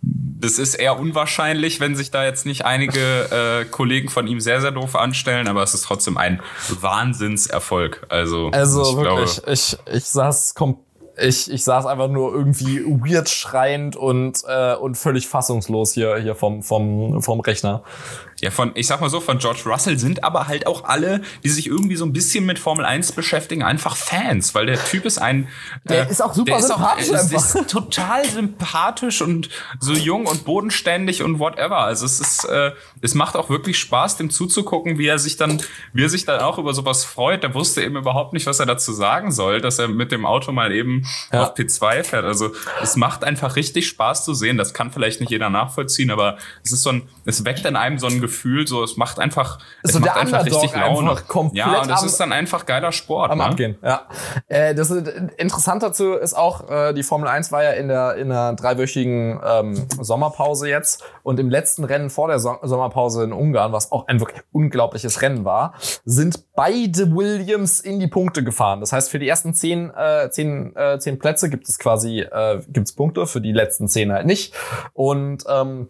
das 0.00 0.58
ist 0.58 0.74
eher 0.74 0.98
unwahrscheinlich, 0.98 1.80
wenn 1.80 1.96
sich 1.96 2.10
da 2.10 2.24
jetzt 2.24 2.46
nicht 2.46 2.64
einige 2.64 3.00
äh, 3.00 3.64
Kollegen 3.64 4.08
von 4.08 4.28
ihm 4.28 4.40
sehr, 4.40 4.60
sehr 4.60 4.70
doof 4.70 4.94
anstellen, 4.94 5.48
aber 5.48 5.62
es 5.64 5.74
ist 5.74 5.84
trotzdem 5.84 6.16
ein 6.16 6.40
Wahnsinnserfolg. 6.68 8.06
Also, 8.08 8.50
also 8.52 8.82
ich 8.82 8.96
wirklich, 8.96 9.42
glaube, 9.42 9.52
ich, 9.52 9.76
ich 9.92 10.04
saß 10.04 10.54
komplett 10.54 10.87
ich, 11.20 11.50
ich 11.50 11.64
saß 11.64 11.86
einfach 11.86 12.08
nur 12.08 12.32
irgendwie 12.32 12.84
weird 12.84 13.28
schreiend 13.28 13.96
und, 13.96 14.42
äh, 14.46 14.74
und 14.74 14.96
völlig 14.96 15.28
fassungslos 15.28 15.92
hier, 15.92 16.16
hier 16.18 16.34
vom, 16.34 16.62
vom, 16.62 17.22
vom 17.22 17.40
Rechner. 17.40 17.82
Ja, 18.40 18.52
von, 18.52 18.70
ich 18.76 18.86
sag 18.86 19.00
mal 19.00 19.10
so, 19.10 19.20
von 19.20 19.38
George 19.38 19.62
Russell 19.66 19.98
sind 19.98 20.22
aber 20.22 20.46
halt 20.46 20.68
auch 20.68 20.84
alle, 20.84 21.22
die 21.42 21.48
sich 21.48 21.66
irgendwie 21.66 21.96
so 21.96 22.04
ein 22.04 22.12
bisschen 22.12 22.46
mit 22.46 22.60
Formel 22.60 22.84
1 22.84 23.12
beschäftigen, 23.12 23.64
einfach 23.64 23.96
Fans, 23.96 24.54
weil 24.54 24.66
der 24.66 24.78
Typ 24.84 25.06
ist 25.06 25.18
ein. 25.18 25.48
Der 25.88 26.06
äh, 26.06 26.10
ist 26.10 26.22
auch 26.22 26.34
super 26.34 26.62
sympathisch. 26.62 27.10
Auch, 27.10 27.14
ist, 27.14 27.32
ist 27.32 27.68
total 27.70 28.24
sympathisch 28.24 29.22
und 29.22 29.48
so 29.80 29.92
jung 29.92 30.26
und 30.26 30.44
bodenständig 30.44 31.24
und 31.24 31.40
whatever. 31.40 31.78
Also 31.78 32.06
es 32.06 32.20
ist, 32.20 32.44
äh, 32.44 32.70
es 33.00 33.14
macht 33.14 33.34
auch 33.34 33.50
wirklich 33.50 33.76
Spaß, 33.78 34.18
dem 34.18 34.30
zuzugucken, 34.30 34.98
wie 34.98 35.08
er 35.08 35.18
sich 35.18 35.36
dann, 35.36 35.60
wie 35.92 36.04
er 36.04 36.08
sich 36.08 36.24
dann 36.24 36.40
auch 36.40 36.58
über 36.58 36.74
sowas 36.74 37.04
freut. 37.04 37.42
Der 37.42 37.54
wusste 37.54 37.82
eben 37.82 37.96
überhaupt 37.96 38.34
nicht, 38.34 38.46
was 38.46 38.60
er 38.60 38.66
dazu 38.66 38.92
sagen 38.92 39.32
soll, 39.32 39.60
dass 39.60 39.80
er 39.80 39.88
mit 39.88 40.12
dem 40.12 40.24
Auto 40.24 40.52
mal 40.52 40.70
eben 40.70 41.07
ja. 41.32 41.42
auf 41.42 41.54
P2 41.54 42.04
fährt. 42.04 42.24
Also 42.24 42.52
es 42.82 42.96
macht 42.96 43.24
einfach 43.24 43.56
richtig 43.56 43.88
Spaß 43.88 44.24
zu 44.24 44.34
sehen. 44.34 44.56
Das 44.56 44.74
kann 44.74 44.90
vielleicht 44.90 45.20
nicht 45.20 45.30
jeder 45.30 45.50
nachvollziehen, 45.50 46.10
aber 46.10 46.36
es 46.64 46.72
ist 46.72 46.82
so 46.82 46.90
ein, 46.90 47.08
es 47.24 47.44
weckt 47.44 47.64
in 47.64 47.76
einem 47.76 47.98
so 47.98 48.06
ein 48.06 48.20
Gefühl, 48.20 48.66
so 48.66 48.82
es 48.82 48.96
macht 48.96 49.18
einfach, 49.18 49.58
es 49.82 49.92
so 49.92 50.00
macht 50.00 50.16
einfach 50.16 50.44
richtig 50.44 50.72
Laune. 50.74 51.10
Einfach 51.10 51.28
komplett 51.28 51.66
ja, 51.66 51.82
und 51.82 51.90
es 51.90 52.02
ist 52.02 52.18
dann 52.18 52.32
einfach 52.32 52.66
geiler 52.66 52.92
Sport. 52.92 53.30
Am 53.30 53.38
ne? 53.38 53.44
Abgehen, 53.44 53.78
ja. 53.82 54.06
Äh, 54.48 54.74
das 54.74 54.90
ist, 54.90 55.08
interessant 55.36 55.82
dazu 55.82 56.14
ist 56.14 56.34
auch, 56.34 56.68
äh, 56.70 56.92
die 56.92 57.02
Formel 57.02 57.28
1 57.28 57.52
war 57.52 57.62
ja 57.62 57.70
in 57.70 57.88
der 57.88 58.16
in 58.16 58.30
einer 58.30 58.54
dreiwöchigen 58.54 59.40
ähm, 59.44 59.86
Sommerpause 60.00 60.68
jetzt 60.68 61.02
und 61.22 61.40
im 61.40 61.50
letzten 61.50 61.84
Rennen 61.84 62.10
vor 62.10 62.28
der 62.28 62.38
so 62.38 62.56
Sommerpause 62.62 63.24
in 63.24 63.32
Ungarn, 63.32 63.72
was 63.72 63.92
auch 63.92 64.06
ein 64.08 64.20
wirklich 64.20 64.42
unglaubliches 64.52 65.22
Rennen 65.22 65.44
war, 65.44 65.74
sind 66.04 66.54
beide 66.54 67.14
Williams 67.14 67.80
in 67.80 68.00
die 68.00 68.08
Punkte 68.08 68.42
gefahren. 68.44 68.80
Das 68.80 68.92
heißt, 68.92 69.10
für 69.10 69.18
die 69.18 69.28
ersten 69.28 69.54
zehn, 69.54 69.90
äh, 69.94 70.28
zehn, 70.30 70.74
äh, 70.98 71.00
zehn 71.00 71.18
Plätze 71.18 71.50
gibt 71.50 71.68
es 71.68 71.78
quasi 71.78 72.20
äh, 72.20 72.60
gibt's 72.68 72.92
Punkte, 72.92 73.26
für 73.26 73.40
die 73.40 73.52
letzten 73.52 73.88
zehn 73.88 74.12
halt 74.12 74.26
nicht. 74.26 74.54
Und 74.94 75.44
ähm, 75.48 75.88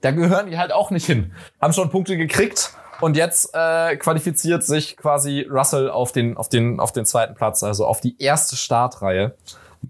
da 0.00 0.10
gehören 0.10 0.50
die 0.50 0.58
halt 0.58 0.72
auch 0.72 0.90
nicht 0.90 1.06
hin. 1.06 1.32
Haben 1.60 1.72
schon 1.72 1.90
Punkte 1.90 2.16
gekriegt 2.16 2.72
und 3.00 3.16
jetzt 3.16 3.54
äh, 3.54 3.96
qualifiziert 3.96 4.64
sich 4.64 4.96
quasi 4.96 5.46
Russell 5.48 5.90
auf 5.90 6.12
den, 6.12 6.36
auf 6.36 6.48
den, 6.48 6.80
auf 6.80 6.92
den 6.92 7.04
zweiten 7.04 7.34
Platz, 7.34 7.62
also 7.62 7.86
auf 7.86 8.00
die 8.00 8.20
erste 8.20 8.56
Startreihe. 8.56 9.34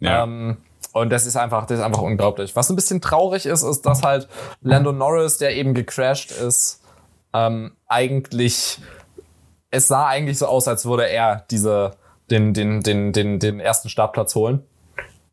Ja. 0.00 0.24
Ähm, 0.24 0.58
und 0.92 1.10
das 1.10 1.26
ist 1.26 1.36
einfach, 1.36 1.66
das 1.66 1.78
ist 1.78 1.84
einfach 1.84 2.02
unglaublich. 2.02 2.56
Was 2.56 2.70
ein 2.70 2.76
bisschen 2.76 3.00
traurig 3.00 3.46
ist, 3.46 3.62
ist, 3.62 3.82
dass 3.82 4.02
halt 4.02 4.28
Lando 4.62 4.92
Norris, 4.92 5.38
der 5.38 5.54
eben 5.54 5.74
gecrashed 5.74 6.30
ist, 6.30 6.80
ähm, 7.32 7.72
eigentlich, 7.86 8.80
es 9.70 9.88
sah 9.88 10.06
eigentlich 10.06 10.38
so 10.38 10.46
aus, 10.46 10.66
als 10.66 10.86
würde 10.86 11.08
er 11.08 11.44
diese, 11.50 11.92
den, 12.30 12.54
den, 12.54 12.82
den, 12.82 13.12
den, 13.12 13.38
den 13.38 13.60
ersten 13.60 13.88
Startplatz 13.88 14.34
holen. 14.34 14.62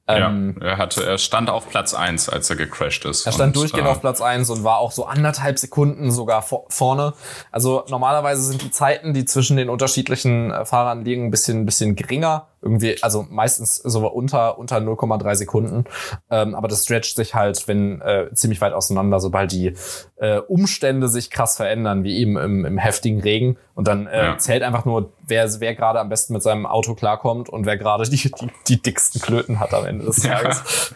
Ähm, 0.08 0.55
ja, 0.62 0.67
er 0.67 0.77
hatte, 0.77 1.03
er 1.03 1.17
stand 1.17 1.49
auf 1.49 1.67
Platz 1.67 1.95
eins, 1.95 2.29
als 2.29 2.47
er 2.49 2.55
gecrashed 2.55 3.05
ist. 3.05 3.25
Er 3.25 3.31
stand 3.31 3.55
durchgehend 3.55 3.88
auf 3.88 4.01
Platz 4.01 4.21
eins 4.21 4.51
und 4.51 4.63
war 4.63 4.77
auch 4.77 4.91
so 4.91 5.05
anderthalb 5.05 5.58
Sekunden 5.58 6.12
sogar 6.12 6.43
vorne. 6.69 7.13
Also 7.51 7.84
normalerweise 7.89 8.43
sind 8.43 8.62
die 8.62 8.69
Zeiten, 8.69 9.15
die 9.15 9.25
zwischen 9.25 9.58
den 9.58 9.67
unterschiedlichen 9.67 10.51
äh, 10.51 10.63
Fahrern 10.63 11.03
liegen, 11.03 11.25
ein 11.25 11.31
bisschen, 11.31 11.62
ein 11.62 11.65
bisschen 11.65 11.95
geringer. 11.95 12.47
Irgendwie, 12.65 13.01
also 13.04 13.28
meistens 13.30 13.75
so 13.75 14.08
unter, 14.08 14.58
unter 14.58 14.78
0,3 14.78 15.36
Sekunden. 15.36 15.86
Ähm, 16.32 16.56
aber 16.56 16.67
das 16.67 16.84
stretcht 16.84 17.15
sich 17.15 17.36
halt, 17.36 17.67
wenn 17.67 18.01
äh, 18.01 18.34
ziemlich 18.34 18.60
weit 18.60 18.73
auseinander, 18.73 19.19
sobald 19.19 19.51
die 19.51 19.75
äh, 20.15 20.39
Umstände 20.39 21.08
sich 21.08 21.30
krass 21.30 21.58
verändern, 21.58 22.04
wie 22.04 22.17
eben 22.17 22.38
im, 22.38 22.65
im 22.65 22.80
heftigen 22.80 23.21
Regen. 23.21 23.58
Und 23.75 23.88
dann 23.88 24.08
äh, 24.08 24.25
ja. 24.25 24.38
zählt 24.39 24.63
einfach 24.63 24.84
nur 24.86 25.13
wer, 25.28 25.47
wer 25.60 25.75
gerade 25.75 25.99
am 25.99 26.10
besten 26.10 26.34
mit 26.34 26.41
seinem 26.41 26.65
Auto 26.65 26.95
klarkommt 26.95 27.49
und 27.49 27.65
wer 27.65 27.78
gerade 27.78 28.10
die, 28.10 28.17
die, 28.32 28.47
die 28.67 28.82
dicksten 28.82 29.21
Klöten 29.21 29.60
hat 29.60 29.73
am 29.73 29.86
Ende 29.86 30.06
des 30.06 30.21
Tages. 30.23 30.93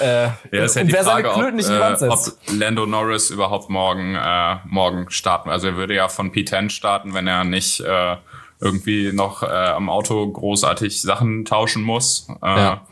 Ja. 0.00 0.06
äh, 0.06 0.30
ja, 0.50 0.64
ist 0.64 0.74
ja 0.74 0.82
und 0.82 0.88
die 0.88 0.92
wer 0.92 1.04
Frage, 1.04 1.28
seine 1.28 1.34
Klöten 1.34 1.50
ob, 1.50 1.56
nicht 1.56 1.68
in 1.68 1.74
die 1.74 1.80
Wand 1.80 1.98
setzt. 1.98 2.38
ob 2.50 2.58
Lando 2.58 2.86
Norris 2.86 3.30
überhaupt 3.30 3.70
morgen, 3.70 4.16
äh, 4.16 4.56
morgen 4.66 5.10
starten. 5.10 5.50
Also 5.50 5.68
er 5.68 5.76
würde 5.76 5.94
ja 5.94 6.08
von 6.08 6.32
P10 6.32 6.70
starten, 6.70 7.14
wenn 7.14 7.28
er 7.28 7.44
nicht 7.44 7.80
äh, 7.80 8.16
irgendwie 8.62 9.12
noch 9.12 9.42
äh, 9.42 9.46
am 9.46 9.90
Auto 9.90 10.30
großartig 10.30 11.02
Sachen 11.02 11.44
tauschen 11.44 11.82
muss. 11.82 12.28
Äh, 12.42 12.46
ja. 12.46 12.86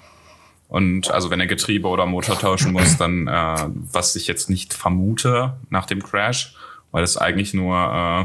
Und 0.68 1.10
also 1.10 1.30
wenn 1.30 1.40
er 1.40 1.46
Getriebe 1.46 1.88
oder 1.88 2.06
Motor 2.06 2.38
tauschen 2.38 2.72
muss, 2.72 2.96
dann, 2.96 3.26
äh, 3.26 3.66
was 3.92 4.14
ich 4.16 4.26
jetzt 4.26 4.50
nicht 4.50 4.74
vermute 4.74 5.56
nach 5.70 5.86
dem 5.86 6.02
Crash, 6.02 6.54
weil 6.90 7.02
es 7.02 7.16
eigentlich 7.16 7.54
nur 7.54 7.76
äh, 7.76 8.24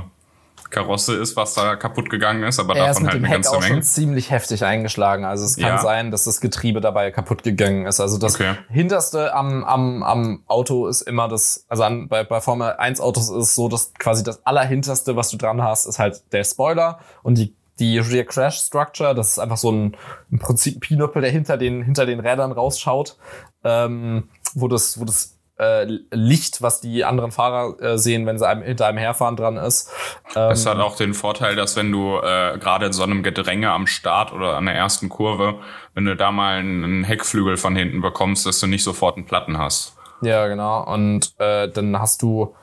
Karosse 0.75 1.15
ist, 1.15 1.37
was 1.37 1.53
da 1.53 1.77
kaputt 1.77 2.09
gegangen 2.09 2.43
ist, 2.43 2.59
aber 2.59 2.75
er 2.75 2.87
davon 2.87 3.03
ist 3.03 3.11
halt 3.11 3.23
eine 3.23 3.29
ganze 3.29 3.51
Heck 3.51 3.59
Menge. 3.61 3.65
Auch 3.65 3.75
schon 3.75 3.83
ziemlich 3.83 4.29
heftig 4.29 4.65
eingeschlagen. 4.65 5.23
Also 5.23 5.45
es 5.45 5.55
kann 5.55 5.69
ja. 5.69 5.77
sein, 5.77 6.11
dass 6.11 6.25
das 6.25 6.41
Getriebe 6.41 6.81
dabei 6.81 7.11
kaputt 7.11 7.43
gegangen 7.43 7.85
ist. 7.85 8.01
Also 8.01 8.17
das 8.17 8.35
okay. 8.35 8.55
hinterste 8.69 9.33
am, 9.33 9.63
am, 9.63 10.03
am 10.03 10.43
Auto 10.47 10.87
ist 10.87 11.01
immer 11.01 11.29
das, 11.29 11.65
also 11.69 11.83
an, 11.83 12.09
bei, 12.09 12.25
bei 12.25 12.41
Formel 12.41 12.73
1 12.73 12.99
Autos 12.99 13.29
ist 13.29 13.35
es 13.35 13.55
so, 13.55 13.69
dass 13.69 13.93
quasi 13.93 14.23
das 14.23 14.45
allerhinterste, 14.45 15.15
was 15.15 15.29
du 15.29 15.37
dran 15.37 15.63
hast, 15.63 15.85
ist 15.85 15.97
halt 15.97 16.21
der 16.33 16.43
Spoiler 16.43 16.99
und 17.23 17.37
die 17.37 17.55
die 17.77 17.99
Rear 17.99 18.23
Crash 18.23 18.59
Structure, 18.59 19.13
das 19.13 19.31
ist 19.31 19.39
einfach 19.39 19.57
so 19.57 19.69
ein 19.69 19.97
im 20.31 20.39
Prinzip 20.39 20.79
Pinöppel, 20.79 21.21
der 21.21 21.31
hinter 21.31 21.57
den 21.57 21.83
hinter 21.83 22.05
den 22.05 22.21
Rädern 22.21 22.53
rausschaut, 22.53 23.17
ähm, 23.65 24.29
wo 24.53 24.69
das 24.69 24.97
wo 24.97 25.03
das 25.03 25.34
äh, 25.57 25.85
Licht, 26.11 26.61
was 26.61 26.81
die 26.81 27.03
anderen 27.05 27.31
Fahrer 27.31 27.81
äh, 27.81 27.97
sehen, 27.97 28.25
wenn 28.25 28.37
sie 28.37 28.47
einem, 28.47 28.63
hinter 28.63 28.87
einem 28.87 28.97
herfahren 28.97 29.35
dran 29.35 29.57
ist. 29.57 29.89
Ähm, 30.35 30.51
es 30.51 30.65
hat 30.65 30.79
auch 30.79 30.95
den 30.95 31.13
Vorteil, 31.13 31.55
dass 31.55 31.75
wenn 31.75 31.91
du 31.91 32.17
äh, 32.17 32.57
gerade 32.57 32.87
in 32.87 32.93
so 32.93 33.03
einem 33.03 33.23
Gedränge 33.23 33.71
am 33.71 33.87
Start 33.87 34.33
oder 34.33 34.57
an 34.57 34.65
der 34.65 34.75
ersten 34.75 35.09
Kurve, 35.09 35.55
wenn 35.93 36.05
du 36.05 36.15
da 36.15 36.31
mal 36.31 36.57
einen 36.57 37.03
Heckflügel 37.03 37.57
von 37.57 37.75
hinten 37.75 38.01
bekommst, 38.01 38.45
dass 38.45 38.59
du 38.59 38.67
nicht 38.67 38.83
sofort 38.83 39.17
einen 39.17 39.25
Platten 39.25 39.57
hast. 39.57 39.95
Ja, 40.21 40.47
genau. 40.47 40.83
Und 40.83 41.33
äh, 41.39 41.69
dann 41.69 41.99
hast 41.99 42.21
du 42.21 42.55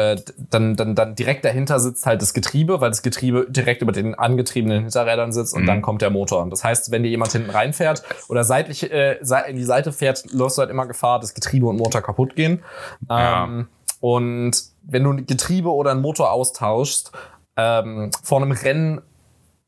äh, 0.00 0.16
dann, 0.50 0.76
dann, 0.76 0.94
dann 0.94 1.14
direkt 1.14 1.44
dahinter 1.44 1.78
sitzt 1.80 2.06
halt 2.06 2.22
das 2.22 2.32
Getriebe, 2.32 2.80
weil 2.80 2.90
das 2.90 3.02
Getriebe 3.02 3.46
direkt 3.48 3.82
über 3.82 3.92
den 3.92 4.14
angetriebenen 4.14 4.82
Hinterrädern 4.82 5.32
sitzt 5.32 5.54
und 5.54 5.62
mhm. 5.62 5.66
dann 5.66 5.82
kommt 5.82 6.02
der 6.02 6.10
Motor. 6.10 6.48
Das 6.48 6.64
heißt, 6.64 6.90
wenn 6.90 7.02
dir 7.02 7.10
jemand 7.10 7.32
hinten 7.32 7.50
reinfährt 7.50 8.02
oder 8.28 8.44
seitlich 8.44 8.90
äh, 8.90 9.18
in 9.48 9.56
die 9.56 9.64
Seite 9.64 9.92
fährt, 9.92 10.32
läufst 10.32 10.58
du 10.58 10.60
halt 10.60 10.70
immer 10.70 10.86
Gefahr, 10.86 11.20
dass 11.20 11.34
Getriebe 11.34 11.66
und 11.66 11.76
Motor 11.76 12.02
kaputt 12.02 12.34
gehen. 12.36 12.62
Ja. 13.08 13.44
Ähm, 13.44 13.68
und 14.00 14.52
wenn 14.82 15.04
du 15.04 15.12
ein 15.12 15.26
Getriebe 15.26 15.70
oder 15.70 15.90
einen 15.90 16.00
Motor 16.00 16.32
austauschst, 16.32 17.12
ähm, 17.56 18.10
vor 18.22 18.40
einem 18.40 18.52
Rennen 18.52 19.02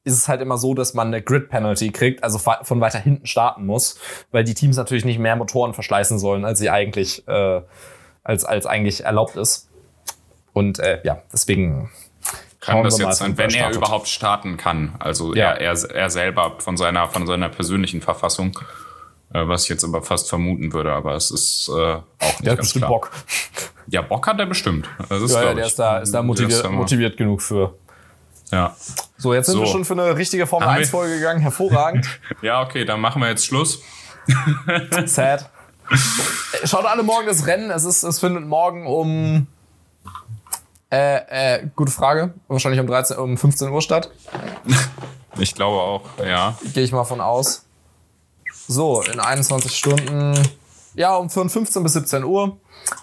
ist 0.04 0.14
es 0.14 0.28
halt 0.28 0.40
immer 0.40 0.58
so, 0.58 0.74
dass 0.74 0.94
man 0.94 1.08
eine 1.08 1.22
Grid 1.22 1.48
Penalty 1.48 1.90
kriegt, 1.90 2.24
also 2.24 2.38
von 2.38 2.80
weiter 2.80 2.98
hinten 2.98 3.26
starten 3.26 3.66
muss, 3.66 4.00
weil 4.32 4.42
die 4.42 4.54
Teams 4.54 4.76
natürlich 4.76 5.04
nicht 5.04 5.18
mehr 5.18 5.36
Motoren 5.36 5.74
verschleißen 5.74 6.18
sollen, 6.18 6.44
als 6.44 6.58
sie 6.58 6.70
eigentlich 6.70 7.26
äh, 7.28 7.60
als 8.24 8.44
als 8.44 8.66
eigentlich 8.66 9.04
erlaubt 9.04 9.36
ist. 9.36 9.68
Und 10.52 10.78
äh, 10.78 11.00
ja, 11.04 11.22
deswegen 11.32 11.90
kann 12.60 12.84
das 12.84 12.98
jetzt 12.98 13.18
sein, 13.18 13.36
wenn 13.36 13.46
er 13.46 13.50
startet. 13.50 13.76
überhaupt 13.76 14.08
starten 14.08 14.56
kann. 14.56 14.94
Also 14.98 15.34
ja. 15.34 15.52
er, 15.52 15.60
er, 15.60 15.90
er 15.90 16.10
selber 16.10 16.56
von 16.58 16.76
seiner, 16.76 17.08
von 17.08 17.26
seiner 17.26 17.48
persönlichen 17.48 18.00
Verfassung, 18.00 18.58
äh, 19.32 19.46
was 19.46 19.64
ich 19.64 19.70
jetzt 19.70 19.84
aber 19.84 20.02
fast 20.02 20.28
vermuten 20.28 20.72
würde, 20.72 20.92
aber 20.92 21.14
es 21.14 21.30
ist 21.30 21.68
äh, 21.68 21.72
auch 21.72 22.02
nicht 22.20 22.46
der 22.46 22.56
ganz 22.56 22.66
bestimmt 22.66 22.84
klar. 22.84 22.90
Bock. 22.90 23.10
Ja, 23.88 24.02
Bock 24.02 24.26
hat 24.26 24.38
er 24.38 24.46
bestimmt. 24.46 24.88
Das 25.08 25.22
ist, 25.22 25.34
ja, 25.34 25.42
ja, 25.42 25.54
der 25.54 25.66
ist 25.66 25.78
da, 25.78 25.98
ist 25.98 26.12
da 26.12 26.22
motiviert, 26.22 26.70
motiviert 26.70 27.16
genug 27.16 27.42
für. 27.42 27.74
Ja. 28.52 28.76
So, 29.16 29.34
jetzt 29.34 29.46
sind 29.46 29.56
so. 29.56 29.62
wir 29.62 29.66
schon 29.66 29.84
für 29.84 29.94
eine 29.94 30.16
richtige 30.16 30.46
Formel 30.46 30.68
1 30.68 30.90
Folge 30.90 31.16
gegangen. 31.16 31.40
Hervorragend. 31.40 32.06
ja, 32.42 32.62
okay, 32.62 32.84
dann 32.84 33.00
machen 33.00 33.20
wir 33.22 33.28
jetzt 33.28 33.46
Schluss. 33.46 33.82
Sad. 35.06 35.50
Schaut 36.64 36.84
alle 36.84 37.02
morgen 37.02 37.26
das 37.26 37.46
Rennen. 37.46 37.70
Es 37.70 37.84
ist, 37.84 38.02
es 38.02 38.20
findet 38.20 38.46
morgen 38.46 38.86
um 38.86 39.46
äh, 40.92 41.56
äh, 41.56 41.66
gute 41.74 41.90
Frage. 41.90 42.34
Wahrscheinlich 42.48 42.80
um 42.80 42.86
13, 42.86 43.16
um 43.16 43.36
15 43.38 43.68
Uhr 43.70 43.82
statt. 43.82 44.10
Ich 45.38 45.54
glaube 45.54 45.78
auch, 45.80 46.02
ja. 46.22 46.58
Gehe 46.74 46.84
ich 46.84 46.92
mal 46.92 47.04
von 47.04 47.22
aus. 47.22 47.64
So, 48.68 49.00
in 49.00 49.18
21 49.18 49.74
Stunden. 49.74 50.38
Ja, 50.94 51.16
um 51.16 51.30
von 51.30 51.48
15 51.48 51.82
bis 51.82 51.94
17 51.94 52.22
Uhr. 52.22 52.58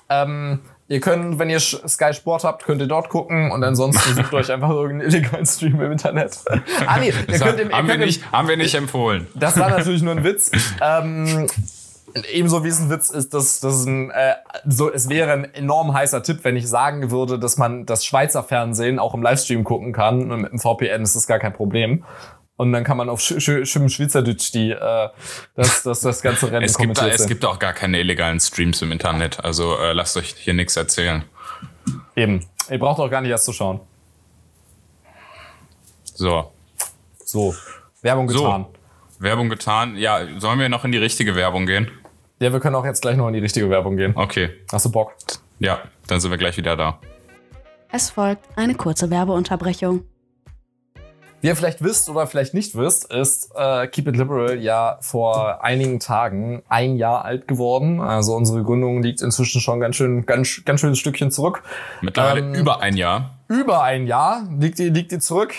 Ähm, 0.10 0.60
ihr 0.89 0.99
könnt, 0.99 1.39
wenn 1.39 1.49
ihr 1.49 1.60
Sky 1.60 2.13
Sport 2.13 2.43
habt, 2.43 2.65
könnt 2.65 2.82
ihr 2.82 2.88
dort 2.88 3.10
gucken 3.10 3.52
und 3.52 3.63
ansonsten 3.63 4.13
sucht 4.15 4.32
euch 4.36 4.52
einfach 4.52 4.69
irgendeinen 4.69 5.10
illegalen 5.10 5.45
Stream 5.47 5.82
im 5.82 5.91
Internet. 5.91 6.38
ah, 6.86 6.99
nee, 6.99 7.12
ihr 7.28 7.39
könnt 7.39 7.60
im, 7.60 7.71
ihr 7.71 7.75
haben, 7.75 7.88
könnt 7.88 7.99
wir 7.99 8.06
nicht, 8.06 8.32
haben 8.32 8.47
wir 8.47 8.58
nicht 8.58 8.75
empfohlen. 8.75 9.25
Das 9.34 9.58
war 9.58 9.71
natürlich 9.71 10.04
nur 10.04 10.13
ein 10.13 10.23
Witz. 10.23 10.52
ähm, 10.82 11.47
Ebenso 12.32 12.63
wie 12.63 12.69
es 12.69 12.80
ein 12.80 12.89
Witz 12.89 13.10
ist, 13.10 13.34
dass 13.34 13.60
das 13.60 13.86
ein, 13.86 14.10
äh, 14.12 14.36
so, 14.65 14.91
es 14.91 15.10
wäre 15.10 15.32
ein 15.32 15.54
enorm 15.54 15.93
heißer 15.93 16.24
Tipp, 16.24 16.39
wenn 16.43 16.56
ich 16.56 16.67
sagen 16.67 17.12
würde, 17.12 17.39
dass 17.39 17.58
man 17.58 17.86
das 17.86 18.06
Schweizer 18.06 18.43
Fernsehen 18.43 19.00
auch 19.00 19.13
im 19.13 19.22
Livestream 19.22 19.63
gucken 19.63 19.93
kann. 19.93 20.32
Und 20.32 20.41
mit 20.41 20.52
dem 20.52 20.60
VPN 20.60 21.02
ist 21.04 21.15
das 21.15 21.28
gar 21.28 21.39
kein 21.39 21.54
Problem. 21.54 22.04
Und 22.58 22.74
dann 22.74 22.84
kann 22.84 22.98
man 22.98 23.10
auf 23.10 23.22
Sch 23.22 23.39
Sch 23.39 23.65
Schweizerdeutsch 23.65 24.52
die 24.52 24.72
äh, 24.72 25.10
das, 25.56 25.84
das, 25.84 26.02
das 26.02 26.22
ganze 26.22 26.52
Rennen 26.52 26.65
es 26.65 26.78
gibt 26.78 26.98
da, 26.98 27.08
Es 27.08 27.26
gibt 27.26 27.45
auch 27.45 27.58
gar 27.58 27.72
keine 27.72 28.00
illegalen 28.00 28.39
Streams 28.39 28.82
im 28.82 28.91
Internet. 28.91 29.43
Also 29.43 29.78
äh, 29.78 29.93
lasst 29.93 30.17
euch 30.17 30.36
hier 30.38 30.54
nichts 30.54 30.76
erzählen. 30.76 31.24
Eben. 32.17 32.45
Ihr 32.69 32.80
braucht 32.80 33.00
auch 33.00 33.10
gar 33.10 33.22
nicht 33.22 33.32
erst 33.32 33.45
zu 33.45 33.54
schauen. 33.54 33.80
So. 36.04 36.52
So. 37.24 37.56
Werbung 38.02 38.28
getan. 38.28 38.65
So. 38.65 39.24
Werbung 39.24 39.50
getan. 39.50 39.95
Ja, 39.95 40.19
sollen 40.38 40.60
wir 40.60 40.67
noch 40.67 40.84
in 40.84 40.91
die 40.91 40.98
richtige 40.98 41.36
Werbung 41.36 41.65
gehen? 41.65 41.89
Ja, 42.41 42.54
wir 42.54 42.62
können 42.62 42.75
auch 42.75 42.86
jetzt 42.86 43.02
gleich 43.02 43.17
noch 43.17 43.28
in 43.28 43.34
die 43.34 43.39
richtige 43.39 43.69
Werbung 43.69 43.97
gehen. 43.97 44.13
Okay. 44.15 44.49
Hast 44.71 44.86
du 44.86 44.91
Bock? 44.91 45.13
Ja, 45.60 45.80
dann 46.08 46.21
sind 46.21 46.32
wir 46.32 46.38
gleich 46.38 46.56
wieder 46.56 46.78
da. 46.78 46.97
Es 47.91 48.12
folgt 48.12 48.45
eine 48.56 48.75
kurze 48.75 49.10
Werbeunterbrechung. 49.10 50.06
Wie 51.41 51.47
ihr 51.47 51.56
vielleicht 51.58 51.84
wisst 51.84 52.10
oder 52.10 52.28
vielleicht 52.28 52.54
nicht 52.54 52.78
wisst, 52.78 53.12
ist 53.12 53.52
äh, 53.56 53.88
Keep 53.88 54.08
It 54.08 54.15
Liberal 54.15 54.58
ja 54.58 54.99
vor 55.02 55.63
einigen 55.63 55.99
Tagen 55.99 56.63
ein 56.69 56.95
Jahr 56.95 57.25
alt 57.25 57.45
geworden. 57.47 57.99
Also 57.99 58.36
unsere 58.36 58.63
Gründung 58.63 59.02
liegt 59.04 59.21
inzwischen 59.21 59.60
schon 59.60 59.82
ganz 59.82 59.97
schön, 59.97 60.25
ganz, 60.25 60.62
ganz 60.63 60.80
schönes 60.80 60.99
Stückchen 60.99 61.32
zurück. 61.32 61.63
Mittlerweile 62.02 62.39
ähm, 62.39 62.54
über 62.54 62.80
ein 62.80 62.95
Jahr. 62.95 63.38
Über 63.49 63.84
ein 63.84 64.08
Jahr 64.08 64.47
liegt 64.58 64.80
die, 64.80 64.89
liegt 64.89 65.12
die 65.12 65.19
zurück. 65.19 65.54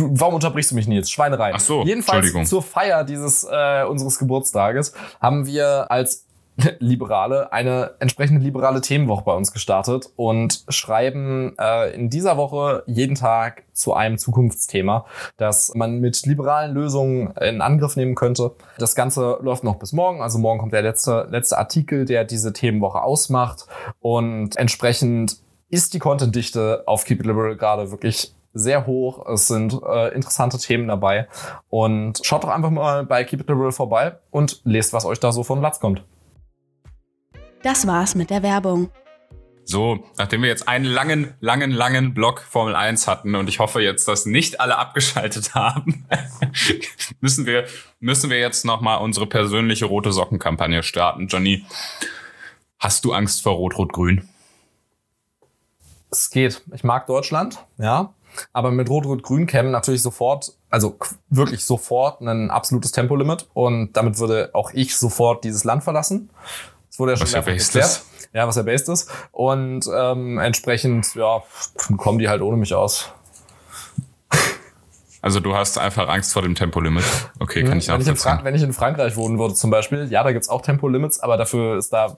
Du, 0.00 0.08
warum 0.12 0.34
unterbrichst 0.34 0.70
du 0.70 0.74
mich 0.74 0.88
nie 0.88 0.96
jetzt? 0.96 1.12
Schweinerei. 1.12 1.52
Ach 1.54 1.60
so, 1.60 1.82
Jedenfalls 1.82 2.32
zur 2.48 2.62
Feier 2.62 3.04
dieses 3.04 3.44
äh, 3.44 3.84
unseres 3.84 4.18
Geburtstages 4.18 4.94
haben 5.20 5.46
wir 5.46 5.90
als 5.90 6.26
Liberale 6.78 7.52
eine 7.52 7.92
entsprechende 8.00 8.42
liberale 8.42 8.80
Themenwoche 8.80 9.24
bei 9.24 9.34
uns 9.34 9.52
gestartet 9.52 10.08
und 10.16 10.64
schreiben 10.68 11.54
äh, 11.58 11.94
in 11.94 12.08
dieser 12.08 12.38
Woche 12.38 12.82
jeden 12.86 13.14
Tag 13.14 13.64
zu 13.74 13.92
einem 13.92 14.16
Zukunftsthema, 14.16 15.04
das 15.36 15.72
man 15.74 16.00
mit 16.00 16.24
liberalen 16.24 16.74
Lösungen 16.74 17.32
in 17.36 17.60
Angriff 17.60 17.96
nehmen 17.96 18.14
könnte. 18.14 18.52
Das 18.78 18.94
Ganze 18.94 19.38
läuft 19.42 19.64
noch 19.64 19.76
bis 19.76 19.92
morgen, 19.92 20.22
also 20.22 20.38
morgen 20.38 20.60
kommt 20.60 20.72
der 20.72 20.82
letzte, 20.82 21.28
letzte 21.30 21.58
Artikel, 21.58 22.06
der 22.06 22.24
diese 22.24 22.54
Themenwoche 22.54 23.02
ausmacht 23.02 23.66
und 24.00 24.56
entsprechend 24.56 25.36
ist 25.68 25.94
die 25.94 25.98
Contentdichte 25.98 26.84
auf 26.86 27.04
Keep 27.04 27.20
It 27.20 27.26
Liberal 27.26 27.56
gerade 27.56 27.90
wirklich 27.90 28.34
sehr 28.52 28.86
hoch. 28.86 29.26
Es 29.26 29.46
sind 29.46 29.78
äh, 29.82 30.14
interessante 30.14 30.58
Themen 30.58 30.88
dabei. 30.88 31.28
Und 31.68 32.20
schaut 32.24 32.44
doch 32.44 32.48
einfach 32.48 32.70
mal 32.70 33.04
bei 33.04 33.24
Keep 33.24 33.40
It 33.40 33.48
Liberal 33.48 33.72
vorbei 33.72 34.18
und 34.30 34.60
lest, 34.64 34.92
was 34.92 35.04
euch 35.04 35.20
da 35.20 35.32
so 35.32 35.42
von 35.42 35.60
Platz 35.60 35.80
kommt. 35.80 36.02
Das 37.62 37.86
war's 37.86 38.14
mit 38.14 38.30
der 38.30 38.42
Werbung. 38.42 38.90
So, 39.64 40.02
nachdem 40.18 40.42
wir 40.42 40.48
jetzt 40.48 40.66
einen 40.66 40.84
langen, 40.84 41.34
langen, 41.38 41.70
langen 41.70 42.12
Block 42.12 42.40
Formel 42.40 42.74
1 42.74 43.06
hatten 43.06 43.36
und 43.36 43.48
ich 43.48 43.60
hoffe 43.60 43.80
jetzt, 43.80 44.08
dass 44.08 44.26
nicht 44.26 44.60
alle 44.60 44.76
abgeschaltet 44.76 45.54
haben, 45.54 46.06
müssen 47.20 47.46
wir, 47.46 47.66
müssen 48.00 48.30
wir 48.30 48.40
jetzt 48.40 48.64
nochmal 48.64 49.00
unsere 49.00 49.26
persönliche 49.26 49.84
rote 49.84 50.10
Socken-Kampagne 50.10 50.82
starten. 50.82 51.28
Johnny, 51.28 51.64
hast 52.80 53.04
du 53.04 53.12
Angst 53.12 53.42
vor 53.42 53.52
Rot-Rot-Grün? 53.52 54.28
Es 56.10 56.30
geht. 56.30 56.62
Ich 56.74 56.82
mag 56.82 57.06
Deutschland, 57.06 57.64
ja. 57.78 58.12
Aber 58.52 58.70
mit 58.70 58.88
Rot-Rot-Grün 58.88 59.46
käme 59.46 59.70
natürlich 59.70 60.02
sofort, 60.02 60.52
also 60.70 60.96
wirklich 61.28 61.64
sofort 61.64 62.20
ein 62.20 62.50
absolutes 62.50 62.92
Tempolimit 62.92 63.48
und 63.54 63.92
damit 63.96 64.18
würde 64.18 64.50
auch 64.52 64.72
ich 64.72 64.96
sofort 64.96 65.44
dieses 65.44 65.64
Land 65.64 65.84
verlassen. 65.84 66.30
Das 66.88 66.98
wurde 66.98 67.12
ja 67.12 67.16
schon 67.16 67.26
was 67.26 67.32
ja 67.32 67.40
based 67.40 67.76
ist. 67.76 68.06
Ja, 68.32 68.46
was 68.46 68.56
ja 68.56 68.62
based 68.62 68.88
ist. 68.88 69.10
Und 69.32 69.88
ähm, 69.92 70.38
entsprechend, 70.38 71.14
ja, 71.14 71.42
kommen 71.96 72.18
die 72.18 72.28
halt 72.28 72.42
ohne 72.42 72.56
mich 72.56 72.74
aus. 72.74 73.12
Also 75.22 75.40
du 75.40 75.54
hast 75.54 75.78
einfach 75.78 76.08
Angst 76.08 76.32
vor 76.32 76.42
dem 76.42 76.54
Tempolimit. 76.54 77.04
Okay, 77.38 77.62
kann 77.62 77.72
hm, 77.72 77.78
ich 77.78 77.88
wenn 77.88 78.00
ich, 78.00 78.24
wenn 78.24 78.54
ich 78.54 78.62
in 78.62 78.72
Frankreich 78.72 79.16
wohnen 79.16 79.38
würde 79.38 79.54
zum 79.54 79.70
Beispiel, 79.70 80.10
ja, 80.10 80.22
da 80.22 80.32
gibt's 80.32 80.48
auch 80.48 80.62
Tempolimits, 80.62 81.20
aber 81.20 81.36
dafür 81.36 81.76
ist 81.76 81.92
da 81.92 82.16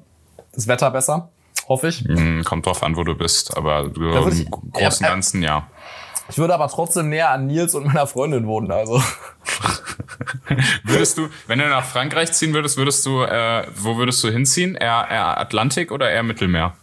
das 0.55 0.69
Wetter 0.69 0.91
besser, 0.91 1.31
hoffe 1.69 1.89
ich. 1.89 2.05
Hm, 2.05 2.45
kommt 2.45 2.67
drauf 2.67 2.83
an, 2.83 2.97
wo 2.97 3.03
du 3.03 3.17
bist, 3.17 3.57
aber 3.57 3.87
im 3.87 3.93
Großen 4.73 5.05
und 5.05 5.13
Ganzen, 5.13 5.43
ja 5.43 5.67
Ich 6.29 6.39
würde 6.39 6.55
aber 6.55 6.69
trotzdem 6.69 7.09
näher 7.09 7.31
an 7.31 7.47
Nils 7.47 7.75
und 7.75 7.87
meiner 7.87 8.07
Freundin 8.07 8.47
wohnen, 8.47 8.71
also. 8.71 9.03
würdest 10.85 11.19
du, 11.19 11.29
wenn 11.47 11.59
du 11.59 11.69
nach 11.69 11.85
Frankreich 11.85 12.33
ziehen 12.33 12.55
würdest, 12.55 12.77
würdest 12.77 13.05
du, 13.05 13.23
äh, 13.23 13.67
wo 13.77 13.97
würdest 13.97 14.23
du 14.25 14.31
hinziehen? 14.31 14.75
Eher, 14.75 15.07
eher 15.11 15.39
Atlantik 15.39 15.91
oder 15.91 16.11
eher 16.11 16.23
Mittelmeer? 16.23 16.75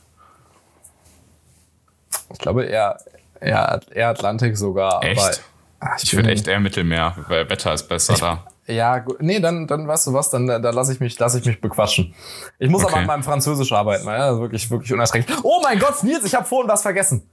Ich 2.32 2.40
glaube 2.40 2.66
eher, 2.66 3.00
eher, 3.40 3.80
eher 3.92 4.10
Atlantik 4.10 4.58
sogar. 4.58 5.04
Echt? 5.04 5.20
Aber, 5.20 5.32
ach, 5.80 5.98
ich, 5.98 6.04
ich 6.04 6.16
würde 6.16 6.30
echt 6.30 6.48
eher 6.48 6.60
Mittelmeer, 6.60 7.16
weil 7.28 7.50
Wetter 7.50 7.74
ist 7.74 7.88
besser 7.88 8.14
ich, 8.14 8.20
da. 8.20 8.46
Ja, 8.68 9.00
gut. 9.00 9.22
Nee, 9.22 9.40
dann, 9.40 9.66
dann 9.66 9.88
weißt 9.88 10.08
du 10.08 10.14
was, 10.14 10.30
dann, 10.30 10.46
dann 10.46 10.62
lasse 10.62 10.94
ich 10.94 11.00
mich, 11.00 11.18
lass 11.18 11.34
ich 11.34 11.46
mich 11.46 11.60
bequatschen. 11.60 12.14
Ich 12.60 12.70
muss 12.70 12.84
okay. 12.84 12.94
aber 12.94 13.02
an 13.02 13.08
meinem 13.08 13.24
Französisch 13.24 13.72
arbeiten, 13.72 14.06
ja, 14.06 14.40
wirklich, 14.40 14.70
wirklich 14.70 14.94
unerträglich. 14.94 15.38
Oh 15.44 15.60
mein 15.64 15.80
Gott, 15.80 16.04
Nils, 16.04 16.24
ich 16.24 16.36
habe 16.36 16.46
vorhin 16.46 16.70
was 16.70 16.84
vergessen. 16.84 17.28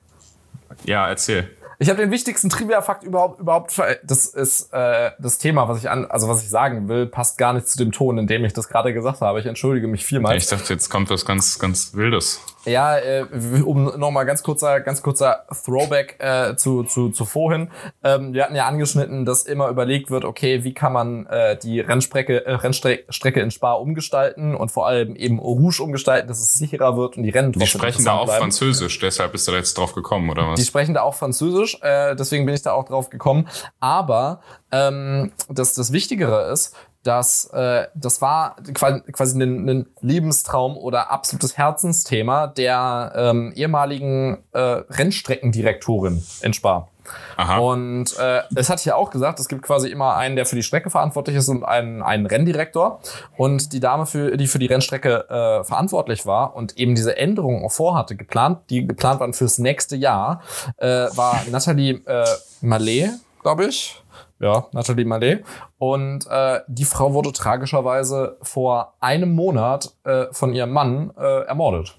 Ja, 0.84 1.08
erzähl. 1.08 1.55
Ich 1.78 1.90
habe 1.90 2.00
den 2.00 2.10
wichtigsten 2.10 2.48
Trivia-Fakt 2.48 3.04
überhaupt, 3.04 3.40
überhaupt. 3.40 3.80
Das 4.04 4.26
ist 4.26 4.72
äh, 4.72 5.10
das 5.18 5.38
Thema, 5.38 5.68
was 5.68 5.78
ich 5.78 5.90
an, 5.90 6.06
also 6.06 6.28
was 6.28 6.42
ich 6.42 6.48
sagen 6.48 6.88
will, 6.88 7.06
passt 7.06 7.36
gar 7.36 7.52
nicht 7.52 7.68
zu 7.68 7.76
dem 7.76 7.92
Ton, 7.92 8.16
in 8.18 8.26
dem 8.26 8.44
ich 8.44 8.52
das 8.52 8.68
gerade 8.68 8.94
gesagt 8.94 9.20
habe. 9.20 9.40
Ich 9.40 9.46
entschuldige 9.46 9.86
mich 9.86 10.04
vielmals. 10.04 10.44
Ich 10.44 10.48
dachte, 10.48 10.72
jetzt 10.72 10.88
kommt 10.88 11.10
was 11.10 11.26
ganz, 11.26 11.58
ganz 11.58 11.94
Wildes. 11.94 12.40
Ja, 12.66 12.98
äh, 12.98 13.24
um 13.64 13.84
nochmal 13.98 14.26
ganz 14.26 14.42
kurzer, 14.42 14.80
ganz 14.80 15.02
kurzer 15.02 15.46
Throwback 15.64 16.16
äh, 16.18 16.56
zu, 16.56 16.82
zu, 16.84 17.10
zu 17.10 17.24
vorhin. 17.24 17.70
Ähm, 18.02 18.34
wir 18.34 18.44
hatten 18.44 18.56
ja 18.56 18.66
angeschnitten, 18.66 19.24
dass 19.24 19.44
immer 19.44 19.68
überlegt 19.68 20.10
wird, 20.10 20.24
okay, 20.24 20.64
wie 20.64 20.74
kann 20.74 20.92
man 20.92 21.26
äh, 21.26 21.56
die 21.56 21.80
Rennstrecke, 21.80 22.44
äh, 22.44 22.54
Rennstrecke 22.54 23.40
in 23.40 23.50
Spa 23.50 23.74
umgestalten 23.74 24.54
und 24.54 24.70
vor 24.70 24.86
allem 24.86 25.16
eben 25.16 25.38
Rouge 25.38 25.82
umgestalten, 25.82 26.28
dass 26.28 26.40
es 26.40 26.54
sicherer 26.54 26.96
wird 26.96 27.16
und 27.16 27.22
die 27.22 27.30
Rennen 27.30 27.52
Die 27.52 27.66
sprechen 27.66 28.04
da 28.04 28.14
auch 28.14 28.24
bleiben. 28.24 28.42
Französisch, 28.42 28.98
deshalb 28.98 29.32
bist 29.32 29.46
du 29.46 29.52
da 29.52 29.58
jetzt 29.58 29.78
drauf 29.78 29.94
gekommen, 29.94 30.30
oder 30.30 30.48
was? 30.48 30.60
Die 30.60 30.66
sprechen 30.66 30.94
da 30.94 31.02
auch 31.02 31.14
Französisch, 31.14 31.78
äh, 31.82 32.14
deswegen 32.16 32.46
bin 32.46 32.54
ich 32.54 32.62
da 32.62 32.72
auch 32.72 32.84
drauf 32.84 33.10
gekommen. 33.10 33.48
Aber 33.80 34.40
ähm, 34.72 35.32
das, 35.48 35.74
das 35.74 35.92
Wichtigere 35.92 36.50
ist, 36.50 36.74
dass 37.06 37.46
äh, 37.52 37.86
das 37.94 38.20
war 38.20 38.56
quasi 38.72 39.40
ein, 39.42 39.68
ein 39.68 39.86
Lebenstraum 40.00 40.76
oder 40.76 41.10
absolutes 41.10 41.56
Herzensthema 41.56 42.48
der 42.48 43.12
ähm, 43.14 43.52
ehemaligen 43.54 44.38
äh, 44.52 44.58
Rennstreckendirektorin 44.58 46.22
in 46.42 46.52
Spa. 46.52 46.88
Aha. 47.36 47.58
Und 47.58 48.18
äh, 48.18 48.42
es 48.54 48.70
hat 48.70 48.80
hier 48.80 48.96
auch 48.96 49.10
gesagt, 49.10 49.38
es 49.38 49.48
gibt 49.48 49.62
quasi 49.62 49.88
immer 49.88 50.16
einen, 50.16 50.36
der 50.36 50.46
für 50.46 50.56
die 50.56 50.62
Strecke 50.62 50.90
verantwortlich 50.90 51.36
ist 51.36 51.48
und 51.48 51.64
einen, 51.64 52.02
einen 52.02 52.26
Renndirektor. 52.26 53.00
Und 53.36 53.72
die 53.72 53.80
Dame, 53.80 54.06
für, 54.06 54.36
die 54.36 54.46
für 54.46 54.58
die 54.58 54.66
Rennstrecke 54.66 55.28
äh, 55.28 55.64
verantwortlich 55.64 56.26
war 56.26 56.56
und 56.56 56.76
eben 56.78 56.94
diese 56.94 57.16
Änderungen 57.16 57.64
auch 57.64 57.72
vorhatte, 57.72 58.16
geplant, 58.16 58.58
die 58.70 58.86
geplant 58.86 59.20
waren 59.20 59.34
fürs 59.34 59.58
nächste 59.58 59.96
Jahr, 59.96 60.42
äh, 60.78 60.86
war 60.86 61.42
Nathalie 61.50 62.00
äh, 62.06 62.24
Mallet, 62.60 63.10
glaube 63.42 63.66
ich. 63.66 64.02
Ja, 64.38 64.66
Nathalie 64.72 65.04
Mallet. 65.04 65.44
Und 65.78 66.26
äh, 66.28 66.60
die 66.68 66.84
Frau 66.84 67.14
wurde 67.14 67.32
tragischerweise 67.32 68.36
vor 68.42 68.94
einem 69.00 69.34
Monat 69.34 69.92
äh, 70.04 70.26
von 70.32 70.52
ihrem 70.52 70.72
Mann 70.72 71.10
äh, 71.16 71.44
ermordet. 71.46 71.96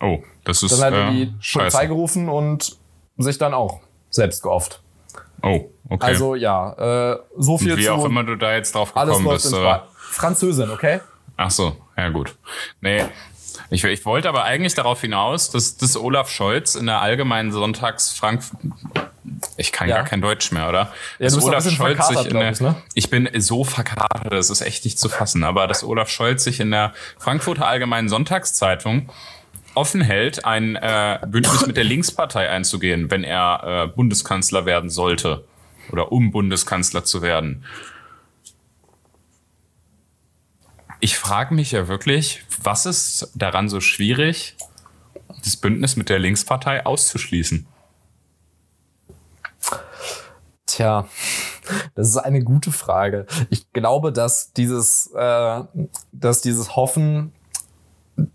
Oh, 0.00 0.18
das 0.44 0.62
ist. 0.62 0.72
Dann 0.72 0.86
hat 0.86 0.94
er 0.94 1.10
die 1.10 1.22
äh, 1.22 1.32
Polizei 1.52 1.86
gerufen 1.86 2.28
und 2.28 2.76
sich 3.18 3.36
dann 3.36 3.52
auch 3.52 3.80
selbst 4.08 4.42
geofft. 4.42 4.80
Oh, 5.42 5.70
okay. 5.88 6.06
Also 6.06 6.34
ja, 6.34 7.12
äh, 7.12 7.18
so 7.36 7.58
viel 7.58 7.76
Wie 7.76 7.82
zu. 7.82 7.86
Wie 7.86 7.90
auch 7.90 8.04
immer 8.04 8.24
du 8.24 8.36
da 8.36 8.54
jetzt 8.54 8.74
drauf 8.74 8.94
gekommen 8.94 9.28
bist. 9.28 9.52
Äh, 9.52 9.78
Französin, 9.94 10.70
okay? 10.70 11.00
Ach 11.36 11.50
so, 11.50 11.76
ja 11.96 12.08
gut. 12.08 12.36
Nee, 12.80 13.04
ich, 13.68 13.84
ich 13.84 14.04
wollte 14.04 14.28
aber 14.28 14.44
eigentlich 14.44 14.74
darauf 14.74 15.00
hinaus, 15.00 15.50
dass, 15.50 15.76
dass 15.76 15.96
Olaf 15.96 16.30
Scholz 16.30 16.74
in 16.74 16.86
der 16.86 17.00
allgemeinen 17.00 17.52
Sonntags 17.52 18.12
Frank 18.12 18.42
ich 19.56 19.72
kann 19.72 19.88
ja. 19.88 19.96
gar 19.96 20.04
kein 20.04 20.20
Deutsch 20.20 20.50
mehr, 20.52 20.68
oder? 20.68 20.92
Ja, 21.18 21.26
dass 21.26 21.42
Olaf 21.42 21.68
Scholz 21.68 22.08
sich 22.08 22.26
in 22.26 22.38
der, 22.38 22.52
ich, 22.52 22.60
ne? 22.60 22.76
ich 22.94 23.10
bin 23.10 23.28
so 23.38 23.64
verkatert, 23.64 24.32
das 24.32 24.50
ist 24.50 24.60
echt 24.60 24.84
nicht 24.84 24.98
zu 24.98 25.08
fassen, 25.08 25.44
aber 25.44 25.66
dass 25.66 25.84
Olaf 25.84 26.08
Scholz 26.10 26.44
sich 26.44 26.60
in 26.60 26.70
der 26.70 26.92
Frankfurter 27.18 27.66
Allgemeinen 27.66 28.08
Sonntagszeitung 28.08 29.08
offen 29.74 30.00
hält, 30.00 30.44
ein 30.44 30.76
äh, 30.76 31.18
Bündnis 31.26 31.66
mit 31.66 31.76
der 31.76 31.84
Linkspartei 31.84 32.48
einzugehen, 32.48 33.10
wenn 33.10 33.24
er 33.24 33.86
äh, 33.90 33.94
Bundeskanzler 33.94 34.66
werden 34.66 34.90
sollte 34.90 35.44
oder 35.92 36.12
um 36.12 36.30
Bundeskanzler 36.30 37.04
zu 37.04 37.22
werden. 37.22 37.64
Ich 41.02 41.16
frage 41.16 41.54
mich 41.54 41.72
ja 41.72 41.88
wirklich, 41.88 42.44
was 42.62 42.84
ist 42.84 43.32
daran 43.34 43.70
so 43.70 43.80
schwierig, 43.80 44.56
das 45.42 45.56
Bündnis 45.56 45.96
mit 45.96 46.10
der 46.10 46.18
Linkspartei 46.18 46.84
auszuschließen? 46.84 47.66
Tja, 50.66 51.08
das 51.94 52.08
ist 52.08 52.18
eine 52.18 52.44
gute 52.44 52.70
Frage. 52.70 53.26
Ich 53.48 53.72
glaube, 53.72 54.12
dass 54.12 54.52
dieses, 54.52 55.10
äh, 55.14 55.62
dass 56.12 56.42
dieses 56.42 56.76
Hoffen, 56.76 57.32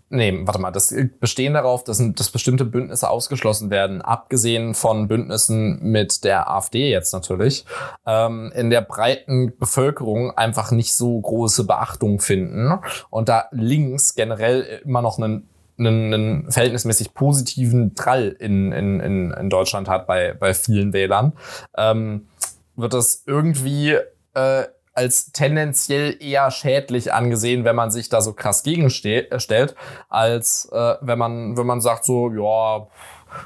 nee, 0.08 0.40
warte 0.44 0.60
mal, 0.60 0.70
das 0.70 0.94
bestehen 1.20 1.54
darauf, 1.54 1.84
dass, 1.84 2.02
dass 2.14 2.30
bestimmte 2.30 2.64
Bündnisse 2.64 3.08
ausgeschlossen 3.08 3.70
werden, 3.70 4.02
abgesehen 4.02 4.74
von 4.74 5.08
Bündnissen 5.08 5.80
mit 5.82 6.24
der 6.24 6.50
AfD 6.50 6.90
jetzt 6.90 7.12
natürlich, 7.12 7.64
ähm, 8.06 8.52
in 8.54 8.70
der 8.70 8.80
breiten 8.80 9.56
Bevölkerung 9.58 10.36
einfach 10.36 10.70
nicht 10.70 10.94
so 10.94 11.20
große 11.20 11.64
Beachtung 11.64 12.20
finden 12.20 12.78
und 13.10 13.28
da 13.28 13.46
links 13.50 14.14
generell 14.14 14.80
immer 14.84 15.02
noch 15.02 15.18
einen 15.18 15.48
einen, 15.78 16.50
verhältnismäßig 16.50 17.12
positiven 17.12 17.94
Trall 17.94 18.34
in, 18.38 18.72
in, 18.72 19.00
in, 19.00 19.30
in 19.32 19.50
Deutschland 19.50 19.88
hat 19.88 20.06
bei, 20.06 20.32
bei 20.32 20.54
vielen 20.54 20.94
Wählern, 20.94 21.34
ähm, 21.76 22.28
wird 22.76 22.94
das 22.94 23.24
irgendwie 23.26 23.98
äh, 24.34 24.64
als 24.96 25.32
tendenziell 25.32 26.16
eher 26.20 26.50
schädlich 26.50 27.12
angesehen, 27.12 27.64
wenn 27.64 27.76
man 27.76 27.90
sich 27.90 28.08
da 28.08 28.20
so 28.20 28.32
krass 28.32 28.62
gegenstellt, 28.62 29.30
äh, 29.30 29.74
als 30.08 30.68
äh, 30.72 30.94
wenn 31.00 31.18
man 31.18 31.56
wenn 31.56 31.66
man 31.66 31.80
sagt 31.80 32.04
so 32.04 32.30
ja 32.30 32.86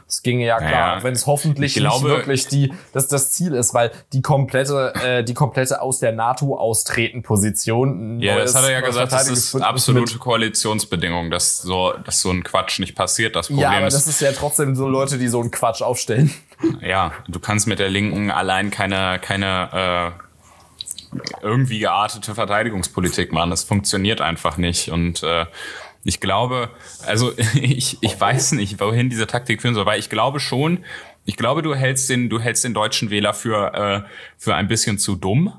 es 0.07 0.23
ginge 0.23 0.45
ja 0.45 0.59
klar, 0.59 0.71
naja, 0.71 1.03
wenn 1.03 1.15
es 1.15 1.27
hoffentlich 1.27 1.75
glaube, 1.75 2.05
nicht 2.05 2.17
wirklich 2.17 2.49
die, 2.49 2.73
dass 2.93 3.09
das 3.09 3.33
Ziel 3.33 3.55
ist, 3.55 3.75
weil 3.75 3.91
die 4.13 4.23
komplette, 4.23 4.93
äh, 5.03 5.25
die 5.25 5.35
komplette 5.35 5.81
aus 5.81 5.99
der 5.99 6.13
NATO 6.13 6.57
austreten 6.57 7.23
Position. 7.23 8.21
Ja, 8.21 8.39
das 8.39 8.55
hat 8.55 8.65
er 8.65 8.73
ja 8.73 8.81
gesagt, 8.81 9.13
das 9.13 9.29
ist 9.29 9.57
absolute 9.57 10.19
Koalitionsbedingung, 10.19 11.31
dass 11.31 11.63
so, 11.63 11.95
dass 12.05 12.21
so 12.21 12.31
ein 12.31 12.45
Quatsch 12.45 12.79
nicht 12.79 12.95
passiert. 12.95 13.37
Das 13.37 13.49
Problem 13.49 13.63
ja, 13.63 13.71
aber 13.71 13.87
das 13.89 14.07
ist 14.07 14.21
ja 14.21 14.33
trotzdem 14.33 14.75
so 14.75 14.89
Leute, 14.89 15.19
die 15.19 15.29
so 15.29 15.41
einen 15.41 15.51
Quatsch 15.51 15.83
aufstellen. 15.83 16.33
Ja, 16.83 17.13
du 17.27 17.41
kannst 17.41 17.67
mit 17.67 17.79
der 17.79 17.89
Linken 17.89 18.31
allein 18.31 18.71
keine, 18.71 19.19
keine 19.19 20.13
äh, 20.19 20.30
irgendwie 21.43 21.81
geartete 21.81 22.35
Verteidigungspolitik 22.35 23.33
machen. 23.33 23.51
Das 23.51 23.65
funktioniert 23.65 24.21
einfach 24.21 24.57
nicht 24.57 24.91
und 24.91 25.23
äh, 25.23 25.47
ich 26.05 26.21
glaube, 26.21 26.71
also 27.07 27.33
ich, 27.55 27.99
ich 28.01 28.21
weiß 28.21 28.53
nicht, 28.53 28.81
wohin 28.81 29.11
diese 29.11 29.27
Taktik 29.27 29.63
führen 29.63 29.75
soll, 29.75 29.87
weil 29.87 29.99
ich 29.99 30.11
glaube 30.11 30.41
schon, 30.41 30.85
ich 31.25 31.37
glaube, 31.37 31.63
du 31.63 31.75
hältst 31.75 32.09
den, 32.11 32.29
du 32.29 32.41
hältst 32.41 32.65
den 32.65 32.75
deutschen 32.75 33.11
Wähler 33.11 33.35
für, 33.35 33.75
äh, 33.75 34.09
für 34.39 34.55
ein 34.55 34.69
bisschen 34.69 34.99
zu 34.99 35.17
dumm. 35.17 35.53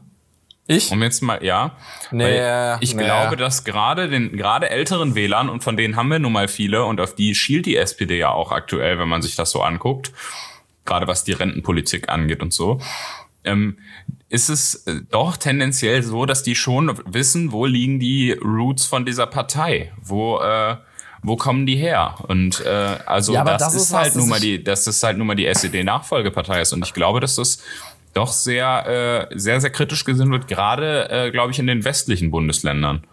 Ich? 0.68 0.92
Um 0.92 1.02
jetzt 1.04 1.22
mal, 1.22 1.44
ja. 1.44 1.76
Nee, 2.12 2.40
ich 2.80 2.96
nee. 2.96 3.04
glaube, 3.04 3.36
dass 3.36 3.64
gerade 3.64 4.10
den, 4.10 4.38
gerade 4.38 4.70
älteren 4.70 5.16
Wählern, 5.16 5.50
und 5.50 5.64
von 5.64 5.76
denen 5.76 5.96
haben 5.96 6.08
wir 6.10 6.20
nun 6.20 6.32
mal 6.32 6.48
viele, 6.48 6.86
und 6.86 7.02
auf 7.02 7.16
die 7.16 7.36
schielt 7.36 7.66
die 7.66 7.76
SPD 7.76 8.18
ja 8.18 8.30
auch 8.30 8.52
aktuell, 8.52 8.98
wenn 8.98 9.10
man 9.10 9.22
sich 9.22 9.36
das 9.36 9.52
so 9.52 9.62
anguckt, 9.62 10.12
gerade 10.86 11.08
was 11.08 11.24
die 11.24 11.34
Rentenpolitik 11.34 12.10
angeht 12.10 12.42
und 12.42 12.54
so, 12.54 12.80
ähm, 13.44 13.78
ist 14.30 14.50
es 14.50 14.88
äh, 14.88 15.02
doch 15.10 15.38
tendenziell 15.38 16.04
so, 16.04 16.26
dass 16.26 16.44
die 16.44 16.56
schon 16.56 16.98
wissen, 17.06 17.52
wo 17.52 17.66
liegen 17.66 18.00
die 18.00 18.32
Roots 18.32 18.86
von 18.86 19.06
dieser 19.06 19.28
Partei, 19.28 19.92
wo 20.02 20.40
äh, 20.40 20.78
wo 21.24 21.36
kommen 21.36 21.66
die 21.66 21.76
her? 21.76 22.16
Und 22.28 22.66
äh, 22.66 22.98
also 23.06 23.34
ja, 23.34 23.44
das, 23.44 23.62
das, 23.62 23.76
ist, 23.76 23.94
halt 23.94 24.16
nun 24.16 24.30
mal 24.30 24.40
die, 24.40 24.64
dass 24.64 24.86
das 24.86 25.04
halt 25.04 25.18
nun 25.18 25.28
mal 25.28 25.36
die 25.36 25.46
SED-Nachfolgepartei 25.46 26.62
ist. 26.62 26.74
Und 26.74 26.84
ich 26.84 26.94
glaube, 26.94 27.20
dass 27.20 27.36
das 27.36 27.62
doch 28.14 28.32
sehr, 28.32 29.30
äh, 29.32 29.38
sehr, 29.38 29.62
sehr 29.62 29.70
kritisch 29.70 30.04
gesehen 30.04 30.32
wird, 30.32 30.48
gerade, 30.48 31.10
äh, 31.10 31.32
glaube 31.32 31.52
ich, 31.52 31.60
in 31.60 31.68
den 31.68 31.86
westlichen 31.86 32.32
Bundesländern 32.32 33.04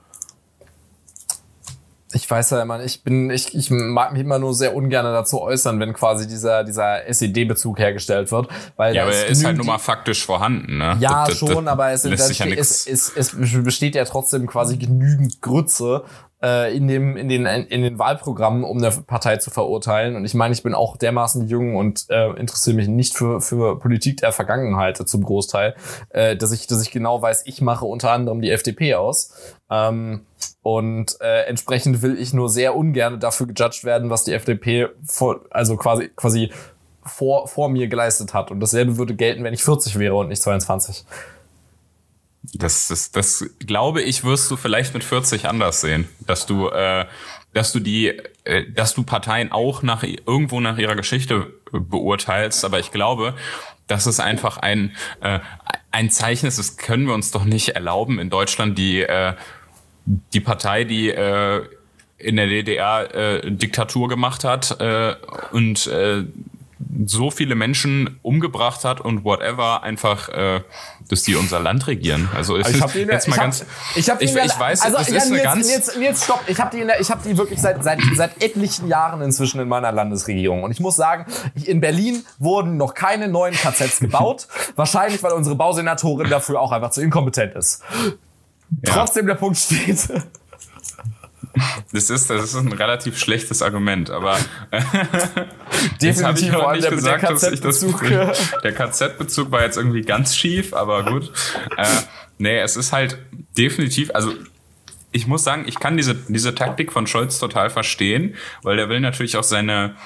ich 2.12 2.30
weiß 2.30 2.50
ja 2.50 2.62
immer, 2.62 2.82
ich 2.82 3.02
bin, 3.02 3.30
ich, 3.30 3.54
ich 3.54 3.70
mag 3.70 4.12
mich 4.12 4.22
immer 4.22 4.38
nur 4.38 4.54
sehr 4.54 4.74
ungern 4.74 5.04
dazu 5.04 5.40
äußern, 5.40 5.78
wenn 5.78 5.92
quasi 5.92 6.26
dieser, 6.26 6.64
dieser 6.64 7.06
SED-Bezug 7.06 7.78
hergestellt 7.78 8.32
wird. 8.32 8.48
Weil 8.76 8.94
ja, 8.94 9.02
aber 9.02 9.14
er 9.14 9.26
ist 9.26 9.44
halt 9.44 9.58
nun 9.58 9.66
mal 9.66 9.78
faktisch 9.78 10.24
vorhanden, 10.24 10.78
ne? 10.78 10.96
Ja, 11.00 11.26
das, 11.26 11.28
das, 11.28 11.38
schon, 11.38 11.66
das 11.66 11.72
aber 11.72 11.90
es, 11.90 12.04
ja 12.04 12.46
es, 12.46 12.86
es, 12.86 13.12
es 13.14 13.36
besteht 13.62 13.94
ja 13.94 14.04
trotzdem 14.04 14.46
quasi 14.46 14.78
genügend 14.78 15.42
Grütze, 15.42 16.04
äh, 16.42 16.74
in, 16.76 16.86
dem, 16.86 17.16
in, 17.16 17.28
den, 17.28 17.46
in 17.46 17.82
den 17.82 17.98
Wahlprogrammen, 17.98 18.64
um 18.64 18.78
eine 18.78 18.90
Partei 18.90 19.38
zu 19.38 19.50
verurteilen. 19.50 20.16
Und 20.16 20.24
ich 20.24 20.34
meine, 20.34 20.54
ich 20.54 20.62
bin 20.62 20.74
auch 20.74 20.96
dermaßen 20.96 21.48
jung 21.48 21.76
und 21.76 22.06
äh, 22.10 22.30
interessiere 22.34 22.76
mich 22.76 22.88
nicht 22.88 23.16
für, 23.16 23.40
für 23.40 23.78
Politik 23.78 24.18
der 24.18 24.32
Vergangenheit 24.32 24.96
zum 24.96 25.22
Großteil, 25.22 25.74
äh, 26.10 26.36
dass, 26.36 26.52
ich, 26.52 26.66
dass 26.66 26.82
ich 26.82 26.90
genau 26.90 27.20
weiß, 27.20 27.42
ich 27.46 27.60
mache 27.60 27.84
unter 27.84 28.12
anderem 28.12 28.40
die 28.40 28.50
FDP 28.50 28.94
aus. 28.94 29.32
Ähm, 29.70 30.22
und 30.62 31.20
äh, 31.20 31.42
entsprechend 31.42 32.02
will 32.02 32.18
ich 32.18 32.32
nur 32.32 32.48
sehr 32.48 32.76
ungern 32.76 33.20
dafür 33.20 33.46
gejudged 33.46 33.84
werden, 33.84 34.10
was 34.10 34.24
die 34.24 34.32
FDP 34.32 34.88
vor, 35.04 35.40
also 35.50 35.76
quasi 35.76 36.10
quasi 36.14 36.52
vor, 37.04 37.48
vor 37.48 37.68
mir 37.68 37.88
geleistet 37.88 38.34
hat. 38.34 38.50
Und 38.50 38.60
dasselbe 38.60 38.98
würde 38.98 39.14
gelten, 39.14 39.44
wenn 39.44 39.54
ich 39.54 39.62
40 39.62 39.98
wäre 39.98 40.14
und 40.16 40.28
nicht 40.28 40.42
22. 40.42 41.04
Das, 42.54 42.88
das, 42.88 43.10
das 43.10 43.44
glaube 43.60 44.02
ich, 44.02 44.24
wirst 44.24 44.50
du 44.50 44.56
vielleicht 44.56 44.94
mit 44.94 45.04
40 45.04 45.46
anders 45.46 45.80
sehen, 45.80 46.08
dass 46.26 46.46
du, 46.46 46.68
äh, 46.68 47.06
dass 47.52 47.72
du 47.72 47.80
die, 47.80 48.08
äh, 48.44 48.70
dass 48.70 48.94
du 48.94 49.02
Parteien 49.02 49.52
auch 49.52 49.82
nach 49.82 50.02
irgendwo 50.02 50.60
nach 50.60 50.78
ihrer 50.78 50.96
Geschichte 50.96 51.52
beurteilst. 51.72 52.64
Aber 52.64 52.78
ich 52.78 52.90
glaube, 52.90 53.34
dass 53.86 54.06
es 54.06 54.20
einfach 54.20 54.58
ein 54.58 54.94
äh, 55.20 55.40
ein 55.90 56.10
Zeichen 56.10 56.46
ist. 56.46 56.58
Das 56.58 56.76
können 56.76 57.06
wir 57.06 57.14
uns 57.14 57.30
doch 57.30 57.44
nicht 57.44 57.70
erlauben 57.70 58.18
in 58.18 58.30
Deutschland 58.30 58.78
die 58.78 59.00
äh, 59.02 59.34
die 60.32 60.40
Partei, 60.40 60.84
die 60.84 61.10
äh, 61.10 61.64
in 62.18 62.36
der 62.36 62.46
DDR 62.46 63.14
äh, 63.14 63.50
Diktatur 63.50 64.08
gemacht 64.08 64.44
hat 64.44 64.80
äh, 64.80 65.14
und 65.52 65.86
äh, 65.86 66.24
so 67.06 67.30
viele 67.30 67.54
Menschen 67.54 68.18
umgebracht 68.22 68.84
hat 68.84 69.00
und 69.00 69.24
whatever, 69.24 69.82
einfach, 69.82 70.28
äh, 70.28 70.62
dass 71.08 71.22
die 71.22 71.34
unser 71.36 71.60
Land 71.60 71.86
regieren. 71.86 72.28
Also 72.34 72.56
es 72.56 72.68
ich 72.68 72.76
ist 72.76 72.94
jetzt 72.94 73.28
mal 73.28 73.34
ich 73.34 73.40
ganz. 73.40 73.60
Hab, 73.60 73.96
ich, 73.96 74.10
hab 74.10 74.22
ich, 74.22 74.34
ich 74.34 74.58
weiß, 74.58 74.82
also, 74.82 74.96
das 74.96 75.10
ja, 75.10 75.16
ist 75.16 75.32
eine 75.32 75.42
ganz. 75.42 75.70
Jetzt, 75.70 75.96
jetzt 75.96 76.24
stopp. 76.24 76.42
Ich 76.46 76.58
habe 76.58 76.76
die, 76.76 76.84
ich 77.00 77.10
hab 77.10 77.22
die 77.22 77.36
wirklich 77.36 77.60
seit, 77.60 77.82
seit, 77.82 78.00
seit 78.14 78.42
etlichen 78.42 78.88
Jahren 78.88 79.20
inzwischen 79.22 79.60
in 79.60 79.68
meiner 79.68 79.92
Landesregierung. 79.92 80.62
Und 80.62 80.70
ich 80.70 80.80
muss 80.80 80.96
sagen, 80.96 81.26
in 81.54 81.80
Berlin 81.80 82.24
wurden 82.38 82.76
noch 82.76 82.94
keine 82.94 83.28
neuen 83.28 83.54
KZs 83.54 84.00
gebaut. 84.00 84.48
Wahrscheinlich, 84.76 85.22
weil 85.22 85.32
unsere 85.32 85.56
Bausenatorin 85.56 86.30
dafür 86.30 86.60
auch 86.60 86.72
einfach 86.72 86.90
zu 86.90 87.00
inkompetent 87.00 87.54
ist. 87.54 87.82
Ja. 88.84 88.94
Trotzdem 88.94 89.26
der 89.26 89.34
Punkt 89.34 89.56
steht. 89.56 90.08
Das 91.92 92.10
ist, 92.10 92.30
das 92.30 92.44
ist 92.44 92.54
ein 92.54 92.72
relativ 92.72 93.18
schlechtes 93.18 93.62
Argument, 93.62 94.10
aber 94.10 94.38
definitiv 96.02 96.52
vor 96.52 96.70
allem 96.70 96.80
der, 96.80 96.90
gesagt, 96.90 97.22
der 97.22 97.30
KZ-Bezug. 97.30 98.02
Der 98.62 98.72
KZ-Bezug 98.72 99.50
war 99.50 99.62
jetzt 99.62 99.76
irgendwie 99.76 100.02
ganz 100.02 100.36
schief, 100.36 100.74
aber 100.74 101.04
gut. 101.04 101.32
Äh, 101.76 101.86
nee, 102.38 102.58
es 102.58 102.76
ist 102.76 102.92
halt 102.92 103.18
definitiv, 103.56 104.10
also 104.14 104.32
ich 105.10 105.26
muss 105.26 105.42
sagen, 105.42 105.64
ich 105.66 105.78
kann 105.80 105.96
diese, 105.96 106.14
diese 106.14 106.54
Taktik 106.54 106.92
von 106.92 107.06
Scholz 107.06 107.38
total 107.38 107.70
verstehen, 107.70 108.36
weil 108.62 108.76
der 108.76 108.88
will 108.88 109.00
natürlich 109.00 109.36
auch 109.36 109.42
seine, 109.42 109.96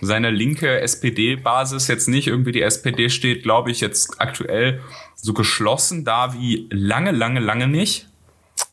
seine 0.00 0.30
linke 0.30 0.80
SPD-Basis 0.80 1.88
jetzt 1.88 2.08
nicht 2.08 2.26
irgendwie 2.26 2.52
die 2.52 2.62
SPD 2.62 3.10
steht, 3.10 3.42
glaube 3.42 3.70
ich, 3.70 3.80
jetzt 3.80 4.20
aktuell 4.20 4.80
so 5.16 5.32
geschlossen 5.32 6.04
da 6.04 6.34
wie 6.34 6.68
lange, 6.70 7.12
lange, 7.12 7.40
lange 7.40 7.68
nicht. 7.68 8.08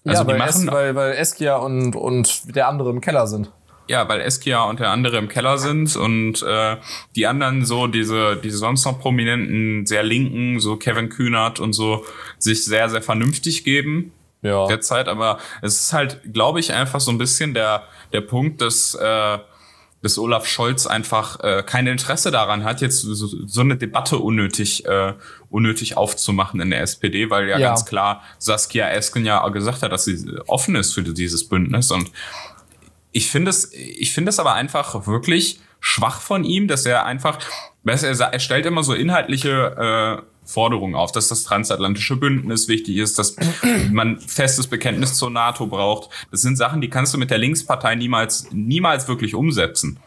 Also 0.05 0.23
ja, 0.23 0.27
weil, 0.27 0.37
machen, 0.37 0.67
es, 0.67 0.71
weil, 0.71 0.95
weil 0.95 1.11
Eskia 1.13 1.57
und, 1.57 1.95
und 1.95 2.55
der 2.55 2.67
andere 2.67 2.89
im 2.89 3.01
Keller 3.01 3.27
sind. 3.27 3.51
Ja, 3.87 4.07
weil 4.07 4.21
Eskia 4.21 4.63
und 4.63 4.79
der 4.79 4.89
andere 4.89 5.17
im 5.17 5.27
Keller 5.27 5.57
sind 5.57 5.95
und 5.95 6.43
äh, 6.43 6.77
die 7.15 7.25
anderen 7.25 7.65
so, 7.65 7.87
diese, 7.87 8.37
diese 8.37 8.57
sonst 8.57 8.85
noch 8.85 8.99
prominenten, 8.99 9.87
sehr 9.87 10.03
linken, 10.03 10.59
so 10.59 10.77
Kevin 10.77 11.09
Kühnert 11.09 11.59
und 11.59 11.73
so, 11.73 12.05
sich 12.37 12.65
sehr, 12.65 12.87
sehr 12.89 13.01
vernünftig 13.01 13.63
geben. 13.63 14.13
Ja. 14.41 14.67
Derzeit, 14.67 15.07
aber 15.07 15.39
es 15.61 15.81
ist 15.81 15.91
halt, 15.91 16.21
glaube 16.31 16.59
ich, 16.59 16.71
einfach 16.71 17.01
so 17.01 17.11
ein 17.11 17.17
bisschen 17.17 17.53
der, 17.53 17.83
der 18.13 18.21
Punkt, 18.21 18.61
dass 18.61 18.95
äh, 18.95 19.39
dass 20.01 20.17
Olaf 20.17 20.47
Scholz 20.47 20.87
einfach 20.87 21.39
äh, 21.41 21.63
kein 21.65 21.87
Interesse 21.87 22.31
daran 22.31 22.63
hat, 22.63 22.81
jetzt 22.81 23.01
so, 23.01 23.27
so 23.27 23.61
eine 23.61 23.77
Debatte 23.77 24.17
unnötig, 24.17 24.85
äh, 24.85 25.13
unnötig 25.49 25.97
aufzumachen 25.97 26.61
in 26.61 26.69
der 26.69 26.81
SPD, 26.81 27.29
weil 27.29 27.49
ja, 27.49 27.57
ja. 27.57 27.69
ganz 27.69 27.85
klar 27.85 28.23
Saskia 28.37 28.89
Esken 28.89 29.25
ja 29.25 29.47
gesagt 29.49 29.81
hat, 29.81 29.91
dass 29.91 30.05
sie 30.05 30.39
offen 30.47 30.75
ist 30.75 30.93
für 30.93 31.03
dieses 31.03 31.47
Bündnis. 31.47 31.91
Und 31.91 32.11
ich 33.11 33.29
finde 33.29 33.49
es, 33.49 33.73
ich 33.73 34.13
finde 34.13 34.29
es 34.29 34.39
aber 34.39 34.53
einfach 34.53 35.05
wirklich 35.07 35.59
schwach 35.79 36.21
von 36.21 36.43
ihm, 36.43 36.67
dass 36.67 36.85
er 36.85 37.05
einfach, 37.05 37.39
er, 37.83 38.19
er 38.19 38.39
stellt 38.39 38.65
immer 38.65 38.83
so 38.83 38.93
inhaltliche 38.93 40.21
äh, 40.21 40.38
Forderungen 40.49 40.95
auf, 40.95 41.11
dass 41.11 41.27
das 41.27 41.43
transatlantische 41.43 42.15
Bündnis 42.15 42.67
wichtig 42.67 42.97
ist, 42.97 43.19
dass 43.19 43.35
man 43.91 44.19
festes 44.19 44.67
Bekenntnis 44.67 45.13
zur 45.15 45.29
NATO 45.29 45.67
braucht. 45.67 46.09
Das 46.31 46.41
sind 46.41 46.57
Sachen, 46.57 46.81
die 46.81 46.89
kannst 46.89 47.13
du 47.13 47.17
mit 47.17 47.29
der 47.29 47.37
Linkspartei 47.37 47.95
niemals, 47.95 48.47
niemals 48.51 49.07
wirklich 49.07 49.35
umsetzen. 49.35 49.99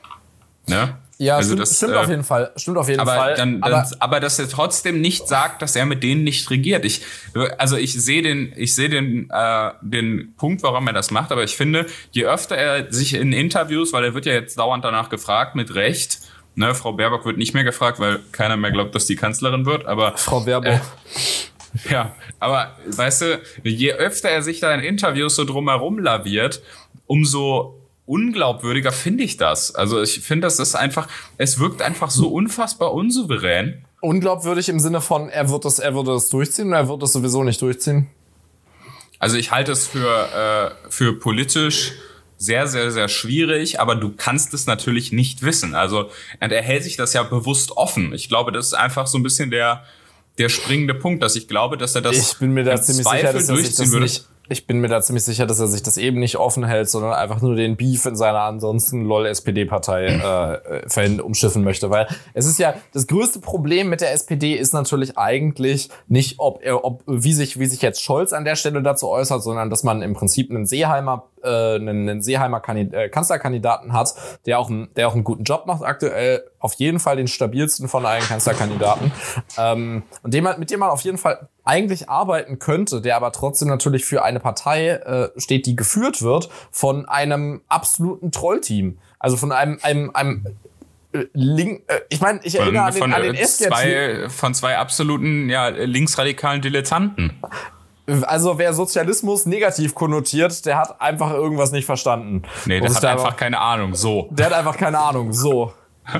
Ne? 0.66 0.97
Ja, 1.18 1.36
also 1.36 1.51
stimmt, 1.51 1.61
das, 1.61 1.76
stimmt 1.76 1.93
äh, 1.93 1.97
auf 1.99 2.09
jeden 2.09 2.24
Fall. 2.24 2.51
Stimmt 2.57 2.78
auf 2.78 2.88
jeden 2.88 2.99
aber 2.99 3.14
Fall. 3.14 3.34
Dann, 3.34 3.62
aber, 3.62 3.70
dann, 3.70 4.01
aber 4.01 4.18
dass 4.18 4.40
er 4.40 4.49
trotzdem 4.49 5.01
nicht 5.01 5.28
sagt, 5.28 5.62
dass 5.62 5.76
er 5.76 5.86
mit 5.86 6.03
denen 6.03 6.24
nicht 6.24 6.51
regiert. 6.51 6.84
Ich, 6.84 7.03
also 7.59 7.76
ich 7.76 7.93
sehe 7.93 8.22
den, 8.22 8.53
ich 8.57 8.74
sehe 8.74 8.88
den, 8.88 9.30
äh, 9.30 9.70
den 9.82 10.34
Punkt, 10.36 10.64
warum 10.64 10.88
er 10.88 10.93
das 10.93 11.12
macht. 11.12 11.30
Aber 11.30 11.45
ich 11.45 11.57
finde, 11.57 11.86
je 12.11 12.24
öfter 12.24 12.57
er 12.57 12.93
sich 12.93 13.14
in 13.14 13.32
Interviews, 13.32 13.93
weil 13.93 14.03
er 14.03 14.14
wird 14.14 14.26
ja 14.26 14.32
jetzt 14.32 14.59
dauernd 14.59 14.84
danach 14.84 15.11
gefragt, 15.11 15.55
mit 15.55 15.76
Recht, 15.76 16.18
Ne, 16.55 16.74
Frau 16.74 16.92
Baerbock 16.92 17.24
wird 17.24 17.38
nicht 17.38 17.55
mehr 17.55 17.64
gefragt, 17.64 17.98
weil 17.98 18.20
keiner 18.30 18.57
mehr 18.57 18.70
glaubt, 18.70 18.94
dass 18.94 19.07
die 19.07 19.16
Kanzlerin 19.16 19.64
wird. 19.64 19.86
Aber 19.86 20.16
Frau 20.16 20.40
Baerbock. 20.40 20.72
Äh, 20.72 20.80
ja, 21.90 22.14
aber 22.38 22.76
weißt 22.86 23.22
du, 23.22 23.42
je 23.62 23.92
öfter 23.92 24.28
er 24.28 24.42
sich 24.42 24.61
da 24.61 24.74
in 24.74 24.80
Interviews 24.80 25.34
so 25.36 25.44
drumherum 25.44 25.98
laviert, 25.98 26.62
umso 27.07 27.78
unglaubwürdiger 28.05 28.92
finde 28.92 29.24
ich 29.24 29.36
das. 29.36 29.74
Also 29.74 30.03
ich 30.03 30.20
finde, 30.20 30.46
das 30.46 30.59
ist 30.59 30.74
einfach, 30.74 31.09
es 31.38 31.59
wirkt 31.59 31.80
einfach 31.82 32.11
so 32.11 32.28
unfassbar 32.28 32.92
unsouverän. 32.92 33.84
Unglaubwürdig 34.00 34.68
im 34.68 34.80
Sinne 34.80 35.00
von, 35.00 35.28
er 35.28 35.48
wird 35.48 35.64
das, 35.64 35.78
er 35.78 35.94
würde 35.94 36.12
das 36.12 36.28
durchziehen 36.28 36.68
oder 36.68 36.78
er 36.78 36.88
wird 36.88 37.03
das 37.03 37.12
sowieso 37.12 37.44
nicht 37.44 37.62
durchziehen? 37.62 38.09
Also 39.18 39.36
ich 39.36 39.53
halte 39.53 39.72
es 39.72 39.86
für, 39.86 40.74
äh, 40.84 40.90
für 40.90 41.18
politisch 41.18 41.92
sehr, 42.43 42.66
sehr, 42.66 42.90
sehr 42.90 43.09
schwierig, 43.09 43.78
aber 43.78 43.95
du 43.95 44.12
kannst 44.16 44.53
es 44.53 44.66
natürlich 44.66 45.12
nicht 45.12 45.43
wissen. 45.43 45.74
Also 45.76 46.11
er 46.40 46.62
hält 46.62 46.82
sich 46.82 46.97
das 46.97 47.12
ja 47.12 47.22
bewusst 47.22 47.76
offen. 47.76 48.12
Ich 48.12 48.28
glaube, 48.28 48.51
das 48.51 48.66
ist 48.66 48.74
einfach 48.74 49.07
so 49.07 49.16
ein 49.18 49.22
bisschen 49.22 49.51
der, 49.51 49.84
der 50.38 50.49
springende 50.49 50.95
Punkt, 50.95 51.22
dass 51.22 51.36
ich 51.36 51.47
glaube, 51.47 51.76
dass 51.76 51.95
er 51.95 52.03
das 52.03 52.32
ich 52.32 52.38
bin 52.38 52.53
mir 52.53 52.64
da 52.64 52.80
ziemlich 52.82 53.07
sicher, 53.07 53.32
dass 53.32 53.49
er 53.49 53.57
sich 53.57 53.76
das 53.76 53.93
würde. 53.93 54.05
nicht 54.05 54.26
ich 54.49 54.66
bin 54.66 54.80
mir 54.80 54.88
da 54.88 55.01
ziemlich 55.01 55.24
sicher, 55.24 55.47
dass 55.47 55.61
er 55.61 55.68
sich 55.68 55.82
das 55.82 55.97
eben 55.97 56.18
nicht 56.18 56.36
offen 56.36 56.64
hält, 56.64 56.90
sondern 56.90 57.12
einfach 57.12 57.40
nur 57.40 57.55
den 57.55 57.76
Beef 57.76 58.05
in 58.07 58.16
seiner 58.16 58.40
ansonsten 58.40 59.05
lol 59.05 59.24
SPD-Partei 59.26 60.07
äh, 60.07 61.07
äh 61.07 61.20
umschiffen 61.20 61.62
möchte. 61.62 61.90
Weil 61.90 62.09
es 62.34 62.47
ist 62.47 62.59
ja 62.59 62.74
das 62.93 63.07
größte 63.07 63.38
Problem 63.38 63.88
mit 63.88 64.01
der 64.01 64.12
SPD 64.12 64.55
ist 64.55 64.74
natürlich 64.74 65.16
eigentlich 65.16 65.88
nicht, 66.09 66.38
ob, 66.38 66.61
er, 66.62 66.84
ob 66.84 67.03
wie 67.07 67.32
sich 67.32 67.59
wie 67.59 67.66
sich 67.66 67.82
jetzt 67.82 68.03
Scholz 68.03 68.32
an 68.32 68.45
der 68.45 68.57
Stelle 68.57 68.82
dazu 68.82 69.09
äußert, 69.09 69.43
sondern 69.43 69.70
dass 69.70 69.84
man 69.84 70.03
im 70.03 70.12
Prinzip 70.12 70.51
einen 70.51 70.66
Seeheimer 70.66 71.28
äh, 71.43 71.76
einen, 71.76 72.09
einen 72.09 72.22
Seeheimer 72.22 72.61
Kandid 72.61 72.93
äh, 72.95 73.09
Kanzlerkandidaten 73.09 73.93
hat, 73.93 74.14
der 74.47 74.59
auch, 74.59 74.68
ein, 74.68 74.88
der 74.97 75.09
auch 75.09 75.14
einen 75.14 75.24
guten 75.24 75.45
Job 75.45 75.66
macht 75.66 75.82
aktuell, 75.82 76.45
auf 76.59 76.74
jeden 76.74 77.01
Fall 77.01 77.16
den 77.16 77.28
stabilsten 77.28 77.88
von 77.88 78.07
allen 78.07 78.22
Kanzlerkandidaten 78.22 79.12
ähm, 79.59 80.05
und 80.22 80.34
dem, 80.34 80.49
mit 80.59 80.70
dem 80.70 80.80
man 80.80 80.90
auf 80.90 81.03
jeden 81.03 81.18
Fall 81.18 81.49
eigentlich 81.64 82.09
arbeiten 82.09 82.59
könnte, 82.59 83.01
der 83.01 83.16
aber 83.16 83.32
trotzdem 83.32 83.68
natürlich 83.68 84.05
für 84.05 84.22
eine 84.22 84.40
Partei 84.40 84.90
äh, 84.90 85.28
steht, 85.36 85.66
die 85.66 85.76
geführt 85.76 86.22
wird 86.22 86.49
von 86.70 87.09
einem 87.09 87.62
absoluten 87.68 88.32
Trollteam. 88.32 88.99
Also 89.18 89.36
von 89.36 89.53
einem, 89.53 89.78
einem, 89.82 90.11
einem 90.14 90.45
äh, 91.12 91.26
Link, 91.32 91.82
äh, 91.86 92.01
ich 92.09 92.20
meine, 92.20 92.40
ich 92.43 92.59
erinnere 92.59 92.84
an 92.84 92.93
den, 92.93 93.01
von, 93.01 93.12
an 93.12 93.22
den 93.22 93.36
zwei, 93.36 94.28
Von 94.28 94.55
zwei 94.55 94.78
absoluten 94.78 95.49
ja, 95.49 95.68
linksradikalen 95.68 96.61
Dilettanten. 96.61 97.38
Also 98.07 98.59
wer 98.59 98.74
Sozialismus 98.74 99.46
negativ 99.46 99.94
konnotiert, 99.94 100.66
der 100.66 100.76
hat 100.76 101.00
einfach 101.00 101.30
irgendwas 101.32 101.70
nicht 101.70 101.86
verstanden. 101.86 102.42
Nee, 102.66 102.80
der 102.80 102.92
hat 102.92 103.05
einfach 103.05 103.36
keine 103.36 103.61
Ahnung, 103.61 103.94
so. 103.94 104.28
Der 104.30 104.46
hat 104.46 104.53
einfach 104.53 104.76
keine 104.76 104.98
Ahnung, 104.98 105.32
so. 105.32 105.72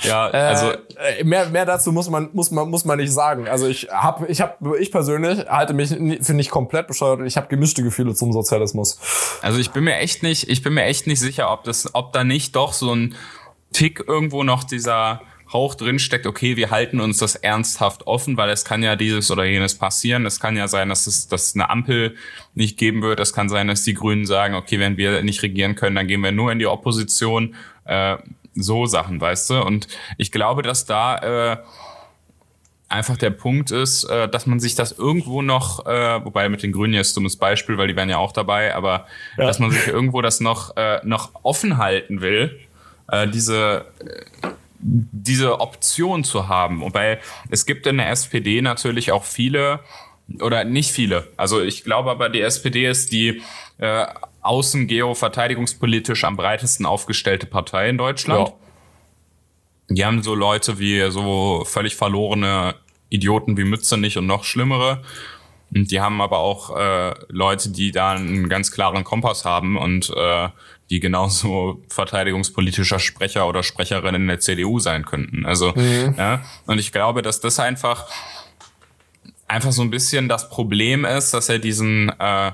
ja, 0.00 0.26
also 0.26 0.72
äh, 0.96 1.24
mehr, 1.24 1.48
mehr 1.48 1.64
dazu 1.64 1.92
muss 1.92 2.10
man 2.10 2.28
muss 2.32 2.50
man 2.50 2.68
muss 2.68 2.84
man 2.84 2.98
nicht 2.98 3.12
sagen. 3.12 3.48
Also 3.48 3.66
ich 3.66 3.88
habe 3.90 4.26
ich 4.26 4.42
habe 4.42 4.78
ich 4.78 4.92
persönlich 4.92 5.46
halte 5.48 5.72
mich 5.72 5.88
für 6.20 6.34
nicht 6.34 6.50
komplett 6.50 6.88
bescheuert 6.88 7.20
und 7.20 7.26
ich 7.26 7.36
habe 7.36 7.48
gemischte 7.48 7.82
Gefühle 7.82 8.14
zum 8.14 8.32
Sozialismus. 8.32 8.98
Also 9.40 9.58
ich 9.58 9.70
bin 9.70 9.84
mir 9.84 9.96
echt 9.96 10.22
nicht 10.22 10.48
ich 10.48 10.62
bin 10.62 10.74
mir 10.74 10.84
echt 10.84 11.06
nicht 11.06 11.20
sicher, 11.20 11.50
ob 11.50 11.64
das 11.64 11.94
ob 11.94 12.12
da 12.12 12.22
nicht 12.22 12.54
doch 12.54 12.74
so 12.74 12.94
ein 12.94 13.14
Tick 13.72 14.04
irgendwo 14.06 14.44
noch 14.44 14.64
dieser 14.64 15.22
Hauch 15.52 15.74
drin 15.74 15.98
steckt, 15.98 16.26
okay, 16.26 16.56
wir 16.56 16.70
halten 16.70 17.00
uns 17.00 17.18
das 17.18 17.34
ernsthaft 17.34 18.06
offen, 18.06 18.36
weil 18.36 18.50
es 18.50 18.64
kann 18.64 18.82
ja 18.82 18.96
dieses 18.96 19.30
oder 19.30 19.44
jenes 19.44 19.76
passieren. 19.76 20.26
Es 20.26 20.40
kann 20.40 20.56
ja 20.56 20.68
sein, 20.68 20.88
dass 20.88 21.06
es 21.06 21.28
dass 21.28 21.54
eine 21.54 21.70
Ampel 21.70 22.16
nicht 22.54 22.78
geben 22.78 23.02
wird. 23.02 23.20
Es 23.20 23.32
kann 23.32 23.48
sein, 23.48 23.68
dass 23.68 23.82
die 23.82 23.94
Grünen 23.94 24.26
sagen, 24.26 24.54
okay, 24.54 24.78
wenn 24.78 24.96
wir 24.96 25.22
nicht 25.22 25.42
regieren 25.42 25.74
können, 25.74 25.96
dann 25.96 26.06
gehen 26.06 26.20
wir 26.20 26.32
nur 26.32 26.52
in 26.52 26.58
die 26.58 26.66
Opposition. 26.66 27.54
Äh, 27.84 28.16
so 28.54 28.86
Sachen, 28.86 29.20
weißt 29.20 29.50
du? 29.50 29.62
Und 29.62 29.88
ich 30.18 30.30
glaube, 30.30 30.62
dass 30.62 30.84
da 30.84 31.52
äh, 31.52 31.56
einfach 32.88 33.16
der 33.16 33.30
Punkt 33.30 33.70
ist, 33.70 34.04
äh, 34.04 34.28
dass 34.28 34.46
man 34.46 34.60
sich 34.60 34.74
das 34.74 34.92
irgendwo 34.92 35.42
noch, 35.42 35.86
äh, 35.86 36.24
wobei 36.24 36.48
mit 36.48 36.62
den 36.62 36.72
Grünen 36.72 36.94
jetzt 36.94 37.16
dummes 37.16 37.36
Beispiel, 37.36 37.78
weil 37.78 37.88
die 37.88 37.96
wären 37.96 38.10
ja 38.10 38.18
auch 38.18 38.32
dabei, 38.32 38.74
aber 38.74 39.06
ja. 39.38 39.46
dass 39.46 39.58
man 39.58 39.70
sich 39.70 39.86
irgendwo 39.88 40.20
das 40.20 40.40
noch, 40.40 40.76
äh, 40.76 41.00
noch 41.04 41.30
offen 41.42 41.78
halten 41.78 42.20
will, 42.20 42.60
äh, 43.10 43.26
diese 43.26 43.86
äh, 44.42 44.48
diese 44.82 45.60
Option 45.60 46.24
zu 46.24 46.48
haben. 46.48 46.80
Wobei 46.80 47.20
es 47.50 47.66
gibt 47.66 47.86
in 47.86 47.98
der 47.98 48.10
SPD 48.10 48.60
natürlich 48.60 49.12
auch 49.12 49.24
viele 49.24 49.80
oder 50.40 50.64
nicht 50.64 50.90
viele. 50.90 51.28
Also 51.36 51.60
ich 51.60 51.84
glaube 51.84 52.10
aber, 52.10 52.28
die 52.28 52.40
SPD 52.40 52.86
ist 52.86 53.12
die 53.12 53.42
äh, 53.78 54.06
außen 54.40 54.86
geoverteidigungspolitisch 54.86 56.24
am 56.24 56.36
breitesten 56.36 56.86
aufgestellte 56.86 57.46
Partei 57.46 57.88
in 57.88 57.98
Deutschland. 57.98 58.48
Ja. 58.48 58.54
die 59.88 60.04
haben 60.04 60.22
so 60.22 60.34
Leute 60.34 60.78
wie 60.78 61.10
so 61.10 61.64
völlig 61.64 61.96
verlorene 61.96 62.74
Idioten 63.08 63.56
wie 63.56 63.64
Mützenich 63.64 64.18
und 64.18 64.26
noch 64.26 64.44
schlimmere. 64.44 65.02
Und 65.74 65.90
die 65.90 66.00
haben 66.00 66.20
aber 66.20 66.38
auch 66.38 66.76
äh, 66.76 67.14
Leute, 67.28 67.70
die 67.70 67.92
da 67.92 68.12
einen 68.12 68.48
ganz 68.48 68.72
klaren 68.72 69.04
Kompass 69.04 69.44
haben 69.44 69.78
und 69.78 70.10
äh, 70.14 70.48
die 70.90 71.00
genauso 71.00 71.82
verteidigungspolitischer 71.88 72.98
Sprecher 72.98 73.48
oder 73.48 73.62
Sprecherin 73.62 74.14
in 74.14 74.26
der 74.26 74.40
CDU 74.40 74.78
sein 74.78 75.04
könnten. 75.04 75.46
Also, 75.46 75.72
mhm. 75.74 76.14
ja, 76.18 76.42
und 76.66 76.78
ich 76.78 76.92
glaube, 76.92 77.22
dass 77.22 77.40
das 77.40 77.58
einfach 77.60 78.06
einfach 79.52 79.72
so 79.72 79.82
ein 79.82 79.90
bisschen 79.90 80.28
das 80.28 80.48
Problem 80.48 81.04
ist, 81.04 81.34
dass 81.34 81.48
er 81.48 81.58
diesen, 81.58 82.08
äh, 82.18 82.52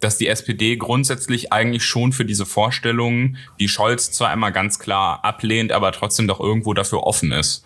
dass 0.00 0.18
die 0.18 0.28
SPD 0.28 0.76
grundsätzlich 0.76 1.52
eigentlich 1.52 1.84
schon 1.84 2.12
für 2.12 2.26
diese 2.26 2.44
Vorstellungen, 2.44 3.38
die 3.58 3.68
Scholz 3.68 4.12
zwar 4.12 4.28
einmal 4.28 4.52
ganz 4.52 4.78
klar 4.78 5.24
ablehnt, 5.24 5.72
aber 5.72 5.92
trotzdem 5.92 6.28
doch 6.28 6.38
irgendwo 6.38 6.74
dafür 6.74 7.04
offen 7.04 7.32
ist. 7.32 7.64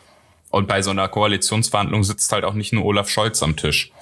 Und 0.50 0.68
bei 0.68 0.82
so 0.82 0.90
einer 0.90 1.08
Koalitionsverhandlung 1.08 2.04
sitzt 2.04 2.32
halt 2.32 2.44
auch 2.44 2.54
nicht 2.54 2.72
nur 2.72 2.84
Olaf 2.84 3.08
Scholz 3.08 3.42
am 3.42 3.56
Tisch. 3.56 3.92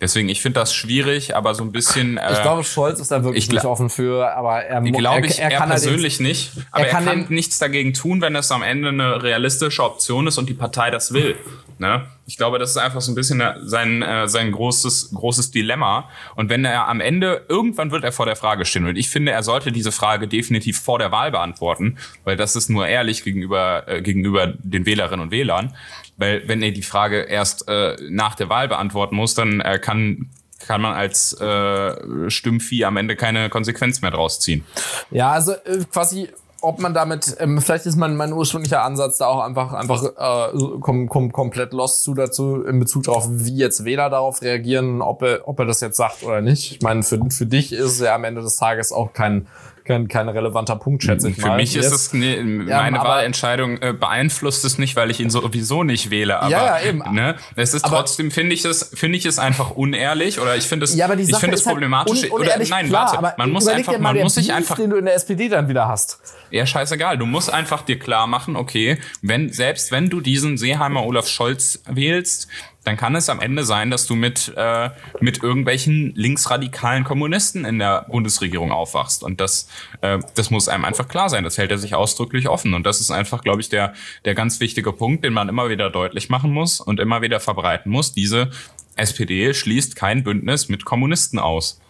Deswegen, 0.00 0.28
ich 0.28 0.40
finde 0.40 0.60
das 0.60 0.74
schwierig, 0.74 1.34
aber 1.34 1.54
so 1.54 1.64
ein 1.64 1.72
bisschen. 1.72 2.18
Äh, 2.18 2.32
ich 2.32 2.42
glaube, 2.42 2.62
Scholz 2.62 3.00
ist 3.00 3.10
da 3.10 3.24
wirklich 3.24 3.50
nicht 3.50 3.64
offen 3.64 3.90
für, 3.90 4.32
aber 4.34 4.62
er 4.62 4.80
glaube 4.82 5.26
ich, 5.26 5.38
er, 5.38 5.46
er, 5.46 5.52
er 5.52 5.58
kann 5.58 5.68
persönlich 5.70 6.14
halt 6.14 6.28
nicht. 6.28 6.52
Aber 6.70 6.86
er 6.86 6.90
kann, 6.90 7.06
er 7.06 7.14
kann 7.14 7.26
nichts 7.28 7.58
dagegen 7.58 7.94
tun, 7.94 8.20
wenn 8.20 8.36
es 8.36 8.50
am 8.52 8.62
Ende 8.62 8.88
eine 8.88 9.22
realistische 9.22 9.82
Option 9.82 10.26
ist 10.26 10.38
und 10.38 10.48
die 10.48 10.54
Partei 10.54 10.90
das 10.90 11.12
will. 11.12 11.36
Ne? 11.78 12.06
Ich 12.26 12.36
glaube, 12.36 12.58
das 12.58 12.70
ist 12.70 12.76
einfach 12.76 13.00
so 13.00 13.12
ein 13.12 13.14
bisschen 13.14 13.42
sein, 13.62 14.02
äh, 14.02 14.26
sein 14.28 14.50
großes, 14.50 15.12
großes 15.14 15.52
Dilemma. 15.52 16.08
Und 16.34 16.50
wenn 16.50 16.64
er 16.64 16.88
am 16.88 17.00
Ende, 17.00 17.46
irgendwann 17.48 17.92
wird 17.92 18.02
er 18.02 18.10
vor 18.10 18.26
der 18.26 18.36
Frage 18.36 18.64
stehen. 18.64 18.86
Und 18.86 18.96
ich 18.96 19.08
finde, 19.08 19.32
er 19.32 19.44
sollte 19.44 19.70
diese 19.70 19.92
Frage 19.92 20.26
definitiv 20.26 20.80
vor 20.80 20.98
der 20.98 21.12
Wahl 21.12 21.30
beantworten, 21.30 21.98
weil 22.24 22.36
das 22.36 22.56
ist 22.56 22.68
nur 22.68 22.88
ehrlich 22.88 23.22
gegenüber, 23.22 23.84
äh, 23.86 24.02
gegenüber 24.02 24.48
den 24.58 24.86
Wählerinnen 24.86 25.20
und 25.20 25.30
Wählern. 25.30 25.74
Weil 26.18 26.46
wenn 26.46 26.60
er 26.62 26.72
die 26.72 26.82
Frage 26.82 27.22
erst 27.22 27.66
äh, 27.68 27.96
nach 28.10 28.34
der 28.34 28.50
Wahl 28.50 28.68
beantworten 28.68 29.16
muss, 29.16 29.34
dann 29.34 29.60
äh, 29.60 29.78
kann 29.78 30.30
kann 30.66 30.82
man 30.82 30.94
als 30.94 31.40
äh, 31.40 32.28
Stimmvieh 32.28 32.84
am 32.84 32.96
Ende 32.96 33.14
keine 33.14 33.48
Konsequenz 33.48 34.02
mehr 34.02 34.10
draus 34.10 34.40
ziehen. 34.40 34.64
Ja, 35.10 35.30
also 35.30 35.52
äh, 35.52 35.84
quasi 35.90 36.28
ob 36.60 36.80
man 36.80 36.92
damit, 36.92 37.36
ähm, 37.38 37.60
vielleicht 37.60 37.86
ist 37.86 37.96
mein, 37.96 38.16
mein 38.16 38.32
ursprünglicher 38.32 38.82
Ansatz 38.82 39.18
da 39.18 39.26
auch 39.26 39.40
einfach, 39.40 39.72
einfach 39.72 40.02
äh, 40.02 40.58
kom 40.80 41.08
kom 41.08 41.30
komplett 41.30 41.72
lost 41.72 42.02
zu 42.02 42.14
dazu 42.14 42.62
in 42.62 42.80
Bezug 42.80 43.04
darauf, 43.04 43.28
wie 43.30 43.56
jetzt 43.56 43.84
Wähler 43.84 44.10
darauf 44.10 44.42
reagieren, 44.42 45.00
ob 45.00 45.22
er, 45.22 45.46
ob 45.46 45.58
er 45.60 45.66
das 45.66 45.80
jetzt 45.80 45.96
sagt 45.96 46.24
oder 46.24 46.40
nicht. 46.40 46.72
Ich 46.72 46.82
meine, 46.82 47.02
für, 47.02 47.20
für 47.30 47.46
dich 47.46 47.72
ist 47.72 47.92
es 47.92 48.00
ja 48.00 48.14
am 48.14 48.24
Ende 48.24 48.42
des 48.42 48.56
Tages 48.56 48.92
auch 48.92 49.12
kein, 49.12 49.46
kein, 49.88 50.06
kein 50.06 50.28
relevanter 50.28 50.76
Punkt, 50.76 51.02
schätze 51.02 51.30
ich 51.30 51.36
Für 51.36 51.48
mal. 51.48 51.50
Für 51.52 51.56
mich 51.56 51.74
ist 51.74 51.90
es, 51.90 52.12
ne, 52.12 52.42
meine 52.44 52.98
ja, 52.98 53.04
Wahlentscheidung 53.04 53.78
äh, 53.78 53.92
beeinflusst 53.92 54.64
es 54.64 54.78
nicht, 54.78 54.94
weil 54.96 55.10
ich 55.10 55.18
ihn 55.18 55.30
sowieso 55.30 55.82
nicht 55.82 56.10
wähle. 56.10 56.40
Aber, 56.40 56.50
ja, 56.50 56.78
ja 56.78 56.86
eben. 56.86 57.02
Ne, 57.12 57.36
es 57.56 57.74
ist 57.74 57.84
aber, 57.84 57.96
trotzdem, 57.96 58.30
finde 58.30 58.54
ich 58.54 58.64
es, 58.64 58.90
finde 58.94 59.18
ich 59.18 59.24
es 59.24 59.38
einfach 59.38 59.70
unehrlich 59.70 60.38
oder 60.38 60.56
ich 60.56 60.64
finde 60.64 60.84
es, 60.84 60.94
ja, 60.94 61.06
ich 61.12 61.34
finde 61.36 61.56
es 61.56 61.66
halt 61.66 61.74
problematisch. 61.74 62.24
Un 62.24 62.30
oder, 62.30 62.56
nein, 62.58 62.88
klar, 62.88 63.18
warte, 63.20 63.34
man 63.38 63.50
muss 63.50 63.66
einfach, 63.66 63.98
man 63.98 64.16
muss 64.18 64.34
sich 64.34 64.52
einfach, 64.52 64.76
den 64.76 64.90
du 64.90 64.96
in 64.96 65.06
der 65.06 65.14
SPD 65.14 65.48
dann 65.48 65.68
wieder 65.68 65.88
hast. 65.88 66.20
Ja, 66.50 66.66
scheißegal. 66.66 67.18
Du 67.18 67.26
musst 67.26 67.52
einfach 67.52 67.82
dir 67.82 67.98
klar 67.98 68.26
machen, 68.26 68.56
okay, 68.56 68.98
wenn, 69.22 69.52
selbst 69.52 69.90
wenn 69.90 70.10
du 70.10 70.20
diesen 70.20 70.58
Seeheimer 70.58 71.04
Olaf 71.04 71.28
Scholz 71.28 71.82
wählst, 71.86 72.48
dann 72.88 72.96
kann 72.96 73.14
es 73.14 73.28
am 73.28 73.40
Ende 73.40 73.64
sein, 73.64 73.90
dass 73.90 74.06
du 74.06 74.14
mit, 74.14 74.50
äh, 74.56 74.88
mit 75.20 75.42
irgendwelchen 75.42 76.14
linksradikalen 76.14 77.04
Kommunisten 77.04 77.66
in 77.66 77.78
der 77.78 78.06
Bundesregierung 78.08 78.72
aufwachst. 78.72 79.22
Und 79.22 79.42
das, 79.42 79.68
äh, 80.00 80.18
das 80.36 80.50
muss 80.50 80.68
einem 80.68 80.86
einfach 80.86 81.06
klar 81.06 81.28
sein. 81.28 81.44
Das 81.44 81.58
hält 81.58 81.70
er 81.70 81.76
sich 81.76 81.94
ausdrücklich 81.94 82.48
offen. 82.48 82.72
Und 82.72 82.86
das 82.86 83.02
ist 83.02 83.10
einfach, 83.10 83.42
glaube 83.42 83.60
ich, 83.60 83.68
der, 83.68 83.92
der 84.24 84.34
ganz 84.34 84.58
wichtige 84.60 84.94
Punkt, 84.94 85.22
den 85.22 85.34
man 85.34 85.50
immer 85.50 85.68
wieder 85.68 85.90
deutlich 85.90 86.30
machen 86.30 86.50
muss 86.50 86.80
und 86.80 86.98
immer 86.98 87.20
wieder 87.20 87.40
verbreiten 87.40 87.92
muss. 87.92 88.14
Diese 88.14 88.50
SPD 88.96 89.52
schließt 89.52 89.94
kein 89.94 90.24
Bündnis 90.24 90.70
mit 90.70 90.86
Kommunisten 90.86 91.38
aus. 91.38 91.82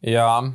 Ja, 0.00 0.54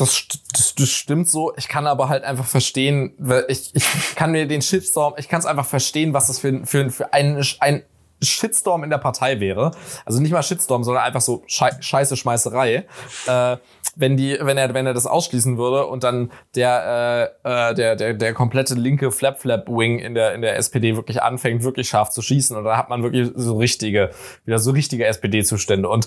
das, 0.00 0.26
das, 0.52 0.74
das 0.74 0.88
stimmt 0.88 1.28
so. 1.28 1.52
Ich 1.56 1.68
kann 1.68 1.86
aber 1.86 2.08
halt 2.08 2.24
einfach 2.24 2.46
verstehen, 2.46 3.12
ich, 3.48 3.74
ich 3.74 3.84
kann 4.16 4.32
mir 4.32 4.46
den 4.48 4.62
Shitstorm, 4.62 5.14
ich 5.18 5.28
kann 5.28 5.40
es 5.40 5.46
einfach 5.46 5.66
verstehen, 5.66 6.14
was 6.14 6.28
das 6.28 6.38
für, 6.38 6.64
für, 6.64 6.90
für 6.90 7.12
ein, 7.12 7.42
ein 7.60 7.82
Shitstorm 8.22 8.84
in 8.84 8.90
der 8.90 8.98
Partei 8.98 9.40
wäre. 9.40 9.72
Also 10.04 10.20
nicht 10.20 10.32
mal 10.32 10.42
Shitstorm, 10.42 10.84
sondern 10.84 11.04
einfach 11.04 11.20
so 11.20 11.42
scheiße 11.46 12.16
Schmeißerei. 12.16 12.86
Äh, 13.26 13.56
wenn 13.96 14.16
die, 14.16 14.38
wenn 14.40 14.56
er, 14.56 14.72
wenn 14.72 14.86
er 14.86 14.94
das 14.94 15.06
ausschließen 15.06 15.58
würde 15.58 15.86
und 15.86 16.04
dann 16.04 16.30
der, 16.54 17.34
äh, 17.44 17.70
äh 17.70 17.74
der, 17.74 17.96
der, 17.96 18.14
der 18.14 18.34
komplette 18.34 18.74
linke 18.74 19.10
Flap-Flap-Wing 19.10 19.98
in 19.98 20.14
der, 20.14 20.34
in 20.34 20.42
der 20.42 20.56
SPD 20.56 20.96
wirklich 20.96 21.22
anfängt, 21.22 21.64
wirklich 21.64 21.88
scharf 21.88 22.10
zu 22.10 22.22
schießen 22.22 22.56
und 22.56 22.64
da 22.64 22.76
hat 22.76 22.88
man 22.88 23.02
wirklich 23.02 23.30
so 23.34 23.58
richtige, 23.58 24.10
wieder 24.44 24.58
so 24.58 24.70
richtige 24.70 25.06
SPD-Zustände 25.06 25.88
und 25.88 26.06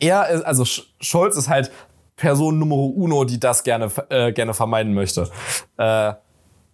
er 0.00 0.28
ist, 0.28 0.42
also 0.42 0.64
Scholz 1.00 1.36
ist 1.36 1.48
halt 1.48 1.70
Person 2.16 2.58
Nummer 2.58 2.76
uno, 2.76 3.24
die 3.24 3.40
das 3.40 3.64
gerne, 3.64 3.90
äh, 4.08 4.32
gerne 4.32 4.54
vermeiden 4.54 4.94
möchte. 4.94 5.28
Äh, 5.78 6.12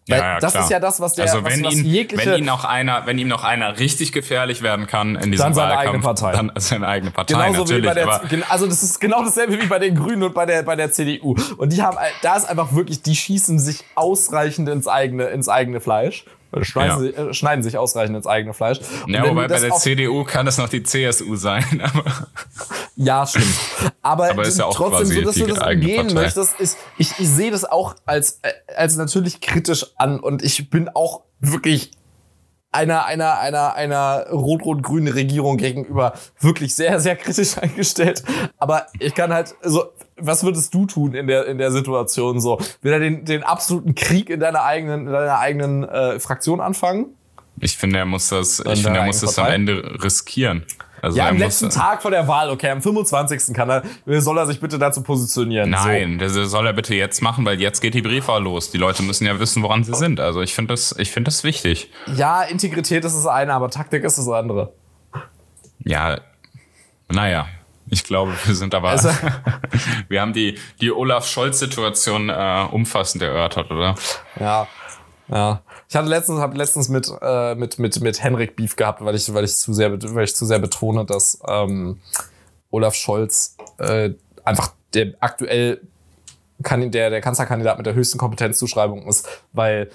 ja, 0.09 0.16
ja, 0.16 0.41
das 0.41 0.53
klar. 0.53 0.64
ist 0.64 0.70
ja 0.70 0.80
das, 0.80 1.01
was 1.01 1.14
der 1.14 1.26
also 1.26 1.45
wenn 1.45 1.64
was, 1.64 1.74
ihn, 1.74 1.84
jegliche, 1.84 2.32
wenn 2.32 2.41
ihm 2.41 2.47
noch 2.47 2.64
einer, 2.64 3.07
wenn 3.07 3.18
ihm 3.18 3.28
noch 3.28 3.45
einer 3.45 3.78
richtig 3.78 4.12
gefährlich 4.12 4.62
werden 4.62 4.86
kann 4.86 5.14
in 5.14 5.30
diesem 5.30 5.45
dann 5.45 5.55
seine 5.55 5.74
Wahlkampf, 5.74 5.88
eigene 5.88 6.03
Partei. 6.03 6.32
dann 6.32 6.53
seine 6.57 6.88
eigene 6.88 7.11
Partei 7.12 7.34
Genauso 7.34 7.61
natürlich. 7.61 7.82
Wie 7.82 7.86
bei 7.86 7.95
der, 7.95 8.51
also 8.51 8.66
das 8.66 8.82
ist 8.82 9.01
genau 9.01 9.22
dasselbe 9.22 9.61
wie 9.61 9.66
bei 9.66 9.78
den 9.78 9.95
Grünen 9.95 10.22
und 10.24 10.34
bei 10.34 10.47
der 10.47 10.62
bei 10.62 10.74
der 10.74 10.91
CDU. 10.91 11.36
Und 11.59 11.72
die 11.72 11.82
haben, 11.82 11.97
da 12.22 12.36
ist 12.36 12.47
einfach 12.47 12.74
wirklich, 12.74 13.03
die 13.03 13.14
schießen 13.14 13.59
sich 13.59 13.84
ausreichend 13.95 14.68
ins 14.68 14.88
eigene 14.88 15.26
ins 15.26 15.49
eigene 15.49 15.80
Fleisch 15.80 16.24
schneiden, 16.63 17.05
ja. 17.07 17.13
sie, 17.13 17.31
äh, 17.31 17.35
schneiden 17.35 17.63
sich 17.63 17.79
ausreichend 17.79 18.17
ins 18.17 18.27
eigene 18.27 18.55
Fleisch. 18.55 18.81
Und 19.07 19.13
ja, 19.13 19.29
wobei 19.29 19.49
bei 19.49 19.59
der 19.59 19.75
CDU 19.75 20.25
kann 20.25 20.47
es 20.47 20.59
noch 20.59 20.69
die 20.69 20.83
CSU 20.83 21.37
sein. 21.37 21.65
Aber 21.83 22.29
ja, 22.97 23.27
stimmt. 23.27 23.47
Aber, 24.03 24.31
aber 24.31 24.43
ist 24.43 24.59
ja 24.59 24.67
auch 24.67 24.75
trotzdem, 24.75 25.07
so 25.07 25.21
dass 25.23 25.35
du 25.37 25.47
das 25.47 25.59
umgehen 25.59 26.09
Partei. 26.09 26.15
möchtest, 26.15 26.61
ist, 26.61 26.79
ich, 26.99 27.13
ich 27.19 27.29
sehe 27.29 27.51
das 27.51 27.65
auch 27.65 27.95
als, 28.05 28.41
äh, 28.43 28.53
als 28.77 28.97
natürlich 28.97 29.41
kritisch 29.41 29.87
an 29.97 30.21
und 30.21 30.43
ich 30.43 30.69
bin 30.69 30.89
auch 30.91 31.23
wirklich 31.41 31.93
einer, 32.73 33.05
einer, 33.07 33.39
einer, 33.41 33.75
einer 33.75 34.27
rot-rot-grünen 34.31 35.13
Regierung 35.13 35.57
gegenüber 35.57 36.13
wirklich 36.39 36.75
sehr, 36.75 37.01
sehr 37.01 37.17
kritisch 37.17 37.59
eingestellt. 37.61 38.23
Aber 38.59 38.87
ich 38.99 39.15
kann 39.15 39.33
halt, 39.33 39.55
so, 39.63 39.85
was 40.21 40.45
würdest 40.45 40.73
du 40.75 40.87
tun 40.87 41.14
in 41.14 41.27
der, 41.27 41.47
in 41.47 41.59
der 41.59 41.73
Situation 41.73 42.41
so? 42.41 42.59
Will 42.83 42.93
er 42.93 43.01
den, 43.01 43.25
den 43.25 43.43
absoluten 43.43 43.95
Krieg 43.95 44.31
in 44.31 44.41
deiner 44.41 44.62
eigenen, 44.62 45.07
in 45.07 45.12
deiner 45.12 45.39
eigenen 45.39 45.85
äh, 45.85 46.21
Fraktion 46.21 46.61
anfangen? 46.61 47.07
Ich 47.61 47.77
finde, 47.77 47.99
er 47.99 48.07
muss 48.07 48.29
das, 48.29 48.61
ich 48.61 48.83
finde, 48.83 49.01
er 49.01 49.07
muss 49.07 49.21
das 49.21 49.39
am 49.39 49.49
Ende 49.49 50.03
riskieren. 50.03 50.64
Also 51.03 51.16
ja, 51.16 51.29
am 51.29 51.39
letzten 51.39 51.71
Tag 51.71 52.03
vor 52.03 52.11
der 52.11 52.29
Wahl, 52.29 52.51
okay, 52.51 52.68
am 52.71 52.83
25. 52.83 53.55
kann 53.55 53.71
er, 53.71 53.83
soll 54.21 54.37
er 54.37 54.47
sich 54.47 54.61
bitte 54.61 54.79
dazu 54.79 55.03
positionieren. 55.03 55.71
Nein, 55.71 56.21
so. 56.21 56.41
das 56.41 56.51
soll 56.51 56.66
er 56.66 56.73
bitte 56.75 56.95
jetzt 56.95 57.23
machen, 57.23 57.45
weil 57.47 57.61
jetzt 57.61 57.81
geht 57.81 57.95
die 57.95 58.03
Briefwahl 58.03 58.43
los. 58.43 58.71
Die 58.71 58.79
Leute 58.79 59.03
müssen 59.03 59.27
ja 59.27 59.39
wissen, 59.41 59.62
woran 59.62 59.83
sie 59.83 59.95
sind. 59.95 60.21
Also 60.21 60.43
ich 60.43 60.55
finde 60.55 60.75
das, 60.75 60.95
ich 60.99 61.11
finde 61.11 61.29
das 61.29 61.43
wichtig. 61.43 61.91
Ja, 62.14 62.43
Integrität 62.43 63.05
ist 63.05 63.16
das 63.16 63.27
eine, 63.27 63.55
aber 63.55 63.71
Taktik 63.71 64.05
ist 64.05 64.18
das 64.18 64.29
andere. 64.29 64.73
Ja, 65.85 66.21
naja. 67.09 67.47
Ich 67.91 68.05
glaube, 68.05 68.32
wir 68.45 68.55
sind 68.55 68.74
aber, 68.74 68.91
also, 68.91 69.11
wir 70.09 70.20
haben 70.20 70.32
die, 70.32 70.59
die 70.80 70.93
Olaf 70.93 71.26
Scholz-Situation 71.26 72.28
äh, 72.28 72.66
umfassend 72.70 73.22
erörtert, 73.22 73.70
oder? 73.70 73.95
Ja, 74.38 74.68
ja. 75.28 75.62
Ich 75.88 75.97
hatte 75.97 76.09
letztens, 76.09 76.41
habe 76.41 76.57
letztens 76.57 76.88
mit, 76.88 77.11
äh, 77.20 77.55
mit, 77.57 77.78
mit, 77.78 78.01
mit 78.01 78.22
Henrik 78.22 78.57
Beef 78.57 78.76
gehabt, 78.76 79.05
weil 79.05 79.14
ich, 79.16 79.32
weil 79.34 79.45
ich 79.45 79.57
zu 79.57 79.72
sehr, 79.74 79.91
weil 80.14 80.24
ich 80.24 80.36
zu 80.36 80.47
sehr 80.47 80.61
betone, 80.61 81.05
dass 81.05 81.41
ähm, 81.49 81.99
Olaf 82.70 82.95
Scholz 82.95 83.57
äh, 83.78 84.11
einfach 84.45 84.72
der 84.95 85.14
aktuell 85.20 85.80
der, 86.59 87.11
der 87.11 87.20
Kanzlerkandidat 87.20 87.78
mit 87.78 87.86
der 87.86 87.95
höchsten 87.95 88.18
Kompetenzzuschreibung 88.18 89.09
ist, 89.09 89.26
weil 89.53 89.91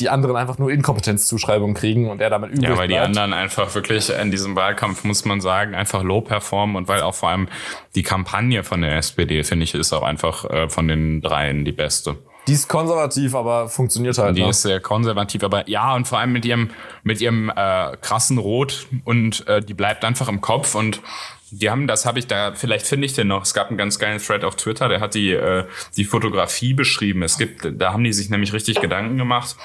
die 0.00 0.08
anderen 0.08 0.36
einfach 0.36 0.58
nur 0.58 0.70
Inkompetenzzuschreibungen 0.70 1.74
kriegen 1.74 2.08
und 2.08 2.20
er 2.20 2.30
damit 2.30 2.50
übrig 2.50 2.68
Ja, 2.68 2.76
weil 2.76 2.88
die 2.88 2.98
anderen 2.98 3.32
einfach 3.32 3.74
wirklich 3.74 4.10
in 4.10 4.30
diesem 4.30 4.54
Wahlkampf, 4.54 5.04
muss 5.04 5.24
man 5.24 5.40
sagen, 5.40 5.74
einfach 5.74 6.02
low 6.02 6.20
performen 6.20 6.76
und 6.76 6.88
weil 6.88 7.02
auch 7.02 7.14
vor 7.14 7.30
allem 7.30 7.48
die 7.94 8.02
Kampagne 8.02 8.62
von 8.62 8.82
der 8.82 8.96
SPD, 8.96 9.42
finde 9.42 9.64
ich, 9.64 9.74
ist 9.74 9.92
auch 9.92 10.02
einfach 10.02 10.44
äh, 10.44 10.68
von 10.68 10.86
den 10.88 11.20
dreien 11.20 11.64
die 11.64 11.72
beste. 11.72 12.16
Die 12.46 12.54
ist 12.54 12.68
konservativ, 12.68 13.34
aber 13.34 13.68
funktioniert 13.68 14.16
halt. 14.16 14.36
Die 14.36 14.42
ne? 14.42 14.48
ist 14.48 14.62
sehr 14.62 14.80
konservativ, 14.80 15.44
aber 15.44 15.68
ja, 15.68 15.94
und 15.94 16.08
vor 16.08 16.18
allem 16.18 16.32
mit 16.32 16.46
ihrem, 16.46 16.70
mit 17.02 17.20
ihrem 17.20 17.50
äh, 17.54 17.96
krassen 18.00 18.38
Rot 18.38 18.86
und 19.04 19.46
äh, 19.48 19.60
die 19.60 19.74
bleibt 19.74 20.04
einfach 20.04 20.28
im 20.28 20.40
Kopf 20.40 20.74
und 20.74 21.02
die 21.50 21.70
haben, 21.70 21.86
das 21.86 22.04
habe 22.06 22.18
ich 22.18 22.26
da, 22.26 22.52
vielleicht 22.54 22.86
finde 22.86 23.06
ich 23.06 23.14
den 23.14 23.28
noch, 23.28 23.42
es 23.42 23.54
gab 23.54 23.68
einen 23.68 23.78
ganz 23.78 23.98
geilen 23.98 24.18
Thread 24.18 24.44
auf 24.44 24.56
Twitter, 24.56 24.88
der 24.88 25.00
hat 25.00 25.14
die, 25.14 25.32
äh, 25.32 25.64
die 25.96 26.04
Fotografie 26.04 26.74
beschrieben. 26.74 27.22
Es 27.22 27.38
gibt, 27.38 27.68
da 27.80 27.92
haben 27.92 28.04
die 28.04 28.12
sich 28.12 28.30
nämlich 28.30 28.52
richtig 28.52 28.80
Gedanken 28.80 29.16
gemacht. 29.16 29.56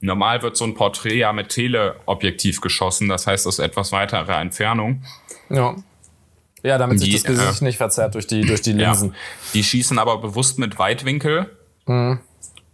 Normal 0.00 0.42
wird 0.42 0.56
so 0.56 0.64
ein 0.64 0.74
Porträt 0.74 1.16
ja 1.16 1.32
mit 1.32 1.48
Teleobjektiv 1.48 2.60
geschossen, 2.60 3.08
das 3.08 3.26
heißt 3.26 3.46
aus 3.46 3.58
etwas 3.60 3.92
weiterer 3.92 4.40
Entfernung. 4.40 5.04
Ja. 5.48 5.76
Ja, 6.64 6.78
damit 6.78 7.00
sich 7.00 7.12
das 7.12 7.24
Gesicht 7.24 7.60
äh, 7.60 7.64
nicht 7.64 7.76
verzerrt 7.76 8.14
durch 8.14 8.26
die, 8.26 8.42
durch 8.42 8.62
die 8.62 8.72
Linsen. 8.72 9.10
Ja, 9.10 9.16
die 9.54 9.64
schießen 9.64 9.98
aber 9.98 10.18
bewusst 10.18 10.58
mit 10.58 10.78
Weitwinkel. 10.78 11.50
Mhm. 11.86 12.20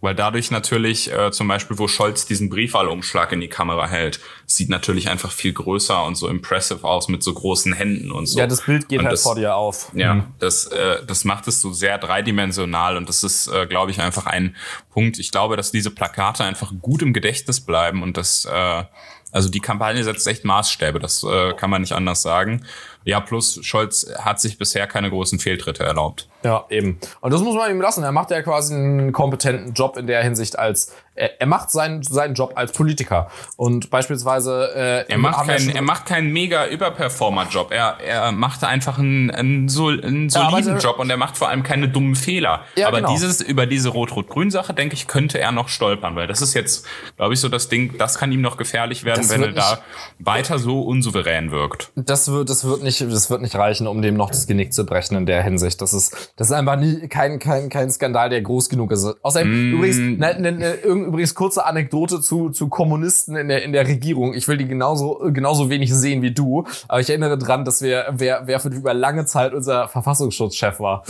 Weil 0.01 0.15
dadurch 0.15 0.49
natürlich 0.49 1.11
äh, 1.11 1.29
zum 1.31 1.49
Beispiel, 1.49 1.77
wo 1.77 1.89
Scholz 1.89 2.25
diesen 2.25 2.49
Briefwahlumschlag 2.49 3.33
in 3.33 3.41
die 3.41 3.49
Kamera 3.49 3.85
hält, 3.85 4.21
sieht 4.45 4.69
natürlich 4.69 5.09
einfach 5.09 5.31
viel 5.31 5.51
größer 5.51 6.05
und 6.05 6.15
so 6.15 6.29
impressive 6.29 6.85
aus 6.85 7.09
mit 7.09 7.21
so 7.21 7.33
großen 7.33 7.73
Händen 7.73 8.11
und 8.11 8.25
so. 8.25 8.39
Ja, 8.39 8.47
das 8.47 8.61
Bild 8.61 8.87
geht 8.87 8.99
und 8.99 9.05
halt 9.05 9.13
das, 9.13 9.23
vor 9.23 9.35
dir 9.35 9.55
auf. 9.55 9.91
Ja, 9.93 10.13
mhm. 10.15 10.23
das, 10.39 10.67
äh, 10.67 11.05
das 11.05 11.25
macht 11.25 11.47
es 11.49 11.59
so 11.59 11.73
sehr 11.73 11.97
dreidimensional 11.97 12.95
und 12.95 13.09
das 13.09 13.23
ist, 13.23 13.47
äh, 13.47 13.67
glaube 13.67 13.91
ich, 13.91 13.99
einfach 13.99 14.25
ein 14.25 14.55
Punkt. 14.91 15.19
Ich 15.19 15.31
glaube, 15.31 15.57
dass 15.57 15.71
diese 15.71 15.91
Plakate 15.91 16.45
einfach 16.45 16.71
gut 16.81 17.01
im 17.01 17.11
Gedächtnis 17.11 17.59
bleiben 17.59 18.01
und 18.01 18.15
das, 18.15 18.45
äh, 18.45 18.83
also 19.31 19.49
die 19.49 19.59
Kampagne 19.59 20.03
setzt 20.03 20.25
echt 20.27 20.45
Maßstäbe, 20.45 20.99
das 20.99 21.23
äh, 21.23 21.53
kann 21.53 21.69
man 21.69 21.81
nicht 21.81 21.93
anders 21.93 22.21
sagen. 22.21 22.65
Ja, 23.09 23.19
plus 23.19 23.59
Scholz 23.63 24.11
hat 24.19 24.39
sich 24.39 24.57
bisher 24.57 24.85
keine 24.87 25.09
großen 25.09 25.39
Fehltritte 25.39 25.83
erlaubt. 25.83 26.29
Ja, 26.43 26.65
eben. 26.69 26.99
Und 27.21 27.33
das 27.33 27.41
muss 27.41 27.55
man 27.55 27.71
ihm 27.71 27.81
lassen. 27.81 28.03
Er 28.03 28.11
macht 28.11 28.31
ja 28.31 28.41
quasi 28.41 28.73
einen 28.73 29.11
kompetenten 29.11 29.73
Job 29.73 29.97
in 29.97 30.07
der 30.07 30.23
Hinsicht 30.23 30.57
als 30.57 30.93
er, 31.19 31.41
er 31.41 31.47
macht 31.47 31.69
seinen 31.69 32.01
seinen 32.01 32.33
Job 32.33 32.53
als 32.55 32.71
Politiker 32.71 33.29
und 33.57 33.89
beispielsweise 33.89 34.71
äh, 34.73 35.11
er 35.11 35.17
macht 35.17 35.45
keinen 35.45 35.69
er 35.69 35.81
macht 35.81 36.05
keinen 36.05 36.31
mega 36.31 36.67
Überperformer 36.67 37.47
Job. 37.49 37.71
Er 37.71 37.97
er 37.99 38.31
macht 38.31 38.63
einfach 38.63 38.97
einen, 38.97 39.29
einen, 39.29 39.67
so, 39.67 39.87
einen 39.87 40.29
soliden 40.29 40.75
ja, 40.75 40.77
Job 40.77 40.99
und 40.99 41.09
er 41.09 41.17
macht 41.17 41.37
vor 41.37 41.49
allem 41.49 41.63
keine 41.63 41.89
dummen 41.89 42.15
Fehler. 42.15 42.61
Ja, 42.75 42.87
aber 42.87 42.97
genau. 42.97 43.11
dieses 43.11 43.41
über 43.41 43.65
diese 43.65 43.89
Rot-Rot-Grün 43.89 44.49
Sache 44.49 44.73
denke 44.73 44.95
ich 44.95 45.07
könnte 45.07 45.39
er 45.39 45.51
noch 45.51 45.67
stolpern, 45.67 46.15
weil 46.15 46.27
das 46.27 46.41
ist 46.41 46.53
jetzt 46.53 46.85
glaube 47.17 47.33
ich 47.33 47.39
so 47.39 47.49
das 47.49 47.67
Ding, 47.67 47.97
das 47.97 48.17
kann 48.17 48.31
ihm 48.31 48.41
noch 48.41 48.57
gefährlich 48.57 49.03
werden, 49.03 49.21
das 49.21 49.29
wenn 49.29 49.43
er 49.43 49.51
da 49.51 49.79
weiter 50.19 50.57
so 50.57 50.81
unsouverän 50.81 51.51
wirkt. 51.51 51.91
Das 51.95 52.31
wird 52.31 52.49
das 52.49 52.63
wird 52.63 52.81
nicht 52.81 52.98
das 53.07 53.29
wird 53.29 53.41
nicht 53.41 53.55
reichen, 53.55 53.87
um 53.87 54.01
dem 54.01 54.15
noch 54.15 54.29
das 54.29 54.47
Genick 54.47 54.73
zu 54.73 54.85
brechen 54.85 55.15
in 55.15 55.25
der 55.25 55.43
Hinsicht. 55.43 55.81
Das 55.81 55.93
ist 55.93 56.33
das 56.35 56.47
ist 56.47 56.53
einfach 56.53 56.77
nie 56.77 57.07
kein 57.07 57.39
kein 57.39 57.69
kein 57.69 57.91
Skandal, 57.91 58.29
der 58.29 58.41
groß 58.41 58.69
genug 58.69 58.91
ist. 58.91 59.05
Außerdem 59.21 59.71
mm. 59.71 59.73
übrigens 59.73 59.97
ne, 59.97 60.39
ne, 60.39 60.51
ne, 60.51 60.73
übrigens 60.83 61.35
kurze 61.35 61.65
Anekdote 61.65 62.21
zu, 62.21 62.49
zu 62.49 62.69
Kommunisten 62.69 63.35
in 63.35 63.47
der, 63.47 63.63
in 63.63 63.73
der 63.73 63.87
Regierung. 63.87 64.33
Ich 64.33 64.47
will 64.47 64.57
die 64.57 64.67
genauso, 64.67 65.19
genauso 65.31 65.69
wenig 65.69 65.93
sehen 65.93 66.21
wie 66.21 66.31
du. 66.31 66.65
Aber 66.87 66.99
ich 66.99 67.09
erinnere 67.09 67.37
dran, 67.37 67.65
dass 67.65 67.81
wir, 67.81 68.07
wer, 68.11 68.43
wer 68.45 68.59
für 68.59 68.69
über 68.69 68.93
lange 68.93 69.25
Zeit 69.25 69.53
unser 69.53 69.87
Verfassungsschutzchef 69.87 70.79
war. 70.79 71.03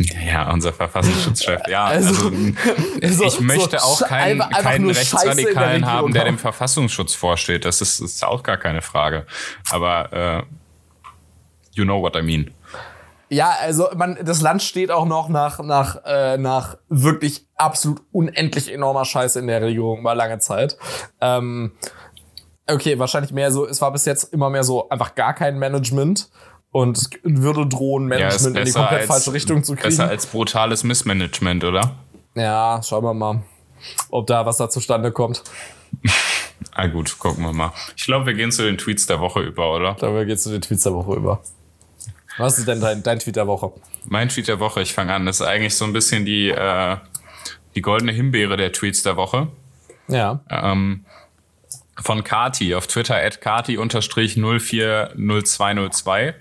Ja, 0.00 0.50
unser 0.50 0.72
Verfassungsschutzchef. 0.72 1.60
Ja, 1.68 1.84
also, 1.84 2.32
also 3.02 3.24
ich 3.26 3.40
möchte 3.40 3.78
so 3.78 3.84
auch 3.84 4.00
keinen, 4.00 4.40
keinen 4.40 4.88
Rechtsradikalen 4.88 5.82
der 5.82 5.90
haben, 5.90 6.12
der 6.12 6.24
dem 6.24 6.38
Verfassungsschutz 6.38 7.14
vorsteht. 7.14 7.66
Das 7.66 7.82
ist, 7.82 8.00
ist 8.00 8.24
auch 8.24 8.42
gar 8.42 8.56
keine 8.56 8.80
Frage. 8.80 9.26
Aber 9.70 10.12
äh, 10.12 10.42
you 11.72 11.84
know 11.84 12.00
what 12.00 12.16
I 12.16 12.22
mean. 12.22 12.50
Ja, 13.28 13.54
also 13.60 13.88
man, 13.94 14.18
das 14.22 14.40
Land 14.40 14.62
steht 14.62 14.90
auch 14.90 15.04
noch 15.04 15.28
nach, 15.28 15.60
nach, 15.60 15.98
äh, 16.04 16.38
nach 16.38 16.78
wirklich 16.88 17.46
absolut 17.56 18.00
unendlich 18.10 18.72
enormer 18.72 19.04
Scheiße 19.04 19.38
in 19.38 19.46
der 19.46 19.62
Regierung 19.62 20.00
über 20.00 20.14
lange 20.14 20.38
Zeit. 20.38 20.78
Ähm, 21.20 21.72
okay, 22.66 22.98
wahrscheinlich 22.98 23.32
mehr 23.32 23.52
so, 23.52 23.66
es 23.66 23.80
war 23.80 23.92
bis 23.92 24.06
jetzt 24.06 24.32
immer 24.32 24.50
mehr 24.50 24.64
so 24.64 24.88
einfach 24.88 25.14
gar 25.14 25.34
kein 25.34 25.58
Management 25.58 26.30
und 26.72 27.10
würde 27.22 27.66
drohen, 27.66 28.06
Management 28.06 28.56
ja, 28.56 28.60
in 28.60 28.66
die 28.66 28.72
komplett 28.72 29.00
als, 29.00 29.08
falsche 29.08 29.32
Richtung 29.32 29.64
zu 29.64 29.74
kriegen. 29.74 29.88
Besser 29.88 30.08
als 30.08 30.26
brutales 30.26 30.84
Missmanagement, 30.84 31.64
oder? 31.64 31.96
Ja, 32.34 32.80
schauen 32.84 33.04
wir 33.04 33.14
mal, 33.14 33.42
ob 34.10 34.26
da 34.26 34.44
was 34.46 34.58
da 34.58 34.70
zustande 34.70 35.10
kommt. 35.10 35.42
ah 36.72 36.86
gut, 36.86 37.18
gucken 37.18 37.44
wir 37.44 37.52
mal. 37.52 37.72
Ich 37.96 38.04
glaube, 38.04 38.26
wir 38.26 38.34
gehen 38.34 38.52
zu 38.52 38.62
den 38.62 38.78
Tweets 38.78 39.06
der 39.06 39.20
Woche 39.20 39.40
über, 39.40 39.74
oder? 39.74 39.92
Ich 39.92 39.98
glaube, 39.98 40.18
wir 40.18 40.26
gehen 40.26 40.38
zu 40.38 40.50
den 40.50 40.60
Tweets 40.60 40.84
der 40.84 40.94
Woche 40.94 41.14
über. 41.14 41.42
Was 42.38 42.58
ist 42.58 42.68
denn 42.68 42.80
dein, 42.80 43.02
dein 43.02 43.18
Tweet 43.18 43.34
der 43.36 43.48
Woche? 43.48 43.72
Mein 44.04 44.28
Tweet 44.28 44.48
der 44.48 44.60
Woche, 44.60 44.80
ich 44.80 44.94
fange 44.94 45.12
an, 45.12 45.26
das 45.26 45.40
ist 45.40 45.46
eigentlich 45.46 45.74
so 45.74 45.84
ein 45.84 45.92
bisschen 45.92 46.24
die, 46.24 46.50
äh, 46.50 46.96
die 47.74 47.82
goldene 47.82 48.12
Himbeere 48.12 48.56
der 48.56 48.72
Tweets 48.72 49.02
der 49.02 49.16
Woche. 49.16 49.48
Ja. 50.08 50.40
Ähm, 50.48 51.04
von 52.00 52.24
Kati 52.24 52.74
auf 52.74 52.86
Twitter 52.86 53.16
at 53.16 53.42
Kati-040202. 53.42 56.34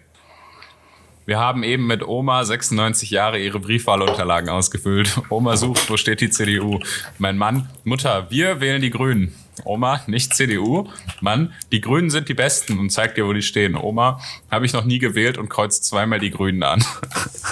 Wir 1.29 1.37
haben 1.37 1.61
eben 1.61 1.85
mit 1.85 2.01
Oma 2.07 2.43
96 2.43 3.11
Jahre 3.11 3.37
ihre 3.37 3.59
Briefwahlunterlagen 3.59 4.49
ausgefüllt. 4.49 5.21
Oma 5.29 5.57
sucht, 5.57 5.87
wo 5.87 5.95
steht 5.95 6.21
die 6.21 6.31
CDU? 6.31 6.79
Mein 7.19 7.37
Mann, 7.37 7.69
Mutter, 7.83 8.31
wir 8.31 8.61
wählen 8.61 8.81
die 8.81 8.89
Grünen. 8.89 9.35
Oma, 9.63 10.01
nicht 10.07 10.33
CDU. 10.33 10.89
Mann, 11.21 11.53
die 11.71 11.81
Grünen 11.81 12.09
sind 12.09 12.29
die 12.29 12.33
Besten 12.33 12.79
und 12.79 12.89
zeigt 12.89 13.15
dir, 13.15 13.27
wo 13.27 13.33
die 13.33 13.43
stehen. 13.43 13.75
Oma, 13.75 14.19
habe 14.49 14.65
ich 14.65 14.73
noch 14.73 14.85
nie 14.85 14.97
gewählt 14.97 15.37
und 15.37 15.49
kreuzt 15.49 15.85
zweimal 15.85 16.17
die 16.17 16.31
Grünen 16.31 16.63
an. 16.63 16.83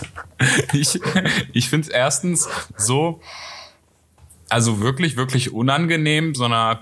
ich 0.74 1.00
ich 1.54 1.70
finde 1.70 1.86
es 1.88 1.94
erstens 1.94 2.50
so, 2.78 3.22
also 4.50 4.80
wirklich, 4.80 5.18
wirklich 5.18 5.54
unangenehm, 5.54 6.34
sondern 6.34 6.80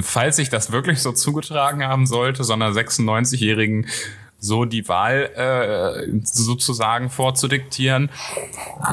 falls 0.00 0.38
ich 0.38 0.48
das 0.48 0.70
wirklich 0.70 1.02
so 1.02 1.10
zugetragen 1.10 1.82
haben 1.82 2.06
sollte, 2.06 2.44
so 2.44 2.52
einer 2.52 2.70
96-jährigen 2.70 3.88
so 4.44 4.64
die 4.64 4.86
Wahl 4.88 5.30
äh, 5.34 6.20
sozusagen 6.22 7.10
vorzudiktieren. 7.10 8.10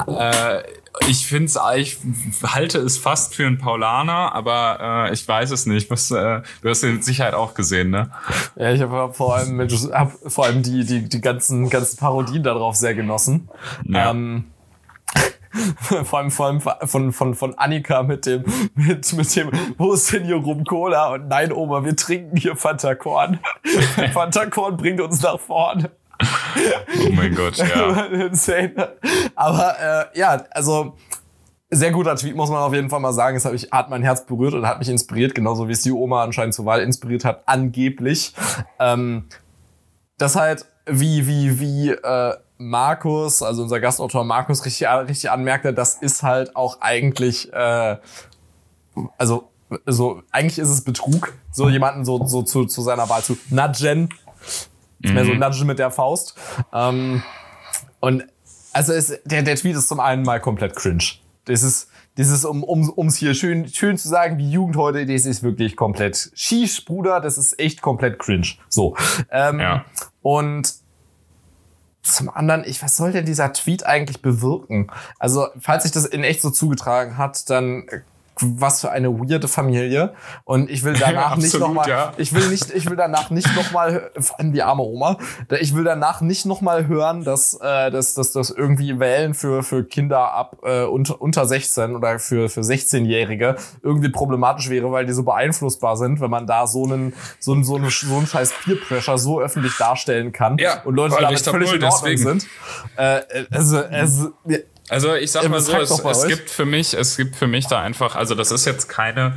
Äh, 0.06 0.62
ich 1.08 1.26
finde 1.26 1.46
es, 1.46 1.58
ich 1.76 1.98
halte 2.42 2.78
es 2.78 2.98
fast 2.98 3.34
für 3.34 3.46
einen 3.46 3.58
Paulaner, 3.58 4.34
aber 4.34 5.08
äh, 5.08 5.12
ich 5.12 5.26
weiß 5.26 5.50
es 5.50 5.66
nicht. 5.66 5.90
Was, 5.90 6.10
äh, 6.10 6.42
du 6.62 6.68
hast 6.68 6.82
den 6.82 6.94
mit 6.94 7.04
Sicherheit 7.04 7.34
auch 7.34 7.54
gesehen, 7.54 7.90
ne? 7.90 8.10
Ja, 8.56 8.72
ich 8.72 8.80
habe 8.80 9.12
vor 9.12 9.36
allem, 9.36 9.60
hab 9.60 10.12
vor 10.26 10.46
allem 10.46 10.62
die, 10.62 10.84
die, 10.84 11.08
die 11.08 11.20
ganzen, 11.20 11.70
ganzen 11.70 11.96
Parodien 11.98 12.42
darauf 12.42 12.76
sehr 12.76 12.94
genossen. 12.94 13.48
Ja. 13.84 14.10
Ähm, 14.10 14.44
vor 16.04 16.18
allem, 16.18 16.30
vor 16.30 16.46
allem 16.46 16.60
von, 16.60 17.12
von, 17.12 17.34
von 17.34 17.58
Annika 17.58 18.02
mit 18.02 18.26
dem, 18.26 18.44
mit, 18.74 19.12
mit 19.12 19.36
dem, 19.36 19.50
wo 19.78 19.92
ist 19.92 20.12
denn 20.12 20.24
hier 20.24 20.36
Rum 20.36 20.64
Cola? 20.64 21.12
Und 21.12 21.28
nein, 21.28 21.52
Oma, 21.52 21.84
wir 21.84 21.96
trinken 21.96 22.36
hier 22.36 22.56
Fanta 22.56 22.94
Korn. 22.94 23.40
Fanta 24.12 24.46
Korn 24.46 24.76
bringt 24.76 25.00
uns 25.00 25.22
nach 25.22 25.38
vorne. 25.38 25.90
Oh 26.20 27.12
mein 27.12 27.34
Gott, 27.34 27.56
ja. 27.56 28.04
Insane. 28.26 28.96
Aber 29.34 29.74
äh, 29.80 30.18
ja, 30.18 30.44
also 30.50 30.94
sehr 31.70 31.90
guter 31.90 32.16
Tweet, 32.16 32.36
muss 32.36 32.50
man 32.50 32.58
auf 32.58 32.74
jeden 32.74 32.90
Fall 32.90 33.00
mal 33.00 33.12
sagen. 33.12 33.36
Es 33.36 33.44
hat, 33.44 33.52
mich, 33.52 33.70
hat 33.72 33.90
mein 33.90 34.02
Herz 34.02 34.26
berührt 34.26 34.54
und 34.54 34.66
hat 34.66 34.78
mich 34.78 34.88
inspiriert, 34.88 35.34
genauso 35.34 35.68
wie 35.68 35.72
es 35.72 35.82
die 35.82 35.92
Oma 35.92 36.22
anscheinend 36.22 36.54
zur 36.54 36.66
Wahl 36.66 36.80
inspiriert 36.80 37.24
hat, 37.24 37.42
angeblich. 37.46 38.34
Ähm, 38.78 39.24
das 40.18 40.36
halt, 40.36 40.66
wie, 40.86 41.26
wie, 41.26 41.58
wie 41.60 41.90
äh, 41.90 42.34
Markus, 42.68 43.42
also 43.42 43.62
unser 43.62 43.80
Gastautor 43.80 44.24
Markus, 44.24 44.64
richtig, 44.64 44.88
richtig 44.88 45.30
anmerkte, 45.30 45.72
das 45.72 45.94
ist 45.94 46.22
halt 46.22 46.56
auch 46.56 46.80
eigentlich, 46.80 47.52
äh, 47.52 47.96
also 49.18 49.48
so 49.86 50.22
eigentlich 50.30 50.58
ist 50.58 50.68
es 50.68 50.82
Betrug, 50.82 51.32
so 51.50 51.68
jemanden 51.68 52.04
so, 52.04 52.26
so 52.26 52.42
zu, 52.42 52.66
zu 52.66 52.82
seiner 52.82 53.08
Wahl 53.08 53.22
zu 53.22 53.36
nudgen. 53.50 54.08
Ist 55.00 55.08
mhm. 55.08 55.14
mehr 55.14 55.24
so 55.24 55.32
mhm. 55.32 55.38
nudgen 55.38 55.66
mit 55.66 55.78
der 55.78 55.90
Faust. 55.90 56.34
Ähm, 56.72 57.22
und 58.00 58.24
also 58.72 58.92
es, 58.92 59.18
der, 59.24 59.42
der 59.42 59.56
Tweet 59.56 59.76
ist 59.76 59.88
zum 59.88 60.00
einen 60.00 60.22
mal 60.22 60.40
komplett 60.40 60.76
cringe. 60.76 61.04
Das 61.44 61.62
ist, 61.62 61.88
das 62.16 62.28
ist 62.28 62.44
um 62.44 62.62
um 62.62 62.90
um's 62.90 63.16
hier 63.16 63.34
schön 63.34 63.68
schön 63.68 63.96
zu 63.96 64.08
sagen, 64.08 64.38
wie 64.38 64.50
Jugend 64.50 64.76
heute, 64.76 65.06
das 65.06 65.26
ist 65.26 65.42
wirklich 65.42 65.76
komplett 65.76 66.30
schieß, 66.34 66.82
Bruder, 66.82 67.20
das 67.20 67.38
ist 67.38 67.58
echt 67.58 67.82
komplett 67.82 68.18
cringe. 68.18 68.48
So. 68.68 68.96
Ähm, 69.30 69.60
ja. 69.60 69.84
Und 70.20 70.81
zum 72.02 72.28
anderen, 72.28 72.64
ich, 72.64 72.82
was 72.82 72.96
soll 72.96 73.12
denn 73.12 73.24
dieser 73.24 73.52
Tweet 73.52 73.86
eigentlich 73.86 74.22
bewirken? 74.22 74.88
Also, 75.18 75.48
falls 75.60 75.84
sich 75.84 75.92
das 75.92 76.04
in 76.04 76.24
echt 76.24 76.42
so 76.42 76.50
zugetragen 76.50 77.16
hat, 77.16 77.48
dann 77.48 77.86
was 78.40 78.80
für 78.80 78.90
eine 78.90 79.10
weirde 79.10 79.48
Familie 79.48 80.14
und 80.44 80.70
ich 80.70 80.84
will 80.84 80.94
danach 80.94 81.32
Absolut, 81.32 81.42
nicht 81.42 81.58
nochmal 81.60 81.88
ja. 81.88 82.12
ich 82.16 82.34
will 82.34 82.48
nicht 82.48 82.70
ich 82.70 82.88
will 82.88 82.96
danach 82.96 83.30
nicht 83.30 83.54
nochmal 83.54 84.10
vor 84.18 84.40
allem 84.40 84.52
die 84.52 84.62
arme 84.62 84.82
Oma 84.82 85.18
ich 85.60 85.74
will 85.74 85.84
danach 85.84 86.20
nicht 86.20 86.46
nochmal 86.46 86.86
hören 86.86 87.24
dass 87.24 87.54
äh, 87.60 87.90
dass 87.90 88.14
dass 88.14 88.32
das 88.32 88.50
irgendwie 88.50 88.98
Wählen 88.98 89.34
für 89.34 89.62
für 89.62 89.84
Kinder 89.84 90.32
ab 90.32 90.58
äh, 90.64 90.84
unter 90.84 91.20
unter 91.20 91.46
16 91.46 91.94
oder 91.94 92.18
für 92.18 92.48
für 92.48 92.60
16-jährige 92.60 93.56
irgendwie 93.82 94.08
problematisch 94.08 94.70
wäre 94.70 94.90
weil 94.90 95.06
die 95.06 95.12
so 95.12 95.22
beeinflussbar 95.22 95.96
sind 95.96 96.20
wenn 96.20 96.30
man 96.30 96.46
da 96.46 96.66
so 96.66 96.84
einen 96.84 97.14
so 97.38 97.52
einen 97.52 97.64
so 97.64 97.76
einen, 97.76 97.90
so 97.90 98.16
einen 98.16 98.26
scheiß 98.26 98.54
Peer 98.64 98.76
Pressure 98.76 99.18
so 99.18 99.40
öffentlich 99.40 99.76
darstellen 99.76 100.32
kann 100.32 100.56
ja, 100.58 100.82
und 100.84 100.94
Leute 100.94 101.16
damit 101.20 101.40
völlig 101.40 101.72
in 101.72 101.84
Ordnung 101.84 102.10
deswegen. 102.10 102.40
sind 102.40 102.46
äh, 102.96 103.20
also, 103.50 103.78
also 103.78 104.32
also 104.92 105.14
ich 105.14 105.32
sag 105.32 105.48
mal 105.48 105.60
so, 105.60 105.76
es, 105.76 105.90
es 105.90 106.26
gibt 106.28 106.50
für 106.50 106.66
mich, 106.66 106.94
es 106.94 107.16
gibt 107.16 107.36
für 107.36 107.46
mich 107.46 107.66
da 107.66 107.80
einfach, 107.80 108.14
also 108.14 108.34
das 108.34 108.50
ist 108.50 108.66
jetzt 108.66 108.88
keine 108.88 109.34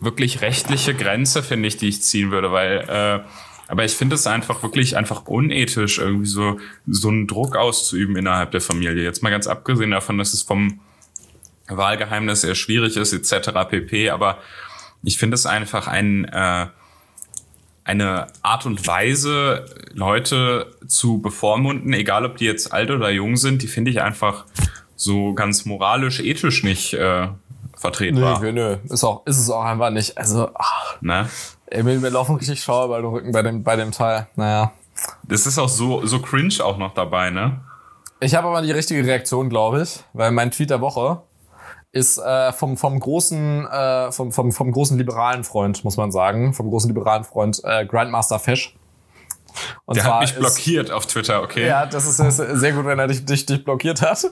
wirklich 0.00 0.40
rechtliche 0.40 0.94
Grenze, 0.94 1.42
finde 1.42 1.66
ich, 1.68 1.76
die 1.76 1.88
ich 1.88 2.02
ziehen 2.02 2.30
würde, 2.30 2.52
weil 2.52 2.84
äh, 2.88 3.28
aber 3.72 3.84
ich 3.84 3.92
finde 3.92 4.16
es 4.16 4.26
einfach 4.26 4.62
wirklich 4.62 4.98
einfach 4.98 5.26
unethisch, 5.26 5.98
irgendwie 5.98 6.26
so, 6.26 6.60
so 6.86 7.08
einen 7.08 7.26
Druck 7.26 7.56
auszuüben 7.56 8.16
innerhalb 8.16 8.50
der 8.50 8.60
Familie. 8.60 9.02
Jetzt 9.02 9.22
mal 9.22 9.30
ganz 9.30 9.46
abgesehen 9.46 9.92
davon, 9.92 10.18
dass 10.18 10.34
es 10.34 10.42
vom 10.42 10.80
Wahlgeheimnis 11.68 12.44
eher 12.44 12.54
schwierig 12.54 12.98
ist, 12.98 13.14
etc. 13.14 13.50
pp. 13.70 14.10
Aber 14.10 14.38
ich 15.02 15.16
finde 15.16 15.36
es 15.36 15.46
einfach 15.46 15.88
ein, 15.88 16.26
äh, 16.26 16.66
eine 17.84 18.26
Art 18.42 18.66
und 18.66 18.86
Weise, 18.86 19.64
Leute 19.94 20.76
zu 20.86 21.22
bevormunden, 21.22 21.94
egal 21.94 22.26
ob 22.26 22.36
die 22.36 22.44
jetzt 22.44 22.72
alt 22.72 22.90
oder 22.90 23.08
jung 23.08 23.38
sind, 23.38 23.62
die 23.62 23.68
finde 23.68 23.90
ich 23.90 24.02
einfach 24.02 24.44
so 24.96 25.34
ganz 25.34 25.64
moralisch, 25.64 26.20
ethisch 26.20 26.62
nicht 26.62 26.94
äh, 26.94 27.28
vertretbar. 27.76 28.40
Nö, 28.40 28.52
nö, 28.52 28.76
ist, 28.84 29.04
auch, 29.04 29.26
ist 29.26 29.38
es 29.38 29.50
auch 29.50 29.64
einfach 29.64 29.90
nicht. 29.90 30.16
Also, 30.16 30.48
ach, 30.54 31.00
ne? 31.00 31.28
ey, 31.66 31.82
mir 31.82 32.10
laufen 32.10 32.36
richtig 32.36 32.62
Schauer 32.62 32.88
bei 32.88 33.00
dem 33.00 33.10
Rücken 33.10 33.32
bei 33.32 33.42
dem, 33.42 33.62
bei 33.62 33.76
dem 33.76 33.92
Teil. 33.92 34.26
Naja. 34.36 34.72
Das 35.24 35.46
ist 35.46 35.58
auch 35.58 35.68
so, 35.68 36.04
so 36.06 36.20
cringe 36.20 36.54
auch 36.62 36.78
noch 36.78 36.94
dabei, 36.94 37.30
ne? 37.30 37.60
Ich 38.20 38.34
habe 38.34 38.46
aber 38.46 38.62
die 38.62 38.70
richtige 38.70 39.04
Reaktion, 39.04 39.48
glaube 39.48 39.82
ich, 39.82 40.00
weil 40.12 40.30
mein 40.30 40.50
Tweet 40.50 40.70
der 40.70 40.80
Woche 40.80 41.22
ist 41.90 42.18
äh, 42.18 42.52
vom, 42.52 42.76
vom, 42.76 43.00
großen, 43.00 43.66
äh, 43.66 44.12
vom, 44.12 44.32
vom, 44.32 44.52
vom 44.52 44.70
großen 44.70 44.96
liberalen 44.96 45.44
Freund, 45.44 45.84
muss 45.84 45.96
man 45.96 46.12
sagen, 46.12 46.54
vom 46.54 46.70
großen 46.70 46.88
liberalen 46.88 47.24
Freund 47.24 47.60
äh, 47.64 47.84
Grandmaster 47.84 48.38
Fish. 48.38 48.76
Und 49.84 49.96
der 49.96 50.04
hat 50.04 50.20
mich 50.20 50.34
blockiert 50.34 50.90
auf 50.90 51.06
Twitter, 51.06 51.42
okay. 51.42 51.66
Ja, 51.66 51.86
das 51.86 52.06
ist, 52.06 52.18
ist 52.18 52.36
sehr 52.36 52.72
gut, 52.72 52.84
wenn 52.84 52.98
er 52.98 53.06
dich, 53.06 53.24
dich, 53.24 53.46
dich 53.46 53.64
blockiert 53.64 54.02
hat. 54.02 54.24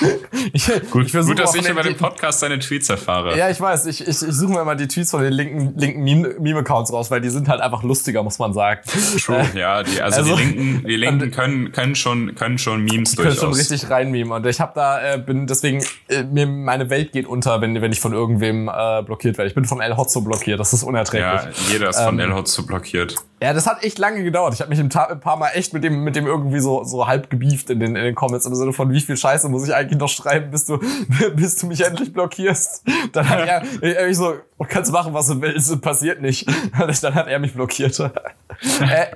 ich, 0.52 0.66
gut, 0.90 1.06
ich 1.06 1.12
gut, 1.12 1.38
dass 1.38 1.54
ich 1.54 1.68
über 1.68 1.82
den 1.82 1.96
Podcast 1.96 2.40
seine 2.40 2.58
Tweets 2.58 2.88
erfahre. 2.88 3.36
Ja, 3.36 3.50
ich 3.50 3.60
weiß. 3.60 3.86
Ich, 3.86 4.00
ich, 4.00 4.08
ich 4.08 4.16
suche 4.18 4.52
mir 4.52 4.60
immer 4.62 4.76
die 4.76 4.88
Tweets 4.88 5.10
von 5.10 5.22
den 5.22 5.32
linken, 5.32 5.78
linken 5.78 6.02
Meme-Accounts 6.42 6.92
raus, 6.92 7.10
weil 7.10 7.20
die 7.20 7.30
sind 7.30 7.48
halt 7.48 7.60
einfach 7.60 7.82
lustiger, 7.82 8.22
muss 8.22 8.38
man 8.38 8.52
sagen. 8.52 8.80
True, 9.24 9.46
ja. 9.54 9.82
Die, 9.82 10.00
also, 10.00 10.20
also, 10.20 10.36
die 10.36 10.42
Linken, 10.42 10.86
die 10.86 10.96
Linken 10.96 11.30
können, 11.30 11.72
können, 11.72 11.94
schon, 11.94 12.34
können 12.34 12.58
schon 12.58 12.84
Memes 12.84 13.10
die 13.10 13.16
durchaus. 13.16 13.40
Können 13.40 13.52
schon 13.52 13.58
richtig 13.58 13.90
reinmemen. 13.90 14.32
Und 14.32 14.46
ich 14.46 14.60
habe 14.60 14.72
da, 14.74 15.14
äh, 15.14 15.18
bin 15.18 15.46
deswegen, 15.46 15.84
äh, 16.08 16.22
mir 16.24 16.46
meine 16.46 16.90
Welt 16.90 17.12
geht 17.12 17.26
unter, 17.26 17.60
wenn, 17.60 17.80
wenn 17.80 17.92
ich 17.92 18.00
von 18.00 18.12
irgendwem 18.12 18.68
äh, 18.68 19.02
blockiert 19.02 19.38
werde. 19.38 19.48
Ich 19.48 19.54
bin 19.54 19.64
von 19.64 19.80
El 19.80 19.96
Hotzo 19.96 20.20
blockiert. 20.20 20.60
Das 20.60 20.72
ist 20.72 20.82
unerträglich. 20.82 21.42
Ja, 21.42 21.72
jeder 21.72 21.90
ist 21.90 22.00
von 22.00 22.18
ähm, 22.18 22.30
El 22.30 22.34
Hotzo 22.34 22.64
blockiert. 22.64 23.14
Ja, 23.44 23.52
das 23.52 23.66
hat 23.66 23.84
echt 23.84 23.98
lange 23.98 24.24
gedauert. 24.24 24.54
Ich 24.54 24.60
habe 24.62 24.70
mich 24.70 24.80
ein, 24.80 24.88
paar 24.88 25.36
Mal 25.36 25.50
echt 25.50 25.74
mit 25.74 25.84
dem, 25.84 26.02
mit 26.02 26.16
dem 26.16 26.26
irgendwie 26.26 26.60
so, 26.60 26.82
so 26.84 27.06
halb 27.06 27.28
gebieft 27.28 27.68
in 27.68 27.78
den, 27.78 27.94
in 27.94 28.02
den 28.02 28.14
Comments 28.14 28.46
im 28.46 28.54
Sinne 28.54 28.72
von, 28.72 28.90
wie 28.90 29.02
viel 29.02 29.18
Scheiße 29.18 29.50
muss 29.50 29.68
ich 29.68 29.74
eigentlich 29.74 29.98
noch 29.98 30.08
schreiben, 30.08 30.50
bis 30.50 30.64
du, 30.64 30.78
bis 31.36 31.56
du 31.56 31.66
mich 31.66 31.84
endlich 31.84 32.10
blockierst. 32.10 32.84
Dann 33.12 33.28
hat 33.28 33.40
er, 33.46 33.62
er 33.82 34.06
mich 34.06 34.16
so, 34.16 34.32
du 34.32 34.64
kannst 34.66 34.90
machen, 34.92 35.12
was 35.12 35.26
du 35.26 35.42
willst, 35.42 35.78
passiert 35.82 36.22
nicht. 36.22 36.48
Dann 37.02 37.14
hat 37.14 37.26
er 37.26 37.38
mich 37.38 37.52
blockiert. 37.52 38.00
äh, 38.00 38.08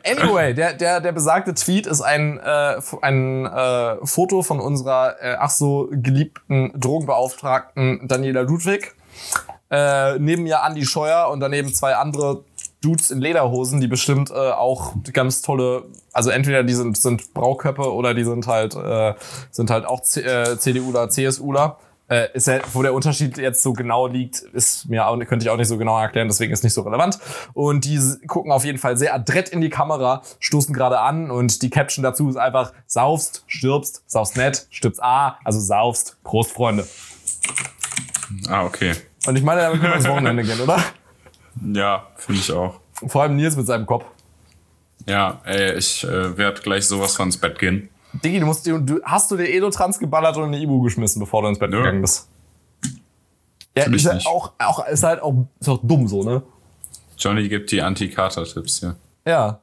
anyway, 0.05 0.53
der, 0.53 0.74
der, 0.74 1.01
der 1.01 1.12
besagte 1.12 1.55
Tweet 1.55 1.87
ist 1.87 2.03
ein, 2.03 2.39
äh, 2.39 2.81
ein 3.01 3.47
äh, 3.47 3.97
Foto 4.05 4.43
von 4.43 4.61
unserer 4.61 5.16
äh, 5.22 5.37
ach 5.39 5.49
so 5.49 5.89
geliebten 5.91 6.79
Drogenbeauftragten 6.79 8.07
Daniela 8.07 8.43
Ludwig. 8.43 8.95
Äh, 9.70 10.18
neben 10.18 10.43
mir 10.43 10.62
Andi 10.62 10.85
Scheuer 10.85 11.31
und 11.31 11.41
daneben 11.41 11.72
zwei 11.74 11.97
andere 11.97 12.45
Dudes 12.81 13.11
in 13.11 13.20
Lederhosen, 13.20 13.81
die 13.81 13.89
bestimmt 13.89 14.31
äh, 14.31 14.35
auch 14.35 14.95
ganz 15.12 15.43
tolle, 15.43 15.85
also 16.12 16.31
entweder 16.31 16.62
die 16.62 16.74
sind, 16.74 16.97
sind 16.97 17.35
Brauköppe 17.35 17.93
oder 17.93 18.14
die 18.14 18.24
sind 18.24 18.47
halt, 18.47 18.76
äh, 18.76 19.14
sind 19.51 19.70
halt 19.70 19.85
auch 19.85 20.01
C 20.03 20.20
äh, 20.20 20.59
CDU 20.59 20.91
oder 20.91 21.09
CSUler. 21.09 21.79
Äh, 22.09 22.29
ist 22.33 22.47
ja, 22.47 22.61
wo 22.72 22.83
der 22.83 22.95
Unterschied 22.95 23.37
jetzt 23.37 23.62
so 23.62 23.74
genau 23.74 24.07
liegt, 24.07 24.39
ist 24.39 24.89
mir 24.89 25.07
auch, 25.07 25.18
könnte 25.26 25.45
ich 25.45 25.51
auch 25.51 25.59
nicht 25.59 25.68
so 25.68 25.76
genau 25.76 26.01
erklären, 26.01 26.26
deswegen 26.26 26.53
ist 26.55 26.64
nicht 26.64 26.72
so 26.72 26.81
relevant. 26.81 27.18
Und 27.53 27.85
die 27.85 28.01
gucken 28.26 28.51
auf 28.51 28.64
jeden 28.64 28.79
Fall 28.79 28.97
sehr 28.97 29.14
adrett 29.14 29.51
in 29.51 29.61
die 29.61 29.68
Kamera, 29.68 30.22
stoßen 30.39 30.74
gerade 30.74 31.01
an 31.01 31.31
und 31.31 31.61
die 31.61 31.68
Caption 31.68 32.03
dazu 32.03 32.31
ist 32.31 32.37
einfach, 32.37 32.72
saufst, 32.87 33.45
stirbst, 33.47 34.05
saufst 34.07 34.39
nett, 34.39 34.68
stirbst 34.70 35.03
A, 35.03 35.39
also 35.45 35.61
saufst, 35.61 36.16
Prost, 36.24 36.53
Freunde. 36.53 36.87
Ah, 38.49 38.64
okay. 38.64 38.95
Und 39.26 39.37
ich 39.37 39.43
meine, 39.43 39.61
damit 39.61 39.81
können 39.81 39.93
wir 39.93 39.97
ins 39.97 40.09
Wochenende 40.09 40.45
gehen, 40.45 40.61
oder? 40.61 40.79
Ja, 41.74 42.06
finde 42.16 42.40
ich 42.40 42.52
auch. 42.52 42.80
Vor 43.06 43.22
allem 43.22 43.36
Nils 43.36 43.56
mit 43.56 43.66
seinem 43.66 43.86
Kopf. 43.86 44.04
Ja, 45.06 45.40
ey, 45.44 45.76
ich 45.76 46.04
äh, 46.04 46.36
werde 46.36 46.61
gleich 46.61 46.86
sowas 46.86 47.16
von 47.16 47.26
ins 47.26 47.36
Bett 47.36 47.59
gehen. 47.59 47.88
Diggi, 48.12 48.40
du 48.40 48.46
musst 48.46 48.66
du, 48.66 49.00
hast 49.04 49.30
du 49.30 49.36
dir 49.36 49.48
Elotrans 49.48 49.98
geballert 49.98 50.36
und 50.36 50.44
eine 50.44 50.59
Ibu 50.59 50.82
geschmissen, 50.82 51.20
bevor 51.20 51.42
du 51.42 51.48
ins 51.48 51.59
Bett 51.59 51.70
Nö. 51.70 51.78
gegangen 51.78 52.00
bist? 52.00 52.28
Ja, 53.76 53.84
ist 53.84 54.06
halt 54.06 54.26
auch, 54.26 54.52
auch, 54.59 54.86
ist 54.86 55.02
halt 55.04 55.22
auch, 55.22 55.34
ist 55.61 55.68
auch 55.68 55.78
dumm 55.82 56.09
so, 56.09 56.24
ne? 56.24 56.42
Johnny 57.16 57.48
gibt 57.48 57.70
die 57.70 57.82
Anti-Kater-Tipps, 57.82 58.80
ja. 58.80 58.96
Ja. 59.24 59.61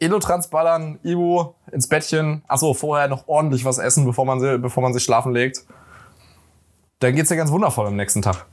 Elotrans 0.00 0.48
ballern, 0.48 0.98
Ibu 1.02 1.52
ins 1.72 1.88
Bettchen. 1.88 2.42
Achso, 2.48 2.74
vorher 2.74 3.08
noch 3.08 3.26
ordentlich 3.26 3.64
was 3.64 3.78
essen, 3.78 4.04
bevor 4.04 4.24
man, 4.24 4.62
bevor 4.62 4.82
man 4.82 4.92
sich 4.92 5.02
schlafen 5.02 5.32
legt. 5.32 5.64
Dann 7.00 7.14
geht's 7.14 7.28
dir 7.28 7.36
ganz 7.36 7.50
wundervoll 7.50 7.86
am 7.86 7.96
nächsten 7.96 8.22
Tag. 8.22 8.46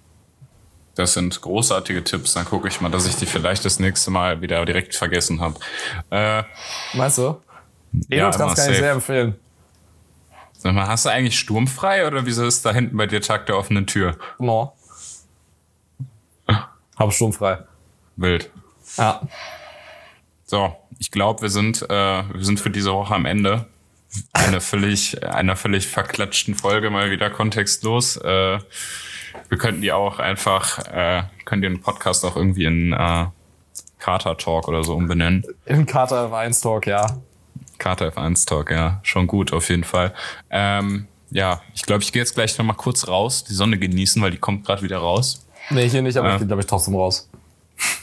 Das 0.96 1.14
sind 1.14 1.42
großartige 1.42 2.04
Tipps. 2.04 2.34
Dann 2.34 2.46
gucke 2.46 2.68
ich 2.68 2.80
mal, 2.82 2.90
dass 2.90 3.06
ich 3.06 3.16
die 3.18 3.26
vielleicht 3.26 3.66
das 3.66 3.80
nächste 3.80 4.12
Mal 4.12 4.42
wieder 4.42 4.66
direkt 4.66 4.96
vergessen 4.96 5.42
habe. 5.42 5.60
Äh, 6.10 6.44
Meinst 6.94 7.18
du? 7.18 7.38
Elotrans 8.10 8.58
ja, 8.58 8.64
kann 8.64 8.74
ich 8.74 8.80
sehr 8.80 8.92
empfehlen. 8.92 9.36
Sag 10.54 10.74
mal, 10.74 10.88
hast 10.88 11.06
du 11.06 11.10
eigentlich 11.10 11.38
sturmfrei 11.38 12.08
oder 12.08 12.26
wieso 12.26 12.46
ist 12.46 12.66
da 12.66 12.74
hinten 12.74 12.98
bei 12.98 13.08
dir 13.08 13.22
Tag 13.22 13.46
der 13.46 13.58
offenen 13.58 13.88
Tür? 13.88 14.18
No. 14.40 14.74
Hab 16.96 17.14
sturmfrei. 17.14 17.60
Wild. 18.16 18.50
Ja. 18.98 19.22
So, 20.46 20.76
ich 21.00 21.12
glaube, 21.12 21.42
wir 21.44 21.50
sind 21.50 21.82
äh, 21.84 21.90
wir 21.90 22.46
sind 22.46 22.60
für 22.60 22.70
diese 22.70 22.94
Woche 22.94 23.14
am 23.14 23.26
Ende 23.26 23.66
einer 24.32 24.62
völlig 24.62 25.24
einer 25.24 25.56
völlig 25.56 25.88
verklatschten 25.88 26.56
Folge 26.56 26.90
mal 26.90 27.12
wieder 27.12 27.30
kontextlos. 27.30 28.18
Äh, 28.18 28.60
wir 29.50 29.58
könnten 29.58 29.82
die 29.82 29.92
auch 29.92 30.20
einfach, 30.20 30.80
äh, 30.88 31.24
können 31.46 31.62
den 31.62 31.82
Podcast 31.82 32.26
auch 32.26 32.36
irgendwie 32.36 32.66
in 32.66 32.94
äh, 32.94 33.26
Carter 34.00 34.38
Talk 34.38 34.68
oder 34.68 34.84
so 34.84 34.96
umbenennen. 34.96 35.44
In 35.66 35.86
Carter 35.86 36.32
F1 36.32 36.62
Talk, 36.62 36.88
ja. 36.88 37.18
Carter 37.78 38.10
F1 38.10 38.48
Talk, 38.48 38.72
ja. 38.72 39.00
Schon 39.04 39.28
gut, 39.28 39.54
auf 39.54 39.70
jeden 39.70 39.84
Fall. 39.84 40.14
Ähm, 40.50 41.08
ja, 41.32 41.62
ich 41.74 41.84
glaube, 41.84 42.04
ich 42.04 42.12
gehe 42.12 42.22
jetzt 42.22 42.36
gleich 42.36 42.58
noch 42.58 42.66
mal 42.66 42.74
kurz 42.74 43.08
raus, 43.08 43.44
die 43.44 43.54
Sonne 43.54 43.78
genießen, 43.78 44.22
weil 44.22 44.32
die 44.32 44.38
kommt 44.38 44.66
gerade 44.66 44.82
wieder 44.82 44.98
raus. 44.98 45.46
Nee, 45.70 45.90
hier 45.90 46.02
nicht, 46.02 46.18
aber 46.18 46.30
äh, 46.30 46.34
ich 46.34 46.38
gehe, 46.40 46.48
glaube 46.48 46.62
ich, 46.62 46.68
trotzdem 46.68 46.96
raus. 46.96 47.30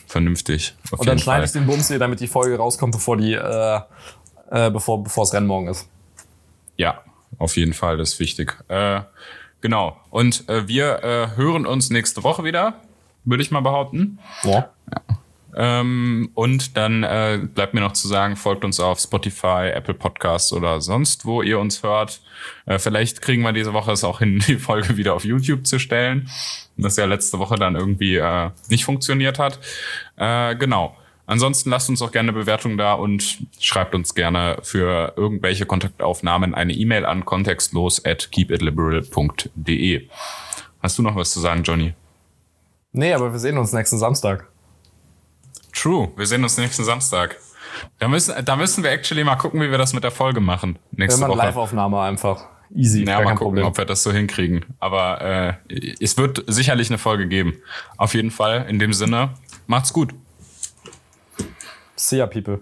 Vernünftig. 0.06 0.74
Und 0.90 1.08
dann 1.08 1.18
schneide 1.18 1.44
ich 1.44 1.52
den 1.52 1.66
Bums 1.66 1.88
hier, 1.88 1.98
damit 1.98 2.20
die 2.20 2.26
Folge 2.26 2.56
rauskommt, 2.56 2.92
bevor 2.92 3.16
die, 3.16 3.32
äh, 3.32 3.80
äh, 4.50 4.70
bevor, 4.70 5.02
bevor 5.02 5.24
das 5.24 5.32
Rennen 5.32 5.46
morgen 5.46 5.68
ist. 5.68 5.88
Ja, 6.76 7.00
auf 7.38 7.56
jeden 7.56 7.72
Fall, 7.72 7.96
das 7.96 8.14
ist 8.14 8.20
wichtig. 8.20 8.56
Äh, 8.68 9.00
Genau. 9.62 9.96
Und 10.10 10.48
äh, 10.48 10.68
wir 10.68 11.02
äh, 11.02 11.36
hören 11.36 11.64
uns 11.64 11.88
nächste 11.88 12.22
Woche 12.24 12.44
wieder, 12.44 12.82
würde 13.24 13.42
ich 13.42 13.50
mal 13.50 13.60
behaupten. 13.60 14.18
Ja. 14.42 14.70
ja. 14.90 15.02
Ähm, 15.54 16.30
und 16.34 16.76
dann 16.76 17.02
äh, 17.02 17.38
bleibt 17.42 17.74
mir 17.74 17.80
noch 17.80 17.92
zu 17.92 18.08
sagen, 18.08 18.36
folgt 18.36 18.64
uns 18.64 18.80
auf 18.80 18.98
Spotify, 18.98 19.70
Apple 19.72 19.94
Podcasts 19.94 20.52
oder 20.52 20.80
sonst, 20.80 21.26
wo 21.26 21.42
ihr 21.42 21.58
uns 21.58 21.82
hört. 21.82 22.22
Äh, 22.66 22.78
vielleicht 22.78 23.20
kriegen 23.20 23.42
wir 23.42 23.52
diese 23.52 23.72
Woche 23.72 23.92
es 23.92 24.02
auch 24.02 24.18
hin, 24.20 24.42
die 24.46 24.56
Folge 24.56 24.96
wieder 24.96 25.14
auf 25.14 25.24
YouTube 25.24 25.66
zu 25.66 25.78
stellen. 25.78 26.28
Das 26.76 26.96
ja 26.96 27.04
letzte 27.04 27.38
Woche 27.38 27.56
dann 27.56 27.76
irgendwie 27.76 28.16
äh, 28.16 28.50
nicht 28.68 28.84
funktioniert 28.84 29.38
hat. 29.38 29.60
Äh, 30.16 30.56
genau. 30.56 30.96
Ansonsten 31.26 31.70
lasst 31.70 31.88
uns 31.88 32.02
auch 32.02 32.12
gerne 32.12 32.32
Bewertungen 32.32 32.76
da 32.76 32.94
und 32.94 33.38
schreibt 33.60 33.94
uns 33.94 34.14
gerne 34.14 34.58
für 34.62 35.14
irgendwelche 35.16 35.66
Kontaktaufnahmen 35.66 36.54
eine 36.54 36.72
E-Mail 36.72 37.06
an 37.06 37.24
kontextlos 37.24 38.04
at 38.04 38.30
keepitliberal.de. 38.32 40.08
Hast 40.82 40.98
du 40.98 41.02
noch 41.02 41.14
was 41.14 41.30
zu 41.30 41.40
sagen, 41.40 41.62
Johnny? 41.62 41.94
Nee, 42.92 43.14
aber 43.14 43.32
wir 43.32 43.38
sehen 43.38 43.56
uns 43.56 43.72
nächsten 43.72 43.98
Samstag. 43.98 44.46
True, 45.72 46.10
wir 46.16 46.26
sehen 46.26 46.42
uns 46.42 46.58
nächsten 46.58 46.84
Samstag. 46.84 47.38
Da 47.98 48.08
müssen, 48.08 48.44
da 48.44 48.56
müssen 48.56 48.84
wir 48.84 48.90
actually 48.90 49.24
mal 49.24 49.36
gucken, 49.36 49.60
wie 49.60 49.70
wir 49.70 49.78
das 49.78 49.92
mit 49.92 50.04
der 50.04 50.10
Folge 50.10 50.40
machen. 50.40 50.78
Nächste 50.90 51.26
Woche. 51.26 51.38
Live-Aufnahme 51.38 52.00
einfach. 52.00 52.44
Easy. 52.74 53.04
Ja, 53.04 53.20
mal 53.20 53.34
gucken, 53.34 53.38
Problem. 53.38 53.64
ob 53.66 53.78
wir 53.78 53.84
das 53.84 54.02
so 54.02 54.12
hinkriegen. 54.12 54.64
Aber 54.80 55.58
äh, 55.68 55.94
es 56.00 56.16
wird 56.16 56.44
sicherlich 56.46 56.90
eine 56.90 56.98
Folge 56.98 57.26
geben. 57.28 57.54
Auf 57.96 58.14
jeden 58.14 58.30
Fall. 58.30 58.66
In 58.68 58.78
dem 58.78 58.92
Sinne, 58.92 59.30
macht's 59.66 59.92
gut. 59.92 60.14
See 62.02 62.18
ya, 62.18 62.26
people. 62.26 62.58